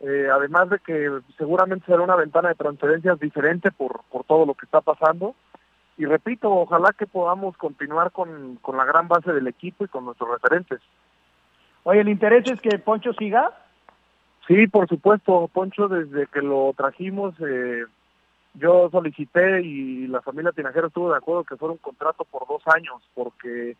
Eh, 0.00 0.28
además 0.32 0.70
de 0.70 0.78
que 0.78 1.10
seguramente 1.36 1.86
será 1.86 2.02
una 2.02 2.16
ventana 2.16 2.50
de 2.50 2.54
transferencias 2.54 3.18
diferente 3.18 3.72
por, 3.72 4.02
por 4.10 4.24
todo 4.24 4.46
lo 4.46 4.54
que 4.54 4.66
está 4.66 4.80
pasando. 4.80 5.34
Y 5.96 6.04
repito, 6.04 6.52
ojalá 6.52 6.92
que 6.92 7.06
podamos 7.06 7.56
continuar 7.56 8.12
con, 8.12 8.56
con 8.56 8.76
la 8.76 8.84
gran 8.84 9.08
base 9.08 9.32
del 9.32 9.48
equipo 9.48 9.84
y 9.84 9.88
con 9.88 10.04
nuestros 10.04 10.30
referentes. 10.30 10.80
Oye, 11.82 12.00
¿el 12.00 12.08
interés 12.08 12.48
es 12.48 12.60
que 12.60 12.78
Poncho 12.78 13.12
siga? 13.14 13.52
Sí, 14.48 14.66
por 14.66 14.88
supuesto, 14.88 15.46
Poncho, 15.52 15.88
desde 15.88 16.26
que 16.26 16.40
lo 16.40 16.72
trajimos, 16.74 17.34
eh, 17.38 17.84
yo 18.54 18.88
solicité 18.90 19.60
y 19.60 20.06
la 20.06 20.22
familia 20.22 20.52
Tinajero 20.52 20.86
estuvo 20.86 21.10
de 21.10 21.18
acuerdo 21.18 21.44
que 21.44 21.56
fuera 21.56 21.72
un 21.72 21.78
contrato 21.78 22.24
por 22.24 22.48
dos 22.48 22.62
años, 22.74 23.02
porque 23.14 23.76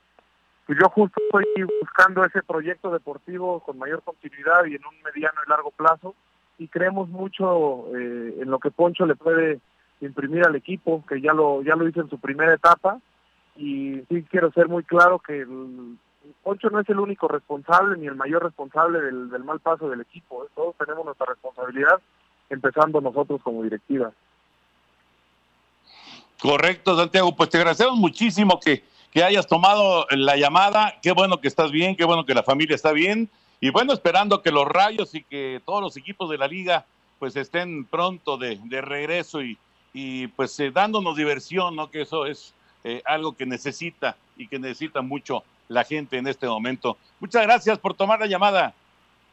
pues, 0.66 0.78
yo 0.78 0.90
justo 0.90 1.18
estoy 1.24 1.64
buscando 1.80 2.22
ese 2.22 2.42
proyecto 2.42 2.90
deportivo 2.90 3.60
con 3.60 3.78
mayor 3.78 4.02
continuidad 4.02 4.66
y 4.66 4.74
en 4.74 4.84
un 4.84 5.02
mediano 5.02 5.40
y 5.46 5.48
largo 5.48 5.70
plazo, 5.70 6.14
y 6.58 6.68
creemos 6.68 7.08
mucho 7.08 7.86
eh, 7.96 8.34
en 8.42 8.50
lo 8.50 8.58
que 8.58 8.70
Poncho 8.70 9.06
le 9.06 9.16
puede 9.16 9.60
imprimir 10.02 10.44
al 10.44 10.54
equipo, 10.54 11.02
que 11.08 11.22
ya 11.22 11.32
lo, 11.32 11.62
ya 11.62 11.76
lo 11.76 11.88
hizo 11.88 12.02
en 12.02 12.10
su 12.10 12.20
primera 12.20 12.52
etapa, 12.52 13.00
y 13.56 14.02
sí 14.10 14.22
quiero 14.30 14.52
ser 14.52 14.68
muy 14.68 14.84
claro 14.84 15.18
que 15.18 15.46
Poncho 16.42 16.70
no 16.70 16.80
es 16.80 16.88
el 16.88 16.98
único 16.98 17.28
responsable 17.28 17.96
ni 17.98 18.06
el 18.06 18.14
mayor 18.14 18.42
responsable 18.42 19.00
del, 19.00 19.44
mal 19.44 19.60
paso 19.60 19.88
del 19.88 20.00
equipo. 20.00 20.44
¿eh? 20.44 20.48
Todos 20.54 20.74
tenemos 20.76 21.04
nuestra 21.04 21.26
responsabilidad, 21.26 22.00
empezando 22.50 23.00
nosotros 23.00 23.40
como 23.42 23.62
directiva. 23.62 24.12
Correcto, 26.40 26.96
Santiago. 26.96 27.34
Pues 27.34 27.50
te 27.50 27.58
agradecemos 27.58 27.96
muchísimo 27.96 28.60
que, 28.60 28.84
que 29.10 29.24
hayas 29.24 29.46
tomado 29.46 30.06
la 30.10 30.36
llamada. 30.36 30.94
Qué 31.02 31.12
bueno 31.12 31.40
que 31.40 31.48
estás 31.48 31.70
bien, 31.70 31.96
qué 31.96 32.04
bueno 32.04 32.24
que 32.24 32.34
la 32.34 32.42
familia 32.42 32.76
está 32.76 32.92
bien. 32.92 33.28
Y 33.60 33.70
bueno, 33.70 33.92
esperando 33.92 34.40
que 34.42 34.52
los 34.52 34.66
rayos 34.66 35.14
y 35.14 35.24
que 35.24 35.60
todos 35.64 35.82
los 35.82 35.96
equipos 35.96 36.30
de 36.30 36.38
la 36.38 36.46
liga 36.46 36.86
pues 37.18 37.34
estén 37.34 37.84
pronto 37.84 38.36
de, 38.36 38.60
de 38.64 38.80
regreso 38.80 39.42
y, 39.42 39.58
y 39.92 40.28
pues 40.28 40.58
eh, 40.60 40.70
dándonos 40.70 41.16
diversión, 41.16 41.74
¿no? 41.74 41.90
Que 41.90 42.02
eso 42.02 42.26
es 42.26 42.54
eh, 42.84 43.02
algo 43.04 43.36
que 43.36 43.46
necesita 43.46 44.16
y 44.36 44.46
que 44.46 44.58
necesita 44.58 45.02
mucho 45.02 45.42
la 45.68 45.84
gente 45.84 46.18
en 46.18 46.26
este 46.26 46.46
momento. 46.46 46.96
Muchas 47.20 47.42
gracias 47.42 47.78
por 47.78 47.94
tomar 47.94 48.20
la 48.20 48.26
llamada. 48.26 48.74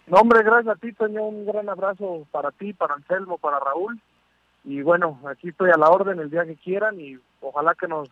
No, 0.07 0.17
hombre, 0.17 0.43
gracias 0.43 0.75
a 0.75 0.79
ti, 0.79 0.93
Toño. 0.93 1.23
Un 1.23 1.45
gran 1.45 1.67
abrazo 1.67 2.27
para 2.31 2.51
ti, 2.51 2.73
para 2.73 2.93
Anselmo, 2.93 3.38
para 3.38 3.59
Raúl. 3.59 3.99
Y 4.63 4.81
bueno, 4.81 5.19
aquí 5.27 5.49
estoy 5.49 5.71
a 5.71 5.77
la 5.77 5.89
orden 5.89 6.19
el 6.19 6.29
día 6.29 6.45
que 6.45 6.55
quieran 6.55 6.99
y 6.99 7.17
ojalá 7.41 7.75
que 7.75 7.88
nos, 7.88 8.09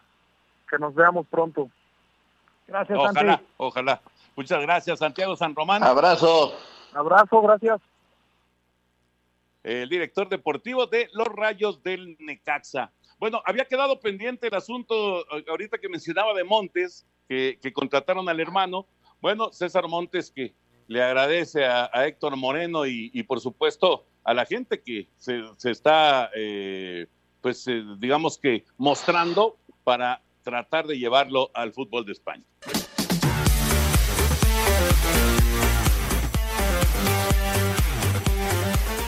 que 0.69 0.77
nos 0.77 0.93
veamos 0.95 1.27
pronto. 1.27 1.69
Gracias, 2.67 2.97
Ojalá, 2.97 3.35
Santi. 3.35 3.45
ojalá. 3.57 4.01
Muchas 4.35 4.61
gracias, 4.61 4.99
Santiago 4.99 5.35
San 5.35 5.55
Román. 5.55 5.83
Abrazo. 5.83 6.53
Abrazo, 6.93 7.41
gracias. 7.41 7.81
El 9.63 9.89
director 9.89 10.27
deportivo 10.29 10.87
de 10.87 11.09
los 11.13 11.27
Rayos 11.27 11.83
del 11.83 12.17
Necaxa. 12.19 12.91
Bueno, 13.19 13.41
había 13.45 13.65
quedado 13.65 13.99
pendiente 13.99 14.47
el 14.47 14.55
asunto 14.55 15.21
eh, 15.37 15.45
ahorita 15.47 15.77
que 15.77 15.89
mencionaba 15.89 16.33
de 16.33 16.43
Montes, 16.43 17.05
que, 17.27 17.59
contrataron 17.73 18.27
al 18.29 18.39
hermano. 18.39 18.87
Bueno, 19.21 19.51
César 19.51 19.87
Montes 19.87 20.31
que 20.31 20.53
le 20.87 21.01
agradece 21.01 21.65
a, 21.65 21.89
Héctor 22.05 22.35
Moreno 22.35 22.85
y, 22.85 23.23
por 23.23 23.39
supuesto 23.39 24.05
a 24.23 24.33
la 24.33 24.45
gente 24.45 24.81
que 24.81 25.09
se, 25.17 25.41
se 25.57 25.71
está, 25.71 26.29
eh, 26.33 27.07
pues 27.41 27.67
eh, 27.67 27.83
digamos 27.97 28.37
que 28.37 28.63
mostrando 28.77 29.57
para 29.83 30.21
tratar 30.43 30.87
de 30.87 30.97
llevarlo 30.97 31.51
al 31.53 31.73
fútbol 31.73 32.05
de 32.05 32.13
España. 32.13 32.45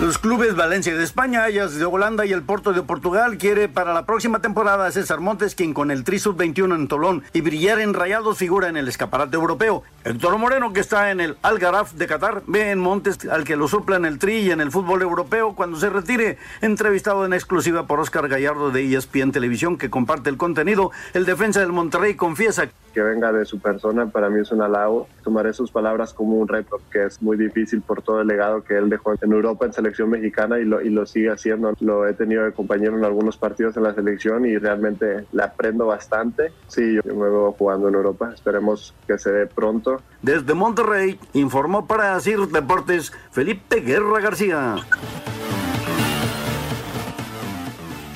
Los 0.05 0.19
clubes 0.19 0.55
Valencia 0.55 0.95
de 0.95 1.03
España, 1.03 1.45
Ajax 1.45 1.79
de 1.79 1.85
Holanda 1.85 2.27
y 2.27 2.31
el 2.31 2.43
Porto 2.43 2.73
de 2.73 2.83
Portugal 2.83 3.39
quiere 3.39 3.67
para 3.67 3.91
la 3.91 4.05
próxima 4.05 4.39
temporada 4.39 4.85
a 4.85 4.91
César 4.91 5.19
Montes, 5.19 5.55
quien 5.55 5.73
con 5.73 5.89
el 5.89 6.03
Tri 6.03 6.19
Sub-21 6.19 6.75
en 6.75 6.87
Tolón 6.87 7.23
y 7.33 7.41
brillar 7.41 7.79
en 7.79 7.95
Rayados 7.95 8.37
figura 8.37 8.69
en 8.69 8.77
el 8.77 8.87
escaparate 8.87 9.35
europeo. 9.35 9.81
Héctor 10.03 10.37
Moreno, 10.37 10.73
que 10.73 10.81
está 10.81 11.09
en 11.09 11.21
el 11.21 11.37
Algaraf 11.41 11.93
de 11.93 12.05
Qatar, 12.05 12.43
ve 12.45 12.69
en 12.69 12.77
Montes 12.77 13.27
al 13.27 13.45
que 13.45 13.55
lo 13.55 13.67
supla 13.67 13.95
en 13.95 14.05
el 14.05 14.19
Tri 14.19 14.41
y 14.41 14.51
en 14.51 14.61
el 14.61 14.69
fútbol 14.69 15.01
europeo 15.01 15.55
cuando 15.55 15.79
se 15.79 15.89
retire. 15.89 16.37
Entrevistado 16.61 17.25
en 17.25 17.33
exclusiva 17.33 17.87
por 17.87 17.99
Oscar 17.99 18.27
Gallardo 18.27 18.69
de 18.69 18.95
ESPN 18.95 19.31
Televisión, 19.31 19.75
que 19.75 19.89
comparte 19.89 20.29
el 20.29 20.37
contenido, 20.37 20.91
el 21.15 21.25
defensa 21.25 21.61
del 21.61 21.71
Monterrey 21.71 22.13
confiesa 22.13 22.69
que 22.95 23.03
venga 23.03 23.33
de 23.33 23.43
su 23.43 23.59
persona 23.59 24.07
para 24.07 24.29
mí 24.29 24.39
es 24.39 24.53
un 24.53 24.61
halago. 24.61 25.09
Tomaré 25.21 25.51
sus 25.51 25.69
palabras 25.69 26.13
como 26.13 26.37
un 26.37 26.47
reto, 26.47 26.79
que 26.89 27.03
es 27.03 27.21
muy 27.21 27.35
difícil 27.35 27.81
por 27.81 28.01
todo 28.01 28.21
el 28.21 28.27
legado 28.27 28.63
que 28.63 28.77
él 28.77 28.89
dejó 28.89 29.13
en 29.21 29.33
Europa 29.33 29.65
en 29.65 29.73
selección 29.73 29.94
mexicana 30.05 30.59
y 30.59 30.65
lo, 30.65 30.81
y 30.81 30.89
lo 30.89 31.05
sigue 31.05 31.31
haciendo. 31.31 31.73
Lo 31.79 32.07
he 32.07 32.13
tenido 32.13 32.43
de 32.43 32.51
compañero 32.51 32.97
en 32.97 33.05
algunos 33.05 33.37
partidos 33.37 33.77
en 33.77 33.83
la 33.83 33.93
selección 33.93 34.45
y 34.45 34.57
realmente 34.57 35.25
le 35.31 35.43
aprendo 35.43 35.87
bastante. 35.87 36.51
Sí, 36.67 36.95
yo 37.03 37.15
me 37.15 37.29
veo 37.29 37.53
jugando 37.53 37.87
en 37.87 37.95
Europa. 37.95 38.31
Esperemos 38.33 38.93
que 39.07 39.17
se 39.17 39.31
dé 39.31 39.47
pronto. 39.47 40.01
Desde 40.21 40.53
Monterrey 40.53 41.19
informó 41.33 41.87
para 41.87 42.19
CIR 42.19 42.47
Deportes 42.47 43.13
Felipe 43.31 43.79
Guerra 43.79 44.19
García. 44.19 44.75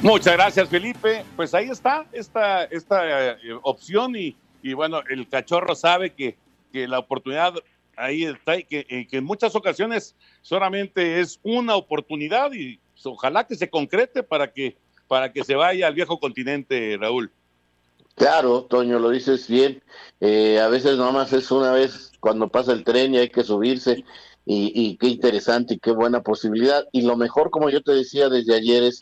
Muchas 0.02 0.34
gracias, 0.34 0.70
Felipe. 0.70 1.26
Pues 1.36 1.54
ahí 1.54 1.70
está 1.70 2.06
esta, 2.14 2.64
esta 2.64 3.34
eh, 3.34 3.38
opción 3.64 4.16
y, 4.16 4.36
y, 4.62 4.74
bueno, 4.74 5.02
el 5.10 5.28
cachorro 5.28 5.76
sabe 5.76 6.12
que, 6.12 6.38
que 6.72 6.88
la 6.88 7.00
oportunidad 7.00 7.54
ahí 8.00 8.24
está 8.24 8.58
y 8.58 8.64
que, 8.64 9.08
en 9.12 9.24
muchas 9.24 9.56
ocasiones 9.56 10.16
solamente 10.42 11.20
es 11.20 11.40
una 11.44 11.76
oportunidad 11.76 12.52
y 12.54 12.80
ojalá 13.04 13.46
que 13.46 13.56
se 13.56 13.70
concrete 13.70 14.24
para 14.24 14.52
que, 14.52 14.78
para 15.08 15.32
que 15.32 15.44
se 15.44 15.56
vaya 15.56 15.88
al 15.88 15.94
viejo 15.94 16.20
continente, 16.20 16.98
Raúl. 17.00 17.32
Claro, 18.16 18.64
Toño, 18.64 19.00
lo 19.00 19.10
dices 19.12 19.48
bien. 19.48 19.82
Eh, 20.20 20.60
a 20.60 20.68
veces 20.68 20.98
nomás 20.98 21.32
es 21.32 21.52
una 21.52 21.72
vez 21.72 22.12
cuando 22.20 22.50
pasa 22.50 22.74
el 22.74 22.84
tren 22.84 23.14
y 23.14 23.20
hay 23.20 23.30
que 23.30 23.44
subirse. 23.44 24.04
Y, 24.46 24.72
y 24.74 24.98
qué 24.98 25.08
interesante 25.08 25.76
y 25.76 25.80
qué 25.80 25.92
buena 25.92 26.22
posibilidad. 26.22 26.86
Y 26.92 27.04
lo 27.04 27.16
mejor, 27.16 27.50
como 27.52 27.70
yo 27.70 27.82
te 27.82 27.94
decía 27.94 28.30
desde 28.30 28.56
ayer, 28.56 28.84
es 28.84 29.02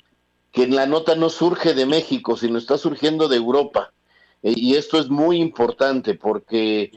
que 0.52 0.64
en 0.64 0.76
la 0.76 0.86
nota 0.86 1.16
no 1.16 1.30
surge 1.30 1.74
de 1.74 1.86
México, 1.86 2.36
sino 2.36 2.58
está 2.58 2.78
surgiendo 2.78 3.28
de 3.28 3.38
Europa. 3.38 3.94
Eh, 4.44 4.54
y 4.56 4.76
esto 4.76 5.00
es 5.00 5.10
muy 5.10 5.38
importante 5.38 6.16
porque 6.16 6.92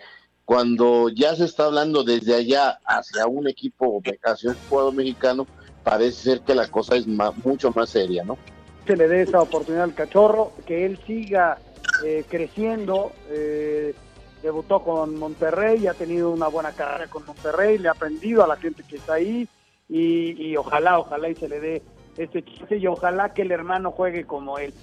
cuando 0.51 1.11
ya 1.11 1.37
se 1.37 1.45
está 1.45 1.67
hablando 1.67 2.03
desde 2.03 2.35
allá 2.35 2.81
hacia 2.85 3.25
un 3.29 3.47
equipo, 3.47 4.03
hacia 4.25 4.51
un 4.51 4.57
jugador 4.69 4.95
mexicano, 4.95 5.47
parece 5.85 6.23
ser 6.23 6.41
que 6.41 6.57
la 6.57 6.67
cosa 6.67 6.97
es 6.97 7.07
más, 7.07 7.37
mucho 7.45 7.71
más 7.71 7.91
seria, 7.91 8.25
¿no? 8.25 8.37
Se 8.85 8.97
le 8.97 9.07
dé 9.07 9.23
esa 9.23 9.41
oportunidad 9.41 9.85
al 9.85 9.95
cachorro, 9.95 10.51
que 10.67 10.87
él 10.87 10.99
siga 11.07 11.59
eh, 12.05 12.25
creciendo. 12.29 13.13
Eh, 13.29 13.95
debutó 14.43 14.83
con 14.83 15.17
Monterrey, 15.21 15.87
ha 15.87 15.95
tenido 15.95 16.33
una 16.33 16.49
buena 16.49 16.73
carrera 16.73 17.09
con 17.09 17.25
Monterrey, 17.25 17.79
le 17.79 17.87
ha 17.87 17.93
aprendido 17.93 18.43
a 18.43 18.49
la 18.49 18.57
gente 18.57 18.83
que 18.83 18.97
está 18.97 19.15
ahí 19.15 19.47
y, 19.89 20.49
y 20.49 20.57
ojalá, 20.57 20.99
ojalá 20.99 21.29
y 21.29 21.37
se 21.37 21.49
le 21.49 21.61
dé 21.61 21.83
este 22.17 22.43
chiste 22.43 22.79
y 22.79 22.89
ojalá 22.89 23.35
que 23.35 23.43
el 23.43 23.53
hermano 23.53 23.93
juegue 23.93 24.25
como 24.25 24.59
él. 24.59 24.75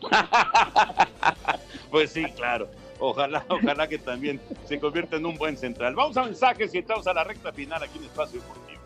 pues 1.92 2.10
sí, 2.10 2.24
claro. 2.34 2.68
Ojalá, 3.00 3.44
ojalá 3.48 3.88
que 3.88 3.98
también 3.98 4.40
se 4.66 4.78
convierta 4.78 5.16
en 5.16 5.26
un 5.26 5.36
buen 5.36 5.56
central. 5.56 5.94
Vamos 5.94 6.16
a 6.16 6.24
mensajes 6.24 6.74
y 6.74 6.78
entramos 6.78 7.06
a 7.06 7.14
la 7.14 7.24
recta 7.24 7.52
final 7.52 7.82
aquí 7.82 7.98
en 7.98 8.04
Espacio 8.04 8.40
Deportivo. 8.40 8.80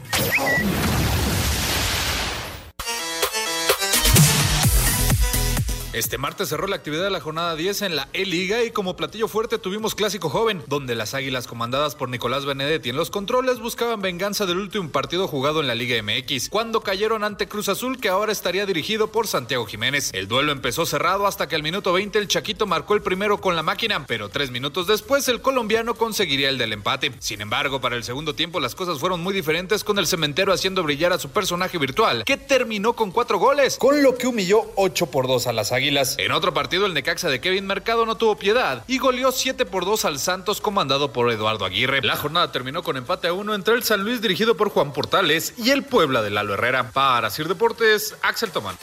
Este 5.96 6.18
martes 6.18 6.50
cerró 6.50 6.66
la 6.66 6.76
actividad 6.76 7.04
de 7.04 7.10
la 7.10 7.22
jornada 7.22 7.56
10 7.56 7.80
en 7.80 7.96
la 7.96 8.10
E-Liga 8.12 8.62
y 8.62 8.70
como 8.70 8.96
platillo 8.96 9.28
fuerte 9.28 9.56
tuvimos 9.56 9.94
Clásico 9.94 10.28
Joven, 10.28 10.62
donde 10.66 10.94
las 10.94 11.14
Águilas 11.14 11.46
comandadas 11.46 11.94
por 11.94 12.10
Nicolás 12.10 12.44
Benedetti 12.44 12.90
en 12.90 12.96
los 12.96 13.08
controles 13.08 13.60
buscaban 13.60 14.02
venganza 14.02 14.44
del 14.44 14.58
último 14.58 14.90
partido 14.90 15.26
jugado 15.26 15.62
en 15.62 15.66
la 15.66 15.74
Liga 15.74 15.96
MX, 16.02 16.50
cuando 16.50 16.82
cayeron 16.82 17.24
ante 17.24 17.48
Cruz 17.48 17.70
Azul 17.70 17.98
que 17.98 18.10
ahora 18.10 18.30
estaría 18.30 18.66
dirigido 18.66 19.10
por 19.10 19.26
Santiago 19.26 19.64
Jiménez. 19.64 20.10
El 20.12 20.28
duelo 20.28 20.52
empezó 20.52 20.84
cerrado 20.84 21.26
hasta 21.26 21.48
que 21.48 21.56
al 21.56 21.62
minuto 21.62 21.94
20 21.94 22.18
el 22.18 22.28
Chaquito 22.28 22.66
marcó 22.66 22.92
el 22.92 23.00
primero 23.00 23.40
con 23.40 23.56
la 23.56 23.62
máquina, 23.62 24.04
pero 24.06 24.28
tres 24.28 24.50
minutos 24.50 24.86
después 24.86 25.26
el 25.28 25.40
colombiano 25.40 25.94
conseguiría 25.94 26.50
el 26.50 26.58
del 26.58 26.74
empate. 26.74 27.14
Sin 27.20 27.40
embargo, 27.40 27.80
para 27.80 27.96
el 27.96 28.04
segundo 28.04 28.34
tiempo 28.34 28.60
las 28.60 28.74
cosas 28.74 28.98
fueron 28.98 29.22
muy 29.22 29.32
diferentes 29.32 29.82
con 29.82 29.98
el 29.98 30.06
cementero 30.06 30.52
haciendo 30.52 30.82
brillar 30.82 31.14
a 31.14 31.18
su 31.18 31.30
personaje 31.30 31.78
virtual, 31.78 32.24
que 32.24 32.36
terminó 32.36 32.92
con 32.92 33.12
cuatro 33.12 33.38
goles, 33.38 33.78
con 33.78 34.02
lo 34.02 34.14
que 34.18 34.26
humilló 34.26 34.60
8 34.74 35.06
por 35.06 35.26
2 35.26 35.46
a 35.46 35.54
las 35.54 35.72
Águilas. 35.72 35.85
En 35.88 36.32
otro 36.32 36.52
partido, 36.52 36.84
el 36.86 36.94
Necaxa 36.94 37.28
de 37.28 37.40
Kevin 37.40 37.64
Mercado 37.64 38.06
no 38.06 38.16
tuvo 38.16 38.36
piedad 38.36 38.82
y 38.88 38.98
goleó 38.98 39.30
7 39.30 39.66
por 39.66 39.84
2 39.84 40.04
al 40.04 40.18
Santos 40.18 40.60
comandado 40.60 41.12
por 41.12 41.30
Eduardo 41.30 41.64
Aguirre. 41.64 42.02
La 42.02 42.16
jornada 42.16 42.50
terminó 42.50 42.82
con 42.82 42.96
empate 42.96 43.28
a 43.28 43.32
1 43.32 43.54
entre 43.54 43.74
el 43.74 43.84
San 43.84 44.02
Luis 44.02 44.20
dirigido 44.20 44.56
por 44.56 44.70
Juan 44.70 44.92
Portales 44.92 45.54
y 45.56 45.70
el 45.70 45.84
Puebla 45.84 46.22
de 46.22 46.30
Lalo 46.30 46.54
Herrera. 46.54 46.90
Para 46.90 47.30
Sir 47.30 47.46
Deportes, 47.46 48.16
Axel 48.22 48.50
Tomán. 48.50 48.76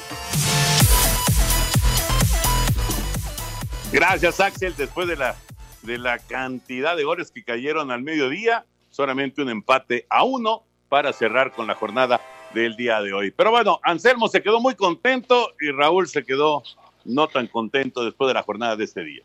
Gracias, 3.92 4.40
Axel. 4.40 4.74
Después 4.78 5.06
de 5.10 5.18
la, 5.18 5.36
de 5.82 5.98
la 5.98 6.20
cantidad 6.20 6.96
de 6.96 7.04
goles 7.04 7.32
que 7.32 7.44
cayeron 7.44 7.92
al 7.92 8.02
mediodía, 8.02 8.66
solamente 8.92 9.42
un 9.42 9.50
empate 9.50 10.08
a 10.10 10.24
uno 10.24 10.64
para 10.88 11.12
cerrar 11.12 11.52
con 11.52 11.68
la 11.68 11.76
jornada 11.76 12.22
del 12.54 12.78
día 12.78 13.02
de 13.02 13.12
hoy. 13.12 13.32
Pero 13.32 13.52
bueno, 13.52 13.82
Anselmo 13.84 14.30
se 14.30 14.42
quedó 14.42 14.62
muy 14.62 14.76
contento 14.76 15.54
y 15.60 15.72
Raúl 15.72 16.08
se 16.08 16.24
quedó 16.24 16.64
no 17.06 17.28
tan 17.28 17.48
contento 17.48 18.04
después 18.04 18.28
de 18.28 18.34
la 18.34 18.44
jornada 18.44 18.76
de 18.76 18.84
este 18.84 19.04
día. 19.04 19.24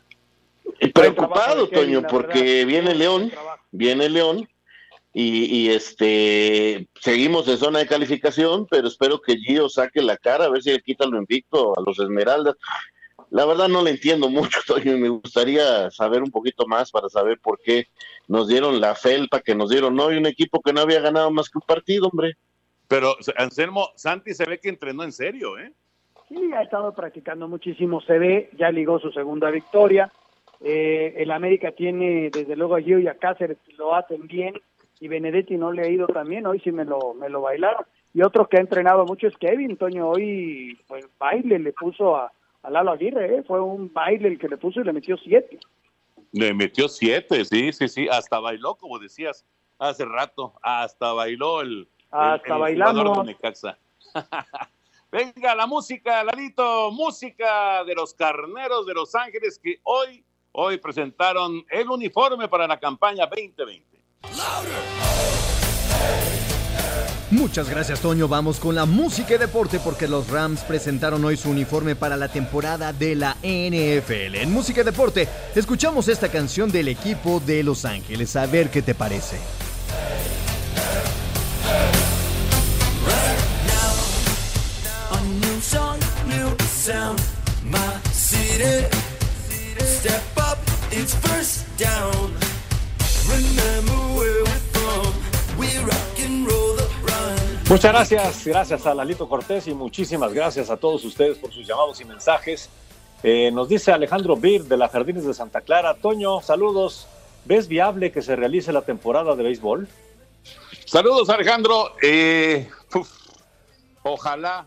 Preocupado, 0.93 1.67
Toño, 1.67 2.03
porque 2.03 2.65
viene 2.65 2.95
León, 2.95 3.31
viene 3.71 4.09
León 4.09 4.47
y, 5.13 5.45
y, 5.45 5.69
este 5.69 6.87
seguimos 7.01 7.47
en 7.47 7.57
zona 7.57 7.79
de 7.79 7.87
calificación, 7.87 8.67
pero 8.69 8.87
espero 8.87 9.19
que 9.19 9.37
Gio 9.37 9.67
saque 9.67 10.01
la 10.01 10.17
cara 10.17 10.45
a 10.45 10.49
ver 10.49 10.61
si 10.61 10.71
le 10.71 10.81
quita 10.81 11.07
lo 11.07 11.17
invicto 11.17 11.77
a 11.77 11.81
los 11.81 11.99
Esmeraldas. 11.99 12.55
La 13.31 13.45
verdad 13.45 13.67
no 13.67 13.83
le 13.83 13.91
entiendo 13.91 14.29
mucho, 14.29 14.59
Toño, 14.67 14.95
y 14.95 14.99
me 14.99 15.09
gustaría 15.09 15.89
saber 15.91 16.21
un 16.21 16.31
poquito 16.31 16.65
más 16.67 16.91
para 16.91 17.09
saber 17.09 17.39
por 17.39 17.59
qué 17.59 17.87
nos 18.27 18.47
dieron 18.47 18.79
la 18.79 18.95
felpa 18.95 19.41
que 19.41 19.55
nos 19.55 19.69
dieron 19.69 19.99
hoy, 19.99 20.17
un 20.17 20.27
equipo 20.27 20.61
que 20.61 20.73
no 20.73 20.81
había 20.81 21.01
ganado 21.01 21.31
más 21.31 21.49
que 21.49 21.57
un 21.57 21.65
partido, 21.67 22.07
hombre. 22.07 22.37
Pero 22.87 23.15
Anselmo, 23.35 23.89
Santi 23.95 24.33
se 24.33 24.45
ve 24.45 24.59
que 24.59 24.69
entrenó 24.69 25.03
en 25.03 25.11
serio, 25.11 25.59
¿eh? 25.59 25.73
Sí, 26.29 26.53
ha 26.53 26.61
estado 26.61 26.93
practicando 26.93 27.47
muchísimo, 27.47 28.01
se 28.01 28.19
ve, 28.19 28.49
ya 28.57 28.71
ligó 28.71 28.99
su 28.99 29.11
segunda 29.11 29.49
victoria. 29.49 30.11
Eh, 30.61 31.15
el 31.17 31.31
América 31.31 31.71
tiene 31.71 32.29
desde 32.29 32.55
luego 32.55 32.75
a 32.75 32.81
Gio 32.81 32.99
y 32.99 33.07
a 33.07 33.15
Cáceres, 33.15 33.57
lo 33.77 33.95
hacen 33.95 34.27
bien, 34.27 34.53
y 34.99 35.07
Benedetti 35.07 35.57
no 35.57 35.71
le 35.71 35.83
ha 35.83 35.89
ido 35.89 36.05
también, 36.07 36.45
hoy 36.45 36.59
sí 36.59 36.71
me 36.71 36.85
lo, 36.85 37.13
me 37.15 37.29
lo 37.29 37.41
bailaron. 37.41 37.85
Y 38.13 38.21
otro 38.21 38.47
que 38.47 38.57
ha 38.57 38.61
entrenado 38.61 39.05
mucho 39.05 39.27
es 39.27 39.37
Kevin, 39.37 39.77
Toño, 39.77 40.09
hoy 40.09 40.77
pues 40.87 41.07
baile 41.17 41.57
le 41.57 41.73
puso 41.73 42.15
a, 42.15 42.31
a 42.61 42.69
Lalo 42.69 42.91
Aguirre, 42.91 43.37
¿eh? 43.37 43.43
fue 43.43 43.59
un 43.61 43.91
baile 43.91 44.27
el 44.27 44.37
que 44.37 44.49
le 44.49 44.57
puso 44.57 44.81
y 44.81 44.83
le 44.83 44.93
metió 44.93 45.17
siete. 45.17 45.59
Le 46.31 46.53
metió 46.53 46.87
siete, 46.87 47.43
sí, 47.45 47.73
sí, 47.73 47.87
sí, 47.87 48.07
hasta 48.07 48.39
bailó, 48.39 48.75
como 48.75 48.99
decías 48.99 49.45
hace 49.79 50.05
rato, 50.05 50.53
hasta 50.61 51.13
bailó 51.13 51.61
el, 51.61 51.87
hasta 52.11 52.47
el, 52.47 52.53
el 52.53 52.59
bailamos. 52.59 53.17
de 53.19 53.33
Necaxa. 53.33 53.77
Venga, 55.11 55.55
la 55.55 55.65
música, 55.65 56.23
Lalito, 56.23 56.91
música 56.91 57.83
de 57.83 57.95
los 57.95 58.13
carneros 58.13 58.85
de 58.85 58.93
Los 58.93 59.15
Ángeles 59.15 59.59
que 59.61 59.79
hoy, 59.83 60.23
hoy 60.51 60.77
presentaron 60.77 61.65
el 61.71 61.89
uniforme 61.89 62.47
para 62.47 62.67
la 62.67 62.79
campaña 62.79 63.25
2020. 63.25 63.89
Muchas 67.31 67.69
gracias, 67.69 68.01
Toño. 68.01 68.27
Vamos 68.27 68.59
con 68.59 68.75
la 68.75 68.85
música 68.85 69.33
y 69.33 69.37
deporte 69.39 69.79
porque 69.79 70.07
los 70.07 70.29
Rams 70.29 70.61
presentaron 70.61 71.25
hoy 71.25 71.37
su 71.37 71.49
uniforme 71.49 71.95
para 71.95 72.15
la 72.15 72.27
temporada 72.27 72.93
de 72.93 73.15
la 73.15 73.35
NFL. 73.41 74.35
En 74.35 74.51
música 74.51 74.81
y 74.81 74.83
deporte, 74.83 75.27
escuchamos 75.55 76.07
esta 76.07 76.29
canción 76.29 76.71
del 76.71 76.87
equipo 76.87 77.39
de 77.39 77.63
Los 77.63 77.85
Ángeles. 77.85 78.35
A 78.35 78.45
ver 78.45 78.69
qué 78.69 78.83
te 78.83 78.93
parece. 78.93 79.39
Sound, 86.89 87.21
my 87.63 87.91
city. 88.11 88.87
Step 89.97 90.23
up, 90.37 90.57
it's 90.91 91.13
first 91.25 91.65
down. 91.77 92.33
Remember 93.29 93.99
where 94.17 94.41
we're 94.47 94.63
from. 94.73 95.13
We 95.59 95.67
rock 95.85 96.15
and 96.25 96.47
roll 96.49 96.73
the 96.75 96.87
run. 97.05 97.37
Muchas 97.69 97.91
gracias, 97.91 98.45
gracias 98.45 98.85
a 98.87 98.95
Lalito 98.95 99.29
Cortés 99.29 99.67
y 99.67 99.73
muchísimas 99.75 100.33
gracias 100.33 100.71
a 100.71 100.77
todos 100.77 101.05
ustedes 101.05 101.37
por 101.37 101.51
sus 101.51 101.67
llamados 101.67 102.01
y 102.01 102.05
mensajes. 102.05 102.69
Eh, 103.21 103.51
nos 103.51 103.69
dice 103.69 103.91
Alejandro 103.91 104.35
Bir 104.35 104.63
de 104.63 104.77
la 104.77 104.89
Jardines 104.89 105.25
de 105.25 105.35
Santa 105.35 105.61
Clara. 105.61 105.93
Toño, 105.93 106.41
saludos. 106.41 107.07
¿Ves 107.45 107.67
viable 107.67 108.11
que 108.11 108.23
se 108.23 108.35
realice 108.35 108.73
la 108.73 108.81
temporada 108.81 109.35
de 109.35 109.43
béisbol? 109.43 109.87
Saludos, 110.85 111.29
Alejandro. 111.29 111.93
Eh, 112.01 112.67
uf, 112.95 113.11
ojalá, 114.01 114.65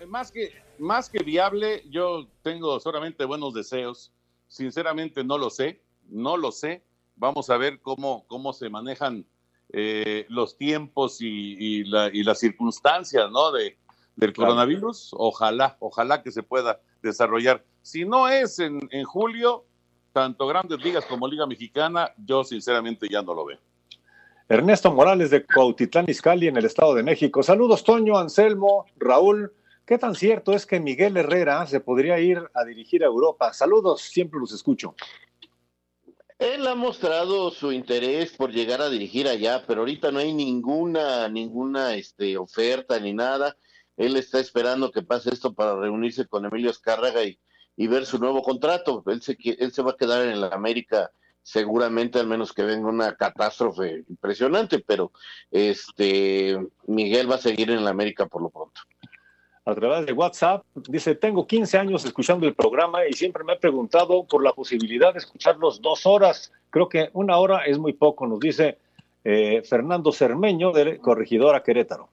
eh, 0.00 0.06
más 0.06 0.32
que, 0.32 0.52
más 0.80 1.08
que 1.10 1.22
viable, 1.22 1.84
yo 1.90 2.26
tengo 2.42 2.80
solamente 2.80 3.24
buenos 3.24 3.54
deseos. 3.54 4.12
Sinceramente 4.48 5.22
no 5.22 5.38
lo 5.38 5.50
sé, 5.50 5.82
no 6.08 6.36
lo 6.36 6.50
sé. 6.52 6.82
Vamos 7.16 7.50
a 7.50 7.56
ver 7.56 7.80
cómo, 7.80 8.24
cómo 8.26 8.52
se 8.52 8.68
manejan 8.70 9.24
eh, 9.72 10.26
los 10.28 10.56
tiempos 10.56 11.20
y, 11.20 11.26
y, 11.58 11.84
la, 11.84 12.08
y, 12.12 12.24
las 12.24 12.38
circunstancias 12.40 13.30
¿no? 13.30 13.52
de, 13.52 13.76
del 14.16 14.32
Claro. 14.32 14.52
coronavirus. 14.52 15.10
Ojalá, 15.16 15.76
ojalá 15.80 16.22
que 16.22 16.32
se 16.32 16.42
pueda 16.42 16.80
desarrollar. 17.02 17.64
Si 17.82 18.04
no 18.04 18.28
es 18.28 18.58
en, 18.58 18.88
en 18.90 19.04
julio, 19.04 19.64
tanto 20.12 20.46
grandes 20.46 20.82
ligas 20.82 21.04
como 21.06 21.28
Liga 21.28 21.46
Mexicana, 21.46 22.12
yo 22.16 22.42
sinceramente 22.42 23.06
ya 23.08 23.22
no 23.22 23.34
lo 23.34 23.44
veo. 23.44 23.58
Ernesto 24.48 24.92
Morales 24.92 25.30
de 25.30 25.46
Cuautitlán 25.46 26.06
Izcalli 26.08 26.48
en 26.48 26.56
el 26.56 26.64
Estado 26.64 26.94
de 26.94 27.04
México. 27.04 27.40
Saludos, 27.42 27.84
Toño, 27.84 28.18
Anselmo, 28.18 28.86
Raúl. 28.98 29.52
¿Qué 29.90 29.98
tan 29.98 30.14
cierto 30.14 30.52
es 30.52 30.66
que 30.66 30.78
Miguel 30.78 31.16
Herrera 31.16 31.66
se 31.66 31.80
podría 31.80 32.20
ir 32.20 32.40
a 32.54 32.64
dirigir 32.64 33.02
a 33.02 33.06
Europa? 33.06 33.52
Saludos, 33.52 34.02
siempre 34.02 34.38
los 34.38 34.52
escucho. 34.52 34.94
Él 36.38 36.64
ha 36.68 36.76
mostrado 36.76 37.50
su 37.50 37.72
interés 37.72 38.30
por 38.36 38.52
llegar 38.52 38.80
a 38.80 38.88
dirigir 38.88 39.26
allá, 39.26 39.64
pero 39.66 39.80
ahorita 39.80 40.12
no 40.12 40.20
hay 40.20 40.32
ninguna, 40.32 41.28
ninguna 41.28 41.96
este, 41.96 42.38
oferta 42.38 43.00
ni 43.00 43.12
nada. 43.12 43.56
Él 43.96 44.14
está 44.14 44.38
esperando 44.38 44.92
que 44.92 45.02
pase 45.02 45.34
esto 45.34 45.54
para 45.54 45.74
reunirse 45.74 46.24
con 46.24 46.44
Emilio 46.44 46.70
Escárraga 46.70 47.24
y, 47.24 47.40
ver 47.88 48.06
su 48.06 48.20
nuevo 48.20 48.42
contrato. 48.42 49.02
Él 49.08 49.20
se, 49.22 49.36
él 49.42 49.72
se 49.72 49.82
va 49.82 49.90
a 49.90 49.96
quedar 49.96 50.24
en 50.28 50.40
la 50.40 50.50
América 50.50 51.10
seguramente, 51.42 52.20
al 52.20 52.28
menos 52.28 52.52
que 52.52 52.62
venga 52.62 52.88
una 52.88 53.16
catástrofe 53.16 54.04
impresionante, 54.08 54.78
pero 54.78 55.10
este 55.50 56.56
Miguel 56.86 57.28
va 57.28 57.34
a 57.34 57.38
seguir 57.38 57.72
en 57.72 57.82
la 57.82 57.90
América 57.90 58.26
por 58.26 58.40
lo 58.40 58.50
pronto. 58.50 58.82
A 59.70 59.74
través 59.74 60.06
de 60.06 60.12
WhatsApp 60.12 60.64
dice, 60.88 61.14
tengo 61.14 61.46
15 61.46 61.78
años 61.78 62.04
escuchando 62.04 62.46
el 62.46 62.54
programa 62.54 63.06
y 63.06 63.12
siempre 63.12 63.44
me 63.44 63.52
he 63.54 63.56
preguntado 63.56 64.24
por 64.24 64.42
la 64.42 64.52
posibilidad 64.52 65.12
de 65.12 65.18
escucharlos 65.18 65.80
dos 65.80 66.06
horas. 66.06 66.52
Creo 66.70 66.88
que 66.88 67.10
una 67.12 67.36
hora 67.38 67.64
es 67.66 67.78
muy 67.78 67.92
poco, 67.92 68.26
nos 68.26 68.40
dice 68.40 68.78
eh, 69.24 69.62
Fernando 69.62 70.12
Cermeño 70.12 70.72
de 70.72 70.98
Corregidora 70.98 71.62
Querétaro. 71.62 72.08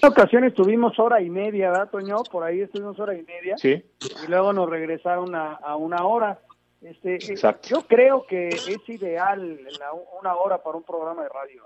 En 0.00 0.08
ocasiones 0.08 0.54
tuvimos 0.54 0.98
hora 0.98 1.20
y 1.20 1.28
media, 1.28 1.70
¿verdad, 1.70 1.90
Toño? 1.90 2.22
Por 2.30 2.44
ahí 2.44 2.60
estuvimos 2.60 2.98
hora 2.98 3.14
y 3.14 3.22
media. 3.22 3.56
Sí. 3.58 3.84
Y 4.24 4.26
luego 4.30 4.52
nos 4.52 4.68
regresaron 4.70 5.34
a, 5.34 5.52
a 5.54 5.76
una 5.76 6.04
hora. 6.06 6.40
Este, 6.80 7.14
eh, 7.14 7.18
Exacto. 7.30 7.68
yo 7.68 7.82
creo 7.82 8.24
que 8.26 8.48
es 8.48 8.88
ideal 8.88 9.58
la- 9.78 9.92
una 10.20 10.34
hora 10.36 10.62
para 10.62 10.76
un 10.78 10.82
programa 10.82 11.22
de 11.22 11.28
radio. 11.28 11.64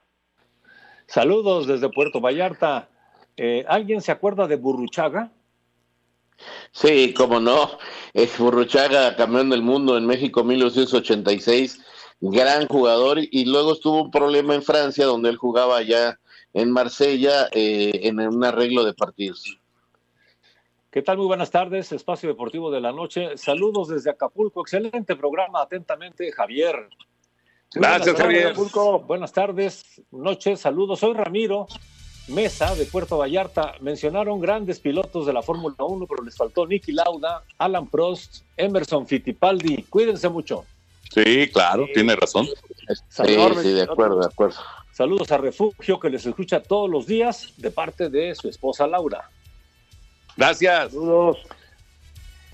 Saludos 1.07 1.67
desde 1.67 1.89
Puerto 1.89 2.21
Vallarta. 2.21 2.89
Eh, 3.37 3.65
¿Alguien 3.69 4.01
se 4.01 4.13
acuerda 4.13 4.47
de 4.47 4.57
Burruchaga? 4.57 5.31
Sí, 6.73 7.15
cómo 7.15 7.41
no. 7.41 7.79
Es 8.13 8.39
Burruchaga, 8.39 9.17
campeón 9.17 9.51
del 9.51 9.63
mundo 9.63 9.97
en 9.97 10.07
México 10.07 10.45
1986, 10.45 11.81
gran 12.21 12.67
jugador 12.67 13.19
y 13.19 13.45
luego 13.45 13.73
estuvo 13.73 14.03
un 14.03 14.11
problema 14.11 14.55
en 14.55 14.63
Francia 14.63 15.07
donde 15.07 15.31
él 15.31 15.37
jugaba 15.37 15.79
allá 15.79 16.19
en 16.53 16.71
Marsella 16.71 17.49
eh, 17.53 18.01
en 18.05 18.21
un 18.21 18.45
arreglo 18.45 18.85
de 18.85 18.95
partidos. 18.95 19.59
¿Qué 20.91 21.03
tal? 21.03 21.19
Muy 21.19 21.27
buenas 21.27 21.51
tardes, 21.51 21.93
Espacio 21.93 22.31
Deportivo 22.31 22.71
de 22.71 22.81
la 22.81 22.91
Noche. 22.91 23.37
Saludos 23.37 23.89
desde 23.89 24.09
Acapulco. 24.09 24.63
Excelente 24.63 25.15
programa. 25.15 25.61
Atentamente, 25.61 26.33
Javier. 26.33 26.89
Gracias, 27.75 27.75
buenas 27.75 28.01
tardes, 28.01 28.23
Javier. 28.23 28.47
Acapulco. 28.47 29.01
Buenas 29.01 29.33
tardes, 29.33 30.03
noches, 30.11 30.61
saludos. 30.61 31.01
Soy 31.01 31.13
Ramiro 31.13 31.67
Mesa 32.29 32.75
de 32.75 32.87
Puerto 32.87 33.19
Vallarta. 33.19 33.75
Mencionaron 33.81 34.41
grandes 34.41 34.81
pilotos 34.81 35.27
de 35.27 35.33
la 35.33 35.43
Fórmula 35.43 35.77
1, 35.79 36.07
pero 36.07 36.25
les 36.25 36.37
faltó 36.37 36.67
Nicky 36.67 36.93
Lauda, 36.93 37.43
Alan 37.59 37.87
Prost, 37.87 38.43
Emerson 38.57 39.07
Fittipaldi. 39.07 39.85
Cuídense 39.85 40.29
mucho. 40.29 40.65
Sí, 41.13 41.49
claro, 41.53 41.87
tiene 41.95 42.17
razón. 42.17 42.47
Sí, 42.47 43.25
sí, 43.63 43.73
de 43.73 43.83
acuerdo, 43.83 44.21
de 44.21 44.27
acuerdo. 44.27 44.57
Saludos 44.93 45.31
a 45.31 45.39
Refugio, 45.39 46.01
que 46.01 46.11
les 46.11 46.25
escucha 46.27 46.63
todos 46.63 46.91
los 46.91 47.07
días 47.07 47.53
de 47.59 47.71
parte 47.71 48.09
de 48.09 48.35
su 48.35 48.49
esposa 48.49 48.87
Laura. 48.87 49.31
Gracias. 50.37 50.93
Saludos. 50.93 51.39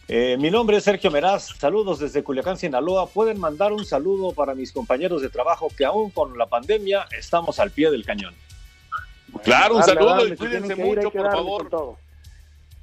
Eh, 0.09 0.37
mi 0.39 0.51
nombre 0.51 0.77
es 0.77 0.85
Sergio 0.85 1.11
Meraz. 1.11 1.57
Saludos 1.59 2.01
desde 2.01 2.23
Culiacán, 2.23 2.59
Sinaloa. 2.59 3.07
Pueden 3.07 3.39
mandar 3.41 3.73
un 3.73 3.85
saludo 3.85 4.33
para 4.33 4.55
mis 4.55 4.73
compañeros 4.73 5.23
de 5.23 5.31
trabajo 5.31 5.69
que 5.77 5.85
aún 5.85 6.11
con 6.11 6.37
la 6.37 6.47
pandemia 6.47 7.07
estamos 7.17 7.59
al 7.59 7.71
pie 7.71 7.91
del 7.91 8.05
cañón. 8.05 8.35
Claro, 9.43 9.77
un 9.77 9.83
saludo 9.83 10.27
y 10.27 10.37
cuídense 10.37 10.75
mucho, 10.77 11.11
por 11.11 11.31
favor. 11.31 11.97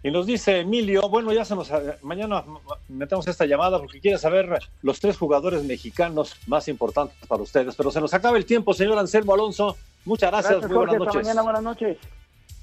Y 0.01 0.11
nos 0.11 0.25
dice 0.25 0.59
Emilio, 0.61 1.09
bueno, 1.09 1.33
ya 1.33 1.43
se 1.43 1.55
nos 1.55 1.69
mañana 2.01 2.43
metemos 2.87 3.27
esta 3.27 3.45
llamada 3.45 3.79
porque 3.79 3.99
quiere 3.99 4.17
saber 4.17 4.57
los 4.81 4.99
tres 5.01 5.17
jugadores 5.17 5.63
mexicanos 5.63 6.35
más 6.47 6.69
importantes 6.69 7.17
para 7.27 7.43
ustedes, 7.43 7.75
pero 7.75 7.91
se 7.91 7.99
nos 7.99 8.13
acaba 8.13 8.37
el 8.37 8.45
tiempo, 8.45 8.73
señor 8.73 8.97
Anselmo 8.97 9.33
Alonso. 9.33 9.75
Muchas 10.05 10.31
gracias, 10.31 10.51
Gracias, 10.53 10.69
muy 10.71 10.77
Jorge. 10.77 10.97
buenas 10.97 11.07
Hasta 11.07 11.19
noches. 11.19 11.27
mañana, 11.27 11.41
buenas 11.41 11.63
noches. 11.63 11.97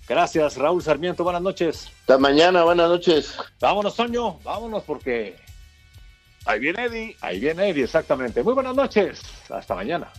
Gracias, 0.09 0.57
Raúl 0.57 0.83
Sarmiento, 0.83 1.25
buenas 1.25 1.43
noches. 1.43 1.89
Hasta 2.01 2.17
mañana, 2.17 2.65
buenas 2.65 2.89
noches. 2.89 3.37
Vámonos, 3.61 3.95
Toño, 3.95 4.39
vámonos 4.43 4.83
porque 4.85 5.37
Ahí 6.47 6.61
viene 6.61 6.85
Eddie. 6.85 7.17
ahí 7.21 7.41
viene 7.41 7.69
Eddie, 7.69 7.85
exactamente. 7.85 8.43
Muy 8.43 8.55
buenas 8.55 8.75
noches, 8.75 9.21
hasta 9.51 9.75
mañana. 9.75 10.11